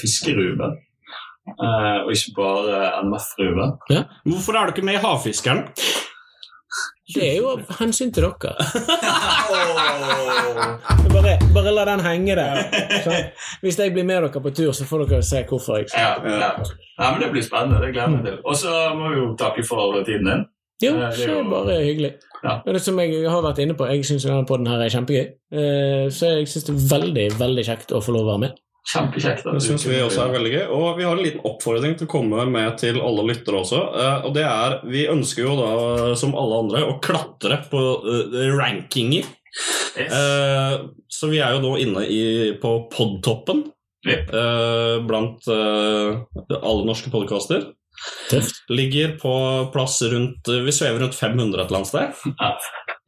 fiskeruben. 0.00 0.78
Uh, 1.58 2.06
og 2.06 2.12
ikke 2.14 2.36
bare 2.38 2.78
NMF-ruben. 3.02 3.76
Hvorfor 4.30 4.56
er 4.56 4.70
du 4.70 4.72
ikke 4.76 4.86
med 4.86 4.96
i 5.00 5.02
Havfiskeren? 5.02 5.66
Det 7.12 7.24
er 7.26 7.34
jo 7.42 7.50
av 7.50 7.72
hensyn 7.80 8.12
til 8.14 8.24
dere. 8.24 8.54
Bare, 11.12 11.34
bare 11.52 11.72
la 11.74 11.82
den 11.84 12.00
henge 12.00 12.34
der. 12.38 12.62
Sant? 13.04 13.42
Hvis 13.60 13.76
jeg 13.76 13.92
blir 13.92 14.06
med 14.08 14.22
dere 14.24 14.40
på 14.40 14.52
tur, 14.56 14.70
så 14.72 14.86
får 14.88 15.04
dere 15.10 15.26
se 15.26 15.42
hvorfor 15.48 15.82
jeg 15.82 15.90
Ja, 15.92 16.14
ja. 16.24 16.48
ja, 16.56 17.10
men 17.10 17.20
Det 17.20 17.28
blir 17.34 17.44
spennende. 17.44 17.82
Det 17.82 17.92
gleder 17.92 18.08
jeg 18.08 18.14
meg 18.14 18.24
til. 18.30 18.38
Og 18.48 18.56
så 18.56 18.72
må 18.96 19.10
vi 19.12 19.20
jo 19.20 19.26
takke 19.36 19.64
for 19.68 19.98
tiden 20.06 20.30
din. 20.30 20.46
Jo, 20.82 20.92
det 20.98 21.20
er 21.20 21.32
jo- 21.32 21.44
bare 21.50 21.78
hyggelig. 21.84 22.12
Ja. 22.42 22.56
Det 22.66 22.80
som 22.82 22.98
jeg 22.98 23.24
har 23.30 23.42
vært 23.42 23.58
inne 23.62 23.74
på, 23.78 23.86
jeg 23.88 24.02
syns 24.04 24.24
denne 24.26 24.46
podden 24.46 24.66
her 24.66 24.80
er 24.82 24.90
kjempegøy. 24.90 25.26
Eh, 25.52 26.08
Så 26.10 26.26
jeg 26.38 26.46
syns 26.50 26.64
det 26.66 26.74
er 26.74 26.98
veldig, 26.98 27.26
veldig 27.38 27.64
kjekt 27.64 27.92
å 27.94 28.02
få 28.02 28.12
lov 28.16 28.26
å 28.26 28.30
være 28.32 28.40
med. 28.40 28.58
Kjempekjekt. 28.92 29.44
Det 29.46 29.62
syns 29.62 29.84
vi 29.86 30.00
også 30.02 30.24
er 30.26 30.32
veldig 30.34 30.52
gøy. 30.56 30.64
Og 30.74 30.96
vi 30.98 31.04
har 31.06 31.12
en 31.16 31.22
liten 31.22 31.44
oppfordring 31.46 31.94
til 31.96 32.08
å 32.08 32.10
komme 32.10 32.46
med 32.50 32.78
til 32.78 32.98
alle 33.00 33.22
lyttere 33.28 33.60
også. 33.62 33.78
eh, 33.94 34.26
Og 34.26 34.34
det 34.34 34.42
er 34.42 34.80
Vi 34.84 35.06
ønsker 35.06 35.44
jo 35.46 35.54
da, 35.54 36.14
som 36.16 36.34
alle 36.34 36.58
andre, 36.64 36.82
å 36.90 37.00
klatre 37.00 37.62
på 37.70 37.78
eh, 38.34 38.50
rankinger. 38.58 39.24
Yes. 39.96 40.12
Eh, 40.12 40.78
Så 41.08 41.28
vi 41.30 41.38
er 41.38 41.52
jo 41.54 41.60
nå 41.60 41.78
inne 41.78 42.02
i, 42.08 42.52
på 42.58 42.88
podtoppen 42.90 43.70
Yep. 44.04 44.34
eh, 44.34 44.98
blant 45.06 45.46
alle 45.46 46.84
norske 46.84 47.08
podkaster. 47.12 47.68
Tøft. 48.30 48.62
Ligger 48.72 49.16
på 49.20 49.32
plass 49.74 49.98
rundt 50.08 50.48
Vi 50.48 50.72
svever 50.74 51.04
rundt 51.04 51.18
500 51.18 51.60
et 51.62 51.68
eller 51.68 51.82
annet 51.82 51.90
sted. 51.90 52.34
Ja. 52.40 52.54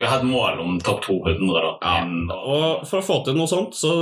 Vi 0.02 0.08
har 0.10 0.20
et 0.20 0.28
mål 0.28 0.60
om 0.60 0.78
topp 0.84 1.04
200. 1.06 1.38
da. 1.54 1.74
Ja. 1.80 2.38
Og 2.44 2.86
for 2.88 3.00
å 3.00 3.06
få 3.06 3.18
til 3.24 3.38
noe 3.38 3.48
sånt, 3.48 3.76
så 3.78 3.92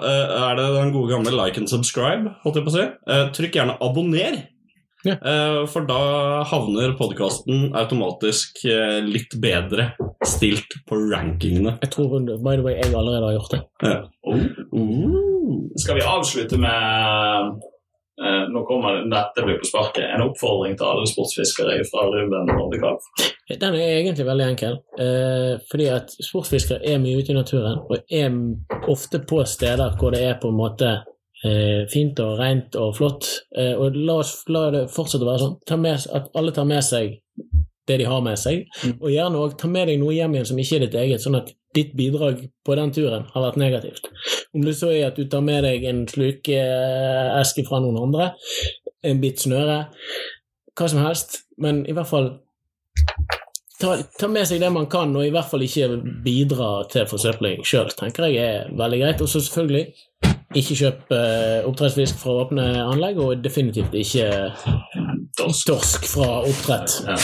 eh, 0.00 0.36
er 0.46 0.58
det 0.58 0.68
den 0.78 0.92
gode 0.94 1.12
gamle 1.12 1.34
like 1.34 1.60
and 1.60 1.70
subscribe. 1.70 2.36
Holdt 2.44 2.60
jeg 2.60 2.66
på 2.66 2.72
å 2.72 2.76
si. 2.76 2.86
Eh, 3.12 3.24
trykk 3.36 3.58
gjerne 3.58 3.76
abonner. 3.84 4.38
Ja. 5.06 5.14
Eh, 5.14 5.60
for 5.70 5.86
da 5.86 6.00
havner 6.50 6.96
podkasten 6.98 7.70
automatisk 7.76 8.64
eh, 8.70 8.98
litt 9.04 9.36
bedre 9.42 9.92
stilt 10.26 10.78
på 10.88 10.98
rankingene. 11.12 11.76
Jeg 11.84 11.92
tror 11.94 12.16
by 12.16 12.56
the 12.56 12.64
way, 12.64 12.78
jeg 12.80 12.94
allerede 12.94 13.28
har 13.28 13.36
gjort 13.36 13.54
det. 13.54 13.62
Uh. 13.84 14.06
Skal 15.78 16.00
vi 16.00 16.06
avslutte 16.06 16.58
med 16.58 16.72
eh, 16.72 17.72
Nå 18.16 18.62
kommer 18.64 19.02
dette 19.12 19.42
blir 19.44 19.58
på 19.60 19.68
sparket. 19.68 20.06
En 20.14 20.22
oppfordring 20.24 20.76
til 20.78 20.88
alle 20.88 21.08
sportsfiskere 21.10 21.82
fra 21.90 22.06
Ruben 22.08 22.52
og 22.54 22.62
Oddekalv. 22.66 23.02
Den 23.50 23.74
er 23.74 23.98
egentlig 23.98 24.26
veldig 24.26 24.46
enkel. 24.50 24.78
Eh, 24.98 25.52
fordi 25.70 25.90
at 25.92 26.14
sportsfiskere 26.24 26.80
er 26.82 27.02
mye 27.02 27.20
ute 27.20 27.34
i 27.34 27.36
naturen, 27.36 27.82
og 27.86 27.98
er 28.08 28.32
ofte 28.90 29.20
på 29.28 29.42
steder 29.44 29.98
hvor 30.00 30.16
det 30.16 30.24
er 30.26 30.40
på 30.42 30.50
en 30.50 30.58
måte 30.58 30.88
eh, 31.44 31.84
fint 31.92 32.18
og 32.24 32.40
rent 32.40 32.78
og 32.80 32.96
flott. 32.96 33.28
Eh, 33.56 33.74
og 33.76 33.94
la, 33.94 34.18
oss, 34.24 34.40
la 34.48 34.66
det 34.74 34.86
fortsette 34.94 35.26
å 35.26 35.30
være 35.30 35.44
sånn. 35.44 35.84
Med, 35.84 36.08
at 36.18 36.32
alle 36.34 36.56
tar 36.56 36.66
med 36.68 36.82
seg 36.86 37.20
det 37.86 38.00
de 38.00 38.08
har 38.08 38.22
med 38.24 38.38
seg, 38.40 38.66
og 38.96 39.10
gjerne 39.12 39.42
òg 39.42 39.56
ta 39.60 39.70
med 39.70 39.90
deg 39.90 40.00
noe 40.00 40.14
hjem 40.16 40.34
igjen 40.34 40.48
som 40.50 40.60
ikke 40.62 40.78
er 40.78 40.86
ditt 40.86 40.98
eget, 41.02 41.22
sånn 41.22 41.38
at 41.38 41.52
ditt 41.76 41.92
bidrag 41.96 42.40
på 42.64 42.76
den 42.78 42.92
turen 42.96 43.26
har 43.32 43.44
vært 43.48 43.60
negativt. 43.60 44.10
Om 44.56 44.64
det 44.66 44.76
så 44.78 44.90
er 44.94 45.10
at 45.10 45.18
du 45.20 45.26
tar 45.30 45.44
med 45.44 45.62
deg 45.66 45.84
en 45.86 46.06
slukeeske 46.10 47.66
fra 47.68 47.82
noen 47.84 48.00
andre, 48.06 48.32
en 49.06 49.22
bit 49.22 49.42
snøre, 49.44 49.84
hva 50.76 50.90
som 50.90 51.04
helst, 51.04 51.42
men 51.62 51.84
i 51.88 51.94
hvert 51.96 52.10
fall 52.10 52.30
ta, 53.80 53.96
ta 54.18 54.28
med 54.28 54.48
seg 54.48 54.60
det 54.62 54.72
man 54.72 54.88
kan, 54.92 55.14
og 55.16 55.26
i 55.26 55.32
hvert 55.34 55.48
fall 55.50 55.64
ikke 55.66 56.00
bidra 56.24 56.70
til 56.92 57.08
forsøpling 57.10 57.64
sjøl, 57.66 57.92
tenker 57.96 58.28
jeg 58.30 58.42
er 58.42 58.72
veldig 58.76 59.02
greit. 59.02 59.24
Og 59.24 59.30
så 59.30 59.42
selvfølgelig, 59.44 59.86
ikke 60.56 60.78
kjøp 60.78 61.12
uh, 61.12 61.68
oppdrettsfisk 61.68 62.20
fra 62.22 62.38
åpne 62.44 62.66
anlegg, 62.86 63.20
og 63.20 63.44
definitivt 63.44 63.94
ikke 63.96 64.30
torsk 65.36 66.08
fra 66.08 66.40
oppdrett. 66.46 67.00
Ja. 67.06 67.20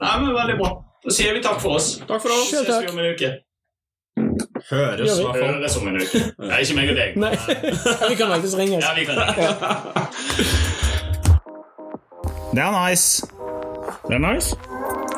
Nei, 0.00 0.14
men 0.20 0.34
Veldig 0.34 0.56
bra. 0.60 0.70
Da 1.04 1.12
sier 1.12 1.34
vi 1.36 1.42
takk 1.44 1.60
for 1.60 1.76
oss. 1.78 1.88
Takk 2.08 2.22
for 2.24 2.32
oss. 2.32 2.48
Ses 2.50 2.68
vi 2.68 2.88
om 2.92 2.98
en 2.98 3.10
uke. 3.14 3.32
Høres, 4.70 5.18
i 5.18 5.24
hvert 5.24 5.36
fall. 5.36 5.54
Høres 5.54 5.76
om 5.76 5.88
en 5.90 5.98
uke. 6.00 6.20
Nei, 6.48 6.60
ikke 6.64 6.76
meg 6.78 6.92
og 6.94 6.96
deg. 6.96 7.16
Nei, 7.20 7.32
vi 8.08 8.14
kan 8.20 8.32
faktisk 8.32 8.56
ringes. 8.62 8.84
Ja, 8.84 8.94
vi 8.96 9.04
kan 9.04 9.14
det. 9.20 9.24
Det 12.54 12.62
er 12.62 12.72
nice. 12.88 13.26
Det 14.08 14.14
er 14.14 14.22
nice. 14.34 14.56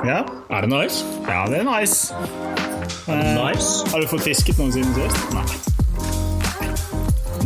Ja. 0.07 0.18
Er 0.51 0.61
det 0.66 0.70
nice? 0.74 1.05
Ja, 1.29 1.45
det 1.53 1.59
er 1.62 1.66
nice. 1.81 2.14
Eh, 3.09 3.47
Nice. 3.47 3.91
Har 3.91 4.01
du 4.01 4.07
fått 4.11 4.22
fisket 4.27 4.59
noen 4.59 4.72
siden 4.74 4.95
sist? 4.95 5.31
Nei. 5.35 5.47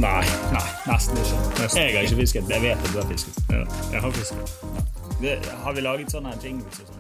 Nei, 0.01 0.23
nei, 0.55 0.65
nesten 0.89 1.19
ikke. 1.21 1.37
Jeg 1.77 1.93
har 1.97 2.07
ikke 2.07 2.17
fisket. 2.23 2.49
Jeg 2.49 2.63
vet 2.63 2.79
at 2.87 2.93
du 2.95 2.99
har 3.03 3.09
fisket. 3.11 3.37
Ja, 3.53 3.65
jeg 3.93 4.01
har 4.01 4.11
fisket. 4.17 4.55
Ja. 4.63 4.85
Det, 5.21 5.35
har 5.65 5.73
vi 5.77 5.81
laget 5.85 6.13
sånne 6.15 6.33
jingles 6.45 6.81
og 6.81 6.87
sånn? 6.89 7.00